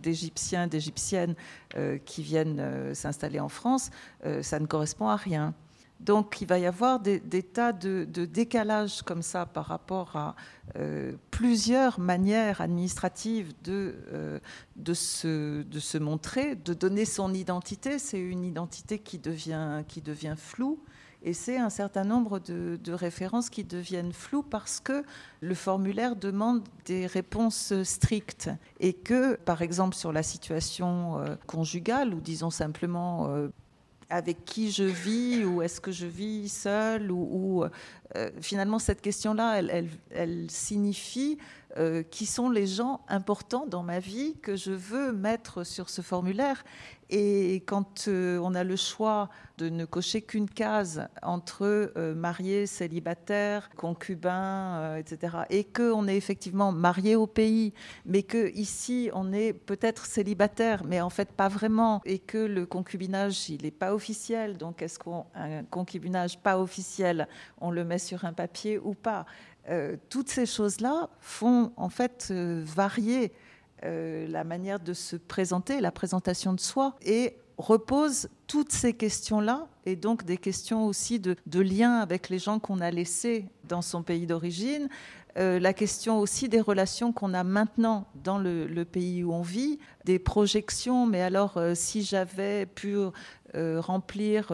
d'Égyptiens, 0.00 0.68
d'Égyptiennes 0.68 1.34
euh, 1.76 1.98
qui 2.04 2.22
viennent 2.22 2.60
euh, 2.60 2.94
s'installer 2.94 3.40
en 3.40 3.48
France, 3.48 3.90
euh, 4.24 4.42
ça 4.42 4.60
ne 4.60 4.66
correspond 4.66 5.08
à 5.08 5.16
rien. 5.16 5.54
Donc, 6.00 6.40
il 6.40 6.48
va 6.48 6.58
y 6.58 6.66
avoir 6.66 7.00
des, 7.00 7.20
tas 7.42 7.72
de, 7.72 8.04
décalages 8.04 9.02
comme 9.02 9.22
ça 9.22 9.46
par 9.46 9.66
rapport 9.66 10.16
à 10.16 10.36
euh, 10.76 11.12
plusieurs 11.30 11.98
manières 11.98 12.60
administratives 12.60 13.54
de, 13.62 13.94
euh, 14.12 14.38
de, 14.76 14.92
se, 14.92 15.98
montrer, 15.98 16.56
de 16.56 16.74
donner 16.74 17.04
son 17.04 17.32
identité. 17.32 17.98
C'est 17.98 18.20
une 18.20 18.44
identité 18.44 18.98
qui 18.98 19.18
devient, 19.18 20.34
floue. 20.36 20.78
Et 21.22 21.32
c'est 21.32 21.56
un 21.56 21.70
certain 21.70 22.04
nombre 22.04 22.38
de, 22.38 22.92
références 22.92 23.48
qui 23.48 23.64
deviennent 23.64 24.12
floues 24.12 24.42
parce 24.42 24.80
que 24.80 25.04
le 25.40 25.54
formulaire 25.54 26.16
demande 26.16 26.62
des 26.84 27.06
réponses 27.06 27.72
strictes. 27.82 28.50
Et 28.78 28.92
que, 28.92 29.36
par 29.36 29.62
exemple, 29.62 29.94
sur 29.94 30.12
la 30.12 30.22
situation 30.22 31.20
euh, 31.20 31.36
conjugale, 31.46 32.12
ou 32.12 32.20
disons 32.20 32.50
simplement 32.50 33.48
avec 34.10 34.44
qui 34.44 34.70
je 34.70 34.84
vis, 34.84 35.44
ou 35.44 35.62
est-ce 35.62 35.80
que 35.80 35.92
je 35.92 36.06
vis 36.06 36.48
seule, 36.48 37.10
ou, 37.10 37.64
euh, 38.16 38.30
finalement 38.40 38.78
cette 38.78 39.00
question-là, 39.00 39.60
elle 40.10 40.50
signifie 40.50 41.38
euh, 41.76 42.04
qui 42.04 42.24
sont 42.24 42.50
les 42.50 42.68
gens 42.68 43.00
importants 43.08 43.66
dans 43.66 43.82
ma 43.82 43.98
vie 43.98 44.36
que 44.40 44.54
je 44.54 44.70
veux 44.70 45.10
mettre 45.10 45.64
sur 45.64 45.90
ce 45.90 46.02
formulaire. 46.02 46.62
Et 47.10 47.64
quand 47.66 48.06
euh, 48.06 48.38
on 48.42 48.54
a 48.54 48.62
le 48.62 48.76
choix 48.76 49.28
de 49.58 49.68
ne 49.68 49.84
cocher 49.84 50.22
qu'une 50.22 50.48
case 50.48 51.08
entre 51.20 51.92
euh, 51.96 52.14
marié, 52.14 52.66
célibataire, 52.66 53.70
concubin, 53.76 54.96
etc., 54.96 55.38
et 55.50 55.64
qu'on 55.64 56.06
est 56.06 56.16
effectivement 56.16 56.70
marié 56.70 57.16
au 57.16 57.26
pays, 57.26 57.72
mais 58.06 58.22
que 58.22 58.52
ici 58.54 59.10
on 59.12 59.32
est 59.32 59.52
peut-être 59.52 60.06
célibataire, 60.06 60.84
mais 60.84 61.00
en 61.00 61.10
fait 61.10 61.32
pas 61.32 61.48
vraiment, 61.48 62.00
et 62.04 62.20
que 62.20 62.38
le 62.38 62.66
concubinage 62.66 63.50
il 63.50 63.62
n'est 63.62 63.70
pas 63.70 63.94
officiel, 63.94 64.56
donc 64.56 64.80
est-ce 64.80 64.98
qu'un 64.98 65.64
concubinage 65.70 66.38
pas 66.38 66.58
officiel, 66.58 67.28
on 67.60 67.70
le 67.70 67.84
met 67.84 67.98
sur 67.98 68.24
un 68.24 68.32
papier 68.32 68.78
ou 68.78 68.94
pas? 68.94 69.26
Euh, 69.68 69.96
Toutes 70.10 70.28
ces 70.28 70.46
choses-là 70.46 71.08
font 71.20 71.72
en 71.76 71.88
fait 71.88 72.28
euh, 72.30 72.62
varier 72.64 73.32
euh, 73.84 74.26
la 74.28 74.44
manière 74.44 74.80
de 74.80 74.92
se 74.92 75.16
présenter, 75.16 75.80
la 75.80 75.90
présentation 75.90 76.52
de 76.52 76.60
soi, 76.60 76.96
et 77.02 77.36
repose 77.56 78.28
toutes 78.46 78.72
ces 78.72 78.92
questions-là, 78.92 79.68
et 79.86 79.96
donc 79.96 80.24
des 80.24 80.36
questions 80.36 80.86
aussi 80.86 81.20
de, 81.20 81.36
de 81.46 81.60
lien 81.60 81.98
avec 81.98 82.28
les 82.28 82.38
gens 82.38 82.58
qu'on 82.58 82.80
a 82.80 82.90
laissés 82.90 83.46
dans 83.68 83.82
son 83.82 84.02
pays 84.02 84.26
d'origine, 84.26 84.88
la 85.36 85.72
question 85.72 86.20
aussi 86.20 86.48
des 86.48 86.60
relations 86.60 87.12
qu'on 87.12 87.34
a 87.34 87.42
maintenant 87.42 88.06
dans 88.22 88.38
le, 88.38 88.68
le 88.68 88.84
pays 88.84 89.24
où 89.24 89.32
on 89.32 89.42
vit, 89.42 89.80
des 90.04 90.20
projections, 90.20 91.06
mais 91.06 91.22
alors 91.22 91.60
si 91.74 92.02
j'avais 92.02 92.66
pu 92.66 92.96
remplir 93.52 94.52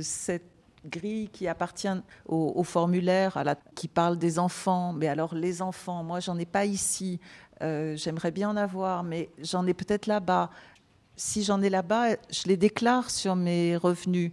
cette 0.00 0.55
grille 0.86 1.28
qui 1.32 1.48
appartient 1.48 1.88
au, 2.26 2.62
formulaire 2.62 3.42
qui 3.74 3.88
parle 3.88 4.18
des 4.18 4.38
enfants, 4.38 4.92
mais 4.92 5.08
alors 5.08 5.34
les 5.34 5.62
enfants, 5.62 6.02
moi 6.02 6.20
j'en 6.20 6.38
ai 6.38 6.46
pas 6.46 6.64
ici, 6.64 7.20
euh, 7.62 7.96
j'aimerais 7.96 8.30
bien 8.30 8.50
en 8.50 8.56
avoir, 8.56 9.02
mais 9.02 9.30
j'en 9.38 9.66
ai 9.66 9.74
peut-être 9.74 10.06
là-bas. 10.06 10.50
Si 11.16 11.42
j'en 11.42 11.62
ai 11.62 11.70
là-bas, 11.70 12.16
je 12.30 12.46
les 12.46 12.56
déclare 12.56 13.10
sur 13.10 13.36
mes 13.36 13.76
revenus. 13.76 14.32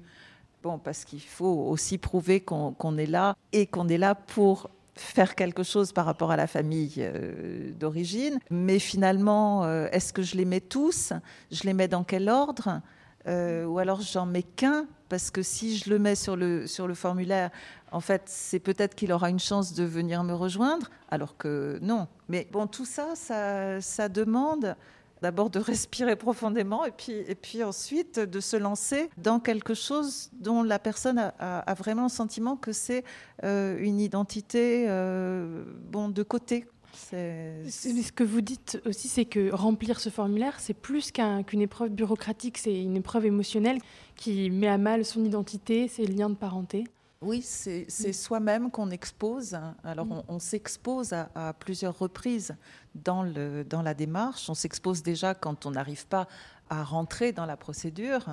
Bon, 0.62 0.78
parce 0.78 1.06
qu'il 1.06 1.22
faut 1.22 1.68
aussi 1.70 1.98
prouver 1.98 2.42
qu'on 2.42 2.98
est 2.98 3.06
là 3.06 3.36
et 3.52 3.66
qu'on 3.66 3.88
est 3.88 3.98
là 3.98 4.16
pour 4.16 4.70
faire 4.96 5.36
quelque 5.36 5.64
chose 5.64 5.92
par 5.92 6.06
rapport 6.06 6.32
à 6.32 6.38
la 6.38 6.48
famille 6.48 6.94
euh, 7.00 7.72
d'origine. 7.72 8.40
Mais 8.50 8.80
finalement, 8.80 9.64
euh, 9.64 9.88
est-ce 9.92 10.14
que 10.14 10.22
je 10.22 10.36
les 10.36 10.46
mets 10.46 10.62
tous? 10.62 11.14
Je 11.52 11.64
les 11.64 11.74
mets 11.74 11.88
dans 11.88 12.04
quel 12.04 12.30
ordre? 12.30 12.82
Ou 13.26 13.78
alors 13.80 14.02
j'en 14.02 14.26
mets 14.26 14.44
qu'un 14.44 14.86
Parce 15.14 15.30
que 15.30 15.44
si 15.44 15.78
je 15.78 15.92
le 15.92 16.00
mets 16.00 16.16
sur 16.16 16.36
le, 16.36 16.66
sur 16.66 16.88
le 16.88 16.96
formulaire, 16.96 17.52
en 17.92 18.00
fait, 18.00 18.24
c'est 18.26 18.58
peut-être 18.58 18.96
qu'il 18.96 19.14
aura 19.14 19.30
une 19.30 19.38
chance 19.38 19.76
de 19.76 19.84
venir 19.84 20.24
me 20.24 20.34
rejoindre, 20.34 20.90
alors 21.08 21.38
que 21.38 21.78
non. 21.84 22.08
Mais 22.30 22.48
bon, 22.52 22.66
tout 22.66 22.86
ça, 22.86 23.14
ça, 23.16 24.10
demande 24.10 24.76
d'abord 25.22 25.52
de 25.52 25.60
respirer 25.74 26.16
profondément 26.16 26.84
et 26.84 26.90
puis, 26.90 27.12
et 27.12 27.36
puis 27.36 27.64
ensuite 27.64 28.18
de 28.18 28.40
se 28.40 28.58
lancer 28.58 29.12
dans 29.18 29.40
quelque 29.40 29.76
chose 29.76 30.32
dont 30.34 30.64
la 30.64 30.80
personne 30.80 31.32
a 31.38 31.74
vraiment 31.76 32.04
le 32.06 32.10
sentiment 32.10 32.56
que 32.56 32.72
c'est 32.72 33.04
euh, 33.44 33.78
une 33.80 34.00
identité 34.00 34.88
euh, 34.90 35.64
bon, 35.92 36.10
de 36.10 36.24
côté. 36.24 36.66
C'est- 36.96 37.64
Ce 37.70 38.12
que 38.12 38.24
vous 38.24 38.42
dites 38.42 38.80
aussi, 38.86 39.08
c'est 39.08 39.26
que 39.26 39.52
remplir 39.54 40.00
ce 40.00 40.10
formulaire, 40.10 40.60
c'est 40.60 40.74
plus 40.74 41.12
qu'un- 41.12 41.44
qu'une 41.44 41.62
épreuve 41.62 41.90
bureaucratique, 41.90 42.58
c'est 42.58 42.82
une 42.82 42.96
épreuve 42.96 43.26
émotionnelle 43.26 43.80
qui 44.16 44.50
met 44.50 44.68
à 44.68 44.78
mal 44.78 45.04
son 45.06 45.24
identité, 45.26 45.88
ses 45.88 46.06
liens 46.06 46.30
de 46.30 46.36
parenté. 46.36 46.86
Oui, 47.22 47.42
c'est 47.42 47.86
c'est 47.88 48.12
soi-même 48.12 48.70
qu'on 48.70 48.90
expose. 48.92 49.58
Alors, 49.86 50.06
Mm. 50.08 50.12
on, 50.28 50.36
on 50.36 50.40
s'expose 50.40 51.14
à, 51.14 51.30
à 51.36 51.54
plusieurs 51.54 51.98
reprises 51.98 52.54
dans, 52.96 53.24
le, 53.24 53.64
dans 53.64 53.82
la 53.82 53.94
démarche. 53.94 54.50
On 54.50 54.54
s'expose 54.54 55.04
déjà 55.04 55.34
quand 55.34 55.66
on 55.66 55.72
n'arrive 55.72 56.06
pas 56.08 56.28
à 56.70 56.84
rentrer 56.84 57.32
dans 57.32 57.46
la 57.46 57.56
procédure. 57.56 58.26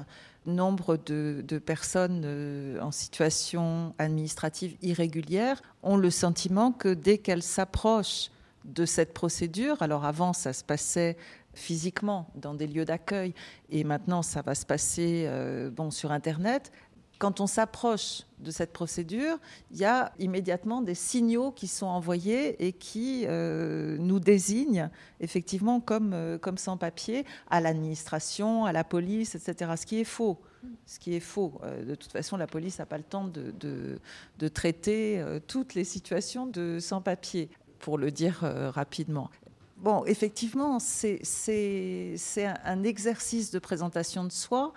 Nombre 0.45 0.97
de, 0.97 1.45
de 1.47 1.59
personnes 1.59 2.23
euh, 2.25 2.81
en 2.81 2.91
situation 2.91 3.95
administrative 3.99 4.77
irrégulière 4.83 5.63
ont 5.85 5.97
le 5.97 6.11
sentiment 6.11 6.73
que 6.73 6.93
dès 6.93 7.19
qu'elles 7.19 7.43
s'approchent 7.45 8.31
de 8.65 8.85
cette 8.85 9.13
procédure, 9.15 9.81
alors 9.83 10.05
avant, 10.05 10.33
ça 10.33 10.53
se 10.53 10.63
passait 10.65 11.17
physiquement 11.55 12.29
dans 12.37 12.55
des 12.55 12.67
lieux 12.69 12.85
d'accueil 12.85 13.35
et 13.71 13.83
maintenant 13.85 14.23
ça 14.23 14.41
va 14.43 14.55
se 14.55 14.65
passer 14.65 15.25
euh, 15.27 15.69
bon 15.71 15.91
sur 15.91 16.13
internet 16.13 16.71
quand 17.19 17.41
on 17.41 17.47
s'approche 17.47 18.23
de 18.39 18.51
cette 18.51 18.73
procédure, 18.73 19.37
il 19.71 19.77
y 19.77 19.85
a 19.85 20.11
immédiatement 20.19 20.81
des 20.81 20.95
signaux 20.95 21.53
qui 21.53 21.67
sont 21.67 21.85
envoyés 21.85 22.67
et 22.67 22.73
qui 22.73 23.27
euh, 23.27 23.99
nous 23.99 24.21
désignent 24.21 24.89
effectivement 25.21 25.81
comme, 25.81 26.15
euh, 26.15 26.39
comme 26.39 26.57
sans-papier 26.57 27.27
à 27.51 27.61
l'administration, 27.61 28.65
à 28.65 28.73
la 28.73 28.85
police, 28.85 29.35
etc. 29.35 29.73
Ce 29.77 29.85
qui 29.85 30.01
est 30.01 30.05
faux. 30.05 30.41
Ce 30.87 30.99
qui 30.99 31.15
est 31.15 31.21
faux. 31.21 31.61
De 31.87 31.95
toute 31.95 32.13
façon, 32.13 32.39
la 32.39 32.47
police 32.47 32.79
n'a 32.79 32.87
pas 32.87 32.97
le 32.99 33.05
temps 33.05 33.27
de, 33.27 33.51
de- 33.61 33.99
de 34.39 34.49
traiter 34.49 35.23
toutes 35.47 35.75
les 35.75 35.85
situations 35.85 36.47
de 36.47 36.79
sans-papier, 36.81 37.51
pour 37.81 37.99
le 37.99 38.11
dire 38.11 38.41
euh, 38.45 38.71
rapidement. 38.71 39.31
Bon, 39.79 40.05
effectivement, 40.05 40.79
c'est 40.79 41.19
c'est- 41.23 42.15
c'est 42.17 42.47
un, 42.47 42.55
un 42.65 42.83
exercice 42.85 43.51
de 43.51 43.59
présentation 43.59 44.25
de 44.25 44.33
soi 44.33 44.73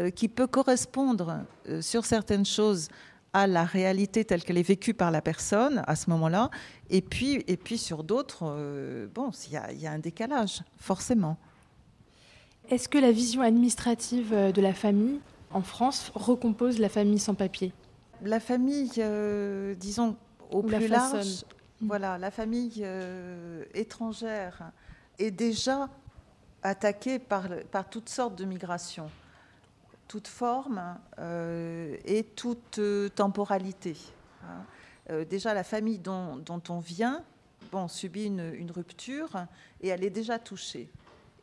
euh, 0.00 0.10
qui 0.10 0.28
peut 0.28 0.46
correspondre 0.46 1.44
euh, 1.68 1.80
sur 1.82 2.04
certaines 2.04 2.46
choses 2.46 2.88
à 3.32 3.46
la 3.46 3.64
réalité 3.64 4.24
telle 4.24 4.42
qu'elle 4.42 4.56
est 4.56 4.62
vécue 4.66 4.94
par 4.94 5.10
la 5.10 5.20
personne 5.20 5.82
à 5.86 5.94
ce 5.94 6.08
moment-là, 6.08 6.50
et 6.88 7.02
puis, 7.02 7.44
et 7.46 7.58
puis 7.58 7.76
sur 7.76 8.02
d'autres, 8.02 8.44
euh, 8.44 9.08
bon, 9.14 9.30
il 9.46 9.52
y, 9.52 9.56
a- 9.58 9.72
il 9.72 9.80
y 9.80 9.86
a 9.86 9.92
un 9.92 9.98
décalage, 9.98 10.62
forcément. 10.78 11.36
Est-ce 12.70 12.88
que 12.88 12.98
la 12.98 13.12
vision 13.12 13.42
administrative 13.42 14.34
de 14.34 14.60
la 14.60 14.72
famille 14.72 15.20
en 15.52 15.60
France 15.62 16.10
recompose 16.14 16.78
la 16.78 16.88
famille 16.88 17.18
sans 17.18 17.34
papier? 17.34 17.72
La 18.22 18.40
famille, 18.40 18.90
euh, 18.98 19.74
disons, 19.74 20.16
au 20.50 20.60
Ou 20.60 20.62
plus 20.62 20.88
large, 20.88 21.44
voilà, 21.80 22.16
la 22.16 22.30
famille 22.30 22.80
euh, 22.80 23.64
étrangère 23.74 24.72
est 25.18 25.30
déjà 25.30 25.88
attaquée 26.62 27.18
par, 27.18 27.48
toutes 27.90 28.08
sortes 28.08 28.36
de 28.36 28.44
migrations, 28.44 29.10
toute 30.08 30.26
forme 30.26 30.98
euh, 31.18 31.96
et 32.04 32.24
toute 32.24 32.78
euh, 32.78 33.08
temporalité. 33.10 33.96
hein. 34.42 34.64
Euh, 35.10 35.24
déjà, 35.24 35.54
la 35.54 35.64
famille 35.64 35.98
dont, 35.98 36.42
on 36.68 36.78
vient 36.80 37.22
subit 37.88 38.24
une 38.24 38.70
rupture 38.70 39.46
et 39.82 39.88
elle 39.88 40.02
est 40.02 40.10
déjà 40.10 40.38
touchée. 40.38 40.88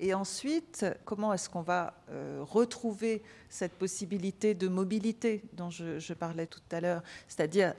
Et 0.03 0.13
ensuite, 0.13 0.85
comment 1.05 1.31
est-ce 1.31 1.49
qu'on 1.49 1.61
va 1.61 1.93
euh, 2.09 2.41
retrouver 2.41 3.21
cette 3.47 3.71
possibilité 3.71 4.53
de 4.53 4.67
mobilité 4.67 5.41
dont 5.53 5.69
je, 5.69 6.13
parlais 6.13 6.45
tout 6.45 6.59
à 6.73 6.81
l'heure, 6.81 7.01
c'est-à-dire 7.29 7.73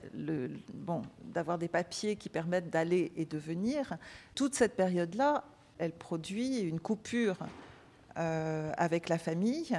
bon, 0.73 1.03
d'avoir 1.23 1.59
des 1.59 1.69
papiers 1.69 2.17
qui 2.17 2.31
permettent 2.31 2.71
d'aller 2.71 3.13
et 3.17 3.27
de 3.27 3.37
venir 3.37 3.99
Toute 4.35 4.55
cette 4.55 4.75
période-là, 4.75 5.45
elle 5.77 5.93
produit 5.93 6.61
une 6.61 6.81
coupure 6.81 7.37
euh, 8.17 8.73
avec 8.79 9.11
la 9.11 9.19
famille. 9.19 9.79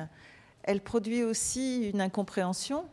Elle 0.61 0.81
produit 0.81 1.23
aussi 1.23 1.89
une 1.89 1.99
incompréhension 1.99 2.85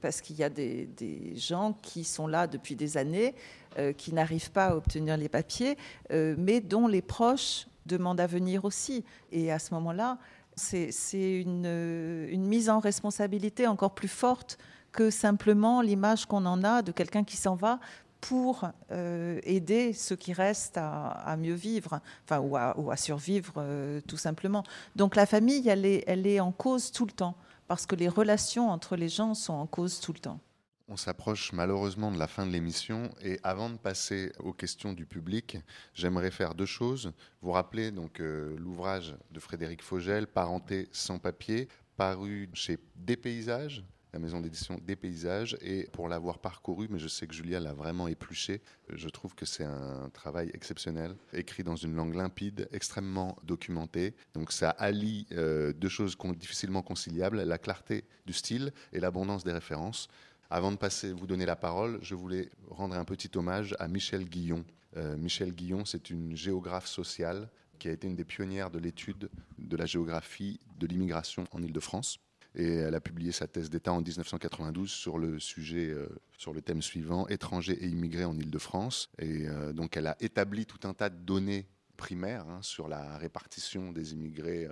parce 0.00 0.22
qu'il 0.22 0.36
y 0.36 0.44
a 0.44 0.48
des, 0.48 0.88
gens 1.36 1.74
qui 1.82 2.04
sont 2.04 2.26
là 2.26 2.46
depuis 2.46 2.74
des 2.74 2.96
années, 2.96 3.34
euh, 3.76 3.92
qui 3.92 4.14
n'arrivent 4.14 4.50
pas 4.50 4.68
à 4.68 4.76
obtenir 4.76 5.18
les 5.18 5.28
papiers, 5.28 5.76
mais 6.10 6.62
dont 6.62 6.86
les 6.86 7.02
proches 7.02 7.66
demandent 7.86 8.20
à 8.20 8.26
venir 8.26 8.64
aussi. 8.64 9.04
Et 9.32 9.52
à 9.52 9.58
ce 9.58 9.74
moment-là, 9.74 10.18
c'est 10.56 11.40
une, 11.40 12.36
mise 12.36 12.70
en 12.70 12.78
responsabilité 12.78 13.66
encore 13.66 13.94
plus 13.94 14.08
forte 14.08 14.58
que 14.92 15.10
simplement 15.10 15.80
l'image 15.80 16.26
qu'on 16.26 16.46
en 16.46 16.62
a 16.62 16.82
de 16.82 16.92
quelqu'un 16.92 17.24
qui 17.24 17.36
s'en 17.36 17.56
va 17.56 17.80
pour 18.20 18.68
euh, 18.90 19.40
aider 19.42 19.92
ceux 19.92 20.16
qui 20.16 20.32
restent 20.32 20.78
à, 20.78 21.36
mieux 21.38 21.54
vivre, 21.54 22.00
enfin, 22.24 22.38
ou, 22.40 22.90
à, 22.90 22.96
survivre 22.96 23.54
euh, 23.58 24.00
tout 24.06 24.16
simplement. 24.16 24.62
Donc 24.96 25.14
la 25.16 25.26
famille, 25.26 25.68
elle 25.68 26.26
est 26.26 26.40
en 26.40 26.52
cause 26.52 26.90
tout 26.90 27.04
le 27.04 27.12
temps, 27.12 27.34
parce 27.66 27.84
que 27.84 27.96
les 27.96 28.08
relations 28.08 28.70
entre 28.70 28.96
les 28.96 29.08
gens 29.08 29.34
sont 29.34 29.52
en 29.52 29.66
cause 29.66 30.00
tout 30.00 30.12
le 30.12 30.20
temps. 30.20 30.40
On 30.86 30.98
s'approche 30.98 31.54
malheureusement 31.54 32.12
de 32.12 32.18
la 32.18 32.26
fin 32.26 32.44
de 32.44 32.52
l'émission 32.52 33.10
et 33.22 33.40
avant 33.42 33.70
de 33.70 33.78
passer 33.78 34.32
aux 34.38 34.52
questions 34.52 34.92
du 34.92 35.06
public, 35.06 35.56
j'aimerais 35.94 36.30
faire 36.30 36.54
deux 36.54 36.66
choses. 36.66 37.12
Vous 37.40 37.52
rappeler 37.52 37.90
donc 37.90 38.20
euh, 38.20 38.54
l'ouvrage 38.58 39.16
de 39.30 39.40
Frédéric 39.40 39.82
Fogel, 39.82 40.26
Parenté 40.26 40.88
sans 40.92 41.18
papier, 41.18 41.68
paru 41.96 42.50
chez 42.52 42.78
Des 42.96 43.16
Paysages, 43.16 43.82
la 44.12 44.18
maison 44.18 44.42
d'édition 44.42 44.78
Des 44.82 44.94
Paysages. 44.94 45.56
Et 45.62 45.88
pour 45.90 46.06
l'avoir 46.06 46.38
parcouru, 46.38 46.86
mais 46.90 46.98
je 46.98 47.08
sais 47.08 47.26
que 47.26 47.32
Julia 47.32 47.60
l'a 47.60 47.72
vraiment 47.72 48.06
épluché, 48.06 48.60
je 48.90 49.08
trouve 49.08 49.34
que 49.34 49.46
c'est 49.46 49.64
un 49.64 50.10
travail 50.12 50.50
exceptionnel, 50.52 51.16
écrit 51.32 51.64
dans 51.64 51.76
une 51.76 51.94
langue 51.94 52.14
limpide, 52.14 52.68
extrêmement 52.72 53.38
documentée. 53.42 54.14
Donc 54.34 54.52
ça 54.52 54.68
allie 54.68 55.26
euh, 55.32 55.72
deux 55.72 55.88
choses 55.88 56.18
difficilement 56.36 56.82
conciliables, 56.82 57.40
la 57.40 57.56
clarté 57.56 58.04
du 58.26 58.34
style 58.34 58.70
et 58.92 59.00
l'abondance 59.00 59.44
des 59.44 59.52
références. 59.52 60.08
Avant 60.54 60.70
de 60.70 60.76
passer, 60.76 61.12
vous 61.12 61.26
donner 61.26 61.46
la 61.46 61.56
parole, 61.56 61.98
je 62.00 62.14
voulais 62.14 62.48
rendre 62.70 62.94
un 62.94 63.04
petit 63.04 63.28
hommage 63.34 63.74
à 63.80 63.88
Michel 63.88 64.24
Guillon. 64.24 64.64
Euh, 64.96 65.16
Michel 65.16 65.52
Guillon, 65.52 65.84
c'est 65.84 66.10
une 66.10 66.36
géographe 66.36 66.86
sociale 66.86 67.50
qui 67.80 67.88
a 67.88 67.90
été 67.90 68.06
une 68.06 68.14
des 68.14 68.24
pionnières 68.24 68.70
de 68.70 68.78
l'étude 68.78 69.30
de 69.58 69.76
la 69.76 69.84
géographie 69.84 70.60
de 70.78 70.86
l'immigration 70.86 71.42
en 71.50 71.60
Île-de-France. 71.60 72.20
Et 72.54 72.72
elle 72.74 72.94
a 72.94 73.00
publié 73.00 73.32
sa 73.32 73.48
thèse 73.48 73.68
d'État 73.68 73.92
en 73.92 74.00
1992 74.00 74.88
sur 74.88 75.18
le 75.18 75.40
sujet, 75.40 75.90
euh, 75.90 76.06
sur 76.38 76.52
le 76.52 76.62
thème 76.62 76.82
suivant, 76.82 77.26
étrangers 77.26 77.84
et 77.84 77.88
immigrés 77.88 78.24
en 78.24 78.38
Île-de-France. 78.38 79.10
Et 79.18 79.48
euh, 79.48 79.72
donc 79.72 79.96
elle 79.96 80.06
a 80.06 80.16
établi 80.20 80.66
tout 80.66 80.86
un 80.86 80.94
tas 80.94 81.10
de 81.10 81.18
données 81.18 81.66
primaires 81.96 82.48
hein, 82.48 82.60
sur 82.62 82.86
la 82.86 83.18
répartition 83.18 83.90
des 83.90 84.12
immigrés 84.12 84.68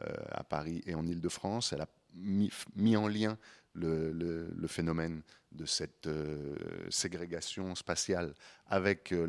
euh, 0.00 0.14
à 0.30 0.44
Paris 0.44 0.82
et 0.86 0.94
en 0.94 1.06
Île-de-France. 1.06 1.74
Elle 1.74 1.82
a 1.82 1.88
mis 2.14 2.96
en 2.96 3.06
lien 3.06 3.36
le, 3.76 4.66
phénomène 4.66 5.22
de 5.52 5.64
cette 5.64 6.06
euh, 6.06 6.54
ségrégation 6.90 7.74
spatiale 7.74 8.34
avec 8.66 9.12
euh, 9.12 9.26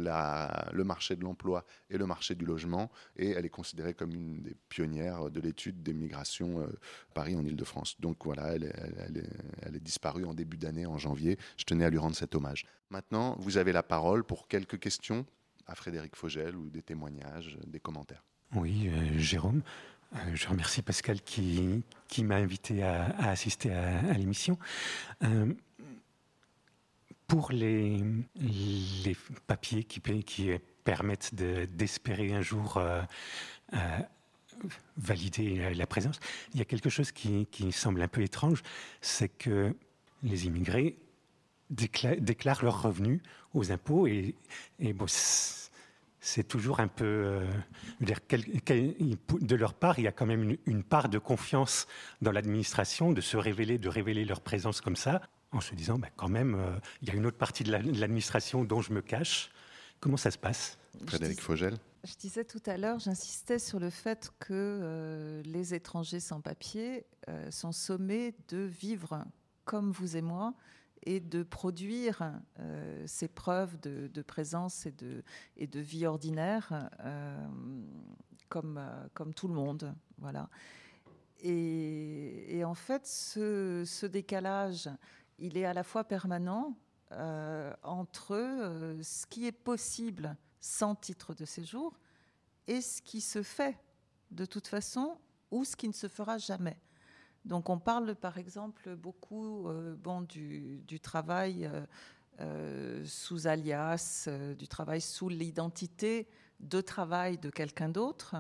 le 0.73 0.83
marché 0.83 1.15
de 1.15 1.23
l'emploi 1.23 1.65
et 1.89 1.97
le 1.97 2.05
marché 2.05 2.35
du 2.35 2.45
logement. 2.45 2.91
Et 3.15 3.31
elle 3.31 3.45
est 3.45 3.49
considérée 3.49 3.93
comme 3.93 4.13
une 4.13 4.41
des 4.41 4.55
pionnières 4.69 5.29
de 5.29 5.39
l'étude 5.39 5.83
des 5.83 5.93
migrations 5.93 6.61
euh, 6.61 6.67
Paris 7.13 7.35
en 7.35 7.45
Ile-de-France. 7.45 7.99
Donc 7.99 8.25
voilà, 8.25 8.53
elle 8.53 8.63
est, 8.65 9.79
disparue 9.79 10.25
en 10.25 10.33
début 10.33 10.57
d'année, 10.57 10.85
en 10.85 10.97
janvier. 10.97 11.37
Je 11.55 11.63
tenais 11.63 11.85
à 11.85 11.89
lui 11.89 11.99
rendre 11.99 12.15
cet 12.15 12.35
hommage. 12.35 12.65
Maintenant, 12.89 13.35
vous 13.39 13.57
avez 13.57 13.71
la 13.71 13.83
parole 13.83 14.23
pour 14.23 14.47
quelques 14.47 14.79
questions 14.79 15.25
à 15.65 15.75
Frédéric 15.75 16.15
Fogel 16.15 16.55
ou 16.55 16.69
des 16.69 16.81
témoignages, 16.81 17.57
des 17.67 17.79
commentaires. 17.79 18.23
Oui, 18.55 18.89
Jérôme. 19.17 19.61
Euh, 20.16 20.20
je 20.36 20.47
remercie 20.47 20.82
Pascal 20.82 21.22
qui, 21.22 21.84
m'a 22.24 22.36
invité 22.36 22.84
à, 22.84 23.05
assister 23.30 23.74
à, 23.74 24.14
l'émission. 24.14 24.58
Euh, 25.24 25.53
pour 27.28 27.51
les, 27.51 28.03
papiers 29.47 29.84
qui, 29.84 29.99
permettent 30.86 31.36
de- 31.36 31.66
d'espérer 31.66 32.34
un 32.34 32.41
jour 32.41 32.78
euh, 32.78 33.01
valider 34.95 35.74
la- 35.74 35.88
présence, 35.88 36.20
il 36.53 36.60
y 36.60 36.62
a 36.62 36.66
quelque 36.66 36.89
chose 36.89 37.12
qui, 37.12 37.45
qui 37.47 37.72
semble 37.74 38.01
un 38.01 38.08
peu 38.08 38.22
étrange, 38.22 38.64
c'est 39.01 39.28
que 39.30 39.76
les 40.24 40.45
immigrés 40.45 40.97
décla- 41.74 42.20
déclarent 42.20 42.64
leurs 42.64 42.82
revenus 42.82 43.22
aux 43.53 43.72
impôts 43.74 44.08
et, 44.08 44.36
c'est 46.28 46.43
toujours 46.47 46.82
un 46.82 46.89
peu. 46.89 47.05
euh, 47.05 47.45
je 47.45 47.99
veux 48.01 48.05
dire, 48.05 48.19
quel- 48.28 48.61
quel- 48.61 48.95
de 49.41 49.55
leur 49.55 49.73
part, 49.73 49.97
il 49.97 50.03
y 50.03 50.07
a 50.07 50.11
quand 50.11 50.25
même 50.25 50.43
une, 50.43 50.57
une 50.65 50.84
part 50.84 51.07
de 51.07 51.17
confiance 51.19 51.88
dans 52.21 52.32
l'administration, 52.34 53.13
de 53.13 53.21
se 53.21 53.38
révéler, 53.38 53.78
de 53.78 53.88
révéler 53.88 54.25
leur 54.25 54.41
présence 54.41 54.82
comme 54.82 54.97
ça, 54.97 55.21
en 55.53 55.61
se 55.61 55.73
disant, 55.73 55.97
bah, 55.97 56.09
quand 56.17 56.28
même, 56.28 56.55
euh, 56.55 56.78
il 57.01 57.07
y 57.07 57.11
a 57.11 57.15
une 57.15 57.25
autre 57.25 57.38
partie 57.38 57.63
de 57.63 57.71
la- 57.71 57.82
de 57.82 57.97
l'administration 57.99 58.65
dont 58.65 58.82
je 58.82 58.91
me 58.91 59.01
cache. 59.01 59.51
Comment 60.01 60.17
ça 60.17 60.30
se 60.32 60.38
passe? 60.38 60.78
Frédéric 61.05 61.39
Fogel 61.41 61.78
Je 62.03 62.13
disais 62.15 62.43
tout 62.43 62.61
à 62.65 62.75
l'heure, 62.78 62.99
j'insistais 62.99 63.59
sur 63.59 63.80
le 63.80 63.89
fait 63.89 64.30
que 64.39 64.47
euh, 64.51 65.41
les 65.45 65.73
étrangers 65.73 66.19
sans 66.19 66.41
papier 66.41 67.05
euh, 67.30 67.49
sont 67.51 67.71
sommés 67.71 68.36
de 68.49 68.57
vivre 68.57 69.23
comme 69.63 69.91
vous 69.91 70.17
et 70.17 70.21
moi 70.21 70.53
et 71.08 71.22
de 71.22 71.41
produire 71.41 72.34
euh, 72.60 73.03
ces 73.08 73.30
preuves 73.30 73.80
de, 73.80 74.22
présence 74.22 74.86
et 74.86 74.91
de, 74.91 75.80
vie 75.80 76.05
ordinaire 76.05 76.89
euh, 76.99 77.47
comme, 78.49 78.78
euh, 78.78 79.08
comme 79.14 79.34
tout 79.34 79.47
le 79.47 79.53
monde. 79.53 79.95
Voilà. 80.18 80.49
Et, 81.39 82.62
en 82.66 82.74
fait, 82.74 83.08
ce, 83.08 84.05
décalage, 84.05 84.89
il 85.39 85.55
est 85.58 85.64
à 85.64 85.74
la 85.74 85.84
fois 85.84 86.03
permanent 86.03 86.76
entre 87.84 88.97
ce 89.01 89.26
qui 89.28 89.45
est 89.47 89.53
possible 89.53 90.36
sans 90.60 90.93
titre 90.93 91.34
de 91.34 91.45
séjour 91.45 91.97
et 92.68 92.82
ce 92.82 93.01
qui 93.01 93.22
se 93.22 93.43
fait 93.43 93.78
de 94.32 94.43
toute 94.43 94.68
façon 94.68 95.18
ou 95.51 95.64
ce 95.64 95.78
qui 95.78 95.88
ne 95.88 95.93
se 95.93 96.10
fera 96.10 96.38
jamais. 96.38 96.78
Donc 97.47 97.69
on 97.69 97.79
parle 97.79 98.13
par 98.15 98.37
exemple 98.37 98.95
beaucoup 98.97 99.69
euh, 99.69 99.95
du, 100.27 100.99
travail 100.99 101.65
euh, 101.65 101.85
euh, 102.41 103.05
sous 103.05 103.47
alias, 103.47 104.27
du 104.57 104.67
travail 104.67 104.99
sous 104.99 105.29
l'identité 105.29 106.27
de 106.59 106.81
travail 106.81 107.37
de 107.37 107.49
quelqu'un 107.49 107.89
d'autre, 107.89 108.35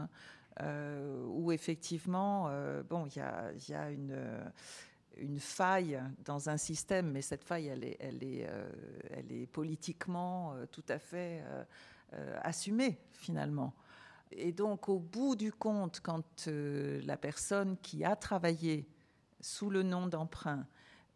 où 0.59 1.51
effectivement, 1.51 2.49
bon, 2.89 3.05
il 3.05 3.17
y 3.69 3.73
a, 3.75 3.91
une, 3.91 5.39
faille 5.39 6.01
dans 6.25 6.49
un 6.49 6.57
système, 6.57 7.11
mais 7.11 7.21
cette 7.21 7.43
faille, 7.43 7.67
elle 7.67 8.23
est, 8.23 9.47
politiquement 9.53 10.55
tout 10.71 10.85
à 10.89 10.97
fait 10.97 11.43
assumée 12.41 12.97
finalement. 13.13 13.75
Et 14.31 14.51
donc, 14.51 14.89
au 14.89 14.97
bout 14.97 15.35
du 15.35 15.51
compte, 15.51 15.99
quand 16.01 16.47
la 16.47 17.17
personne 17.17 17.77
qui 17.77 18.03
a 18.03 18.15
travaillé 18.15 18.87
sous 19.47 19.69
le 19.69 19.81
nom 19.81 20.07
d'emprunt 20.07 20.67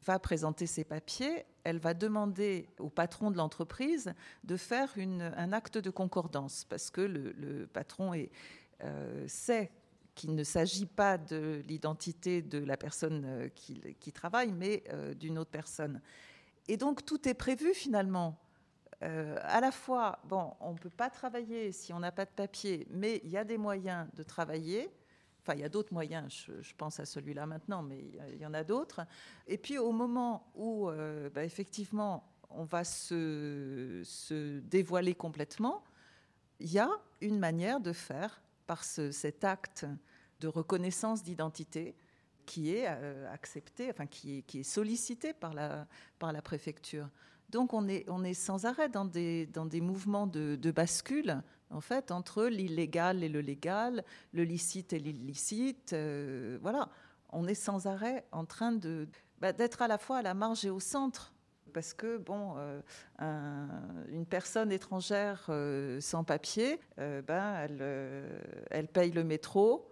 va 0.04 0.18
présenter 0.18 0.66
ses 0.66 0.84
papiers, 0.84 1.46
elle 1.64 1.78
va 1.78 1.94
demander 1.94 2.70
au 2.80 2.90
patron 2.90 3.30
de 3.30 3.38
l'entreprise 3.38 4.14
de 4.44 4.58
faire 4.58 4.92
un 4.98 5.54
acte 5.54 5.78
de 5.78 5.90
concordance, 5.90 6.66
parce 6.66 6.90
que 6.90 7.02
le, 7.02 7.68
patron 7.68 8.14
euh, 8.84 9.28
sait 9.28 9.70
qu'il 10.16 10.34
ne 10.34 10.44
s'agit 10.44 10.86
pas 10.86 11.18
de 11.18 11.62
l'identité 11.68 12.42
de 12.42 12.58
la 12.58 12.78
personne 12.78 13.24
euh, 13.26 13.50
qui, 13.50 14.12
travaille, 14.12 14.54
mais 14.54 14.84
euh, 14.90 15.14
d'une 15.14 15.38
autre 15.38 15.52
personne. 15.52 16.02
Et 16.68 16.78
donc, 16.78 17.06
tout 17.06 17.28
est 17.28 17.34
prévu 17.34 17.74
finalement. 17.74 18.38
À 19.04 19.60
la 19.62 19.72
fois, 19.72 20.20
bon, 20.26 20.54
on 20.60 20.74
ne 20.74 20.78
peut 20.78 20.92
pas 20.92 21.10
travailler 21.10 21.72
si 21.72 21.92
on 21.92 22.00
n'a 22.00 22.12
pas 22.12 22.26
de 22.26 22.30
papier, 22.30 22.86
mais 22.92 23.20
il 23.24 23.32
y 23.32 23.38
a 23.38 23.44
des 23.44 23.58
moyens 23.58 24.08
de 24.14 24.22
travailler. 24.22 24.92
Enfin, 25.42 25.56
il 25.56 25.62
y 25.62 25.64
a 25.64 25.70
d'autres 25.70 25.94
moyens, 25.94 26.48
je, 26.62 26.74
pense 26.76 27.00
à 27.00 27.06
celui-là 27.06 27.48
maintenant, 27.48 27.82
mais 27.82 28.00
il 28.30 28.38
y 28.38 28.46
en 28.46 28.54
a 28.54 28.64
d'autres. 28.64 29.02
Et 29.48 29.58
puis 29.58 29.80
au 29.80 29.92
moment 29.92 30.52
où, 30.54 30.88
euh, 30.88 31.30
bah, 31.32 31.44
effectivement, 31.44 32.32
on 32.52 32.64
va 32.64 32.84
se, 32.84 34.04
dévoiler 34.60 35.16
complètement, 35.16 35.84
il 36.60 36.72
y 36.72 36.80
a 36.80 36.90
une 37.22 37.40
manière 37.40 37.80
de 37.80 37.92
faire 37.92 38.44
par 38.68 38.84
cet 38.84 39.44
acte 39.44 39.86
de 40.40 40.48
reconnaissance 40.48 41.24
d'identité 41.24 41.96
qui 42.46 42.74
est 42.74 42.86
euh, 42.88 43.34
enfin 43.90 44.06
qui 44.06 44.40
est, 44.40 44.42
qui 44.44 44.64
sollicité 44.64 45.34
par 45.34 45.54
la, 45.54 46.42
préfecture. 46.44 47.10
Donc 47.50 47.74
on 47.74 47.88
est, 47.88 48.34
sans 48.34 48.66
arrêt 48.66 48.90
dans 48.90 49.06
des 49.06 49.82
mouvements 49.82 50.28
de, 50.28 50.72
bascule, 50.72 51.42
en 51.72 51.82
fait, 51.82 52.12
entre 52.12 52.46
l'illégal 52.46 53.24
et 53.24 53.30
le 53.30 53.42
légal, 53.42 54.04
le 54.34 54.44
licite 54.44 54.94
et 54.94 55.00
l'illicite. 55.00 55.94
Euh, 55.94 56.58
voilà, 56.62 56.90
on 57.30 57.48
est 57.48 57.56
sans 57.56 57.88
arrêt 57.88 58.26
en 58.32 58.46
train 58.46 58.78
bah, 59.40 59.54
d'être 59.54 59.82
à 59.82 59.88
la 59.88 59.98
fois 59.98 60.18
à 60.18 60.22
la 60.22 60.34
marge 60.34 60.66
et 60.66 60.70
au 60.70 60.80
centre. 60.80 61.34
Parce 61.74 61.94
que, 61.94 62.18
bon, 62.18 62.56
euh, 62.58 62.82
une 64.10 64.26
personne 64.26 64.72
étrangère 64.74 65.46
euh, 65.50 66.02
sans 66.02 66.26
papier, 66.26 66.82
ben, 66.98 67.56
elle, 67.56 68.26
elle 68.72 68.88
paye 68.88 69.12
le 69.12 69.24
métro, 69.24 69.90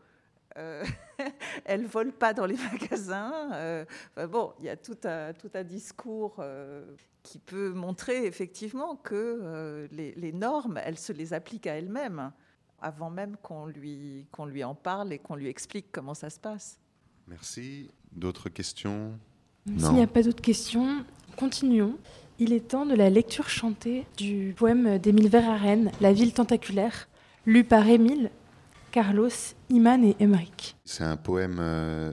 euh, 0.58 0.84
elle 1.66 1.86
vole 1.86 2.12
pas 2.12 2.34
dans 2.34 2.46
les 2.46 2.58
magasins. 2.72 3.86
bon, 4.28 4.54
il 4.60 4.66
y 4.66 4.70
a 4.70 4.78
tout 4.78 4.98
un, 5.04 5.34
tout 5.34 5.52
un 5.54 5.64
discours 5.64 6.42
qui 7.24 7.40
peut 7.40 7.74
montrer 7.74 8.26
effectivement 8.26 8.96
que 8.96 9.14
euh, 9.16 9.88
les, 9.92 10.32
normes, 10.32 10.80
elles 10.84 10.98
se 10.98 11.14
les 11.14 11.34
appliquent 11.34 11.68
à 11.68 11.74
elles-mêmes, 11.76 12.32
avant 12.82 13.10
même 13.10 13.36
qu'on 13.42 13.66
lui, 13.68 14.26
qu'on 14.32 14.46
lui 14.46 14.64
en 14.64 14.76
parle 14.76 15.14
et 15.14 15.20
qu'on 15.20 15.36
lui 15.36 15.48
explique 15.48 15.88
comment 15.92 16.14
ça 16.14 16.30
se 16.30 16.40
passe. 16.40 16.80
Merci. 17.28 17.90
D'autres 18.12 18.50
questions? 18.50 19.14
S'il 19.78 19.94
n'y 19.94 20.02
a 20.02 20.08
pas 20.08 20.24
d'autres 20.24 20.42
questions, 20.42 21.06
continuons. 21.36 21.98
Il 22.40 22.54
est 22.54 22.70
temps 22.70 22.86
de 22.86 22.96
la 22.96 23.10
lecture 23.10 23.50
chantée 23.50 24.08
du 24.18 24.56
poème 24.58 24.98
d'Émile 24.98 25.30
Verhaeren, 25.30 25.92
La 26.02 26.14
ville 26.14 26.34
tentaculaire, 26.34 27.08
lu 27.46 27.64
par 27.64 27.88
Émile, 27.88 28.32
Carlos, 28.92 29.30
Iman 29.70 30.04
et 30.04 30.16
Emmerich. 30.20 30.76
C'est 30.84 31.04
un 31.04 31.18
poème 31.18 31.58
euh, 31.60 32.12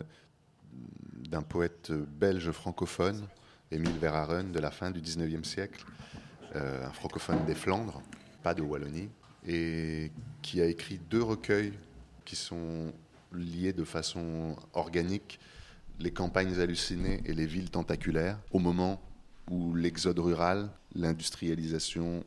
d'un 1.30 1.42
poète 1.42 1.92
belge 1.92 2.50
francophone 2.50 3.26
Émile 3.70 3.98
Verhaeren 3.98 4.52
de 4.52 4.58
la 4.58 4.70
fin 4.70 4.90
du 4.90 5.00
19e 5.00 5.44
siècle, 5.44 5.84
euh, 6.54 6.86
un 6.86 6.92
francophone 6.92 7.44
des 7.46 7.54
Flandres, 7.54 8.00
pas 8.42 8.54
de 8.54 8.62
Wallonie, 8.62 9.08
et 9.46 10.12
qui 10.42 10.60
a 10.60 10.66
écrit 10.66 11.00
deux 11.10 11.22
recueils 11.22 11.72
qui 12.24 12.36
sont 12.36 12.92
liés 13.32 13.72
de 13.72 13.84
façon 13.84 14.56
organique, 14.72 15.40
les 15.98 16.12
campagnes 16.12 16.58
hallucinées 16.60 17.22
et 17.24 17.32
les 17.32 17.46
villes 17.46 17.70
tentaculaires, 17.70 18.38
au 18.52 18.58
moment 18.58 19.00
où 19.50 19.74
l'exode 19.74 20.18
rural, 20.18 20.70
l'industrialisation 20.94 22.24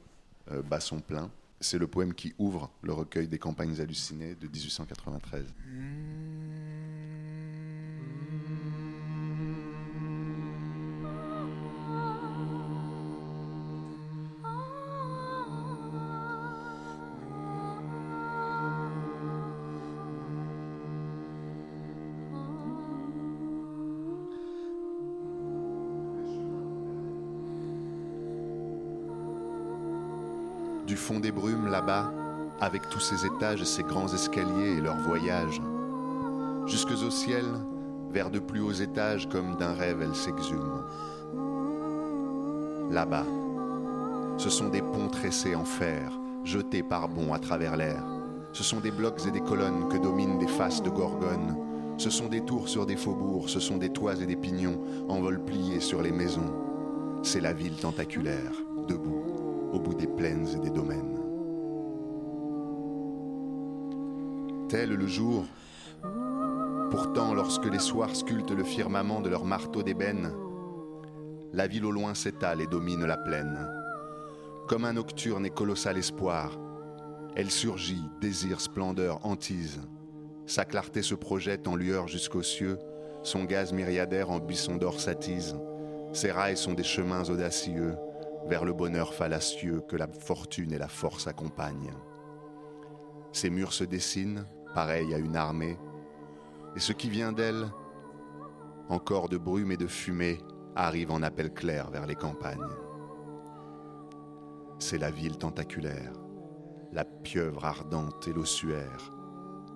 euh, 0.52 0.62
bat 0.62 0.80
son 0.80 1.00
plein. 1.00 1.30
C'est 1.62 1.78
le 1.78 1.88
poème 1.88 2.14
qui 2.14 2.34
ouvre 2.38 2.72
le 2.82 2.94
recueil 2.94 3.28
des 3.28 3.38
campagnes 3.40 3.80
hallucinées 3.82 4.36
de 4.36 4.48
1893. 4.48 5.46
Du 30.90 30.96
fond 30.96 31.20
des 31.20 31.32
brumes 31.32 31.68
là-bas, 31.68 32.12
avec 32.60 32.90
tous 32.90 33.00
ces 33.00 33.24
étages 33.24 33.62
et 33.62 33.66
ces 33.66 33.84
grands 33.84 34.12
escaliers 34.12 34.72
et 34.76 34.82
leurs 34.82 34.98
voyages, 34.98 35.62
jusque 36.66 36.90
au 36.90 37.12
ciel, 37.12 37.46
vers 38.10 38.32
de 38.32 38.40
plus 38.40 38.60
hauts 38.60 38.72
étages 38.72 39.30
comme 39.30 39.56
d'un 39.58 39.74
rêve 39.74 40.02
elle 40.02 40.16
s'exhume. 40.16 40.82
Là-bas, 42.90 43.28
ce 44.38 44.50
sont 44.50 44.70
des 44.70 44.82
ponts 44.82 45.10
tressés 45.10 45.54
en 45.54 45.64
fer, 45.64 46.12
jetés 46.44 46.82
par 46.82 47.08
bonds 47.08 47.36
à 47.36 47.38
travers 47.38 47.78
l'air. 47.78 48.04
Ce 48.52 48.64
sont 48.64 48.80
des 48.80 48.90
blocs 48.90 49.28
et 49.28 49.32
des 49.32 49.42
colonnes 49.42 49.90
que 49.90 49.98
dominent 49.98 50.40
des 50.40 50.48
faces 50.48 50.82
de 50.82 50.90
gorgones. 50.90 51.56
Ce 52.00 52.10
sont 52.10 52.30
des 52.30 52.42
tours 52.42 52.68
sur 52.68 52.88
des 52.88 52.96
faubourgs, 52.96 53.48
ce 53.48 53.60
sont 53.60 53.78
des 53.78 53.90
toits 53.92 54.16
et 54.20 54.26
des 54.26 54.36
pignons 54.36 54.82
en 55.08 55.22
vol 55.22 55.40
pliés 55.46 55.82
sur 55.82 56.02
les 56.02 56.12
maisons. 56.12 56.52
C'est 57.22 57.42
la 57.42 57.54
ville 57.54 57.76
tentaculaire, 57.76 58.54
debout 58.88 59.29
au 59.72 59.80
bout 59.80 59.94
des 59.94 60.08
plaines 60.08 60.48
et 60.56 60.60
des 60.60 60.70
domaines. 60.70 61.20
Tel 64.68 64.90
le 64.92 65.08
jour, 65.08 65.46
pourtant 66.92 67.34
lorsque 67.34 67.66
les 67.66 67.80
soirs 67.80 68.16
sculptent 68.16 68.52
le 68.52 68.64
firmament 68.64 69.22
de 69.22 69.30
leurs 69.30 69.46
marteaux 69.46 69.84
d'ébène, 69.84 70.32
la 71.54 71.66
ville 71.66 71.86
au 71.86 71.92
loin 71.92 72.14
s'étale 72.14 72.62
et 72.62 72.68
domine 72.68 73.06
la 73.06 73.18
plaine. 73.18 73.68
Comme 74.68 74.86
un 74.86 74.94
nocturne 74.94 75.46
et 75.46 75.50
colossal 75.50 75.98
espoir, 75.98 76.60
elle 77.36 77.50
surgit, 77.50 78.04
désir, 78.22 78.62
splendeur, 78.62 79.26
hantise. 79.26 79.80
Sa 80.46 80.66
clarté 80.66 81.02
se 81.02 81.16
projette 81.16 81.68
en 81.68 81.76
lueur 81.76 82.08
jusqu'aux 82.08 82.44
cieux, 82.44 82.78
son 83.24 83.46
gaz 83.46 83.74
myriadaire 83.74 84.30
en 84.30 84.40
buisson 84.40 84.76
d'or 84.76 85.00
s'attise. 85.00 85.56
Ses 86.14 86.32
rails 86.32 86.58
sont 86.58 86.74
des 86.74 86.84
chemins 86.84 87.24
audacieux, 87.24 87.96
vers 88.50 88.66
le 88.66 88.74
bonheur 88.74 89.14
fallacieux 89.14 89.82
que 89.88 89.96
la 89.96 90.08
fortune 90.08 90.74
et 90.74 90.80
la 90.80 90.88
force 90.88 91.28
accompagnent. 91.28 91.94
Ces 93.32 93.52
murs 93.52 93.74
se 93.74 93.84
dessinent, 93.84 94.44
pareils 94.74 95.14
à 95.14 95.20
une 95.20 95.36
armée, 95.36 95.78
et 96.76 96.80
ce 96.80 96.92
qui 96.92 97.12
vient 97.12 97.32
d'elle, 97.32 97.68
encore 98.90 99.30
de 99.30 99.38
brume 99.38 99.72
et 99.72 99.78
de 99.78 99.86
fumée, 99.86 100.40
arrive 100.76 101.12
en 101.12 101.22
appel 101.22 101.54
clair 101.54 101.92
vers 101.92 102.08
les 102.08 102.16
campagnes. 102.16 102.58
C'est 104.80 104.98
la 104.98 105.12
ville 105.12 105.38
tentaculaire, 105.38 106.14
la 106.92 107.06
pieuvre 107.06 107.66
ardente 107.66 108.28
et 108.28 108.34
l'ossuaire, 108.34 109.14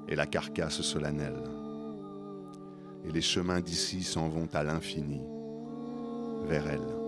et 0.07 0.15
la 0.15 0.25
carcasse 0.25 0.81
solennelle. 0.81 1.43
Et 3.05 3.11
les 3.11 3.21
chemins 3.21 3.61
d'ici 3.61 4.01
s'en 4.01 4.29
vont 4.29 4.49
à 4.53 4.63
l'infini, 4.63 5.21
vers 6.47 6.67
elle. 6.67 7.02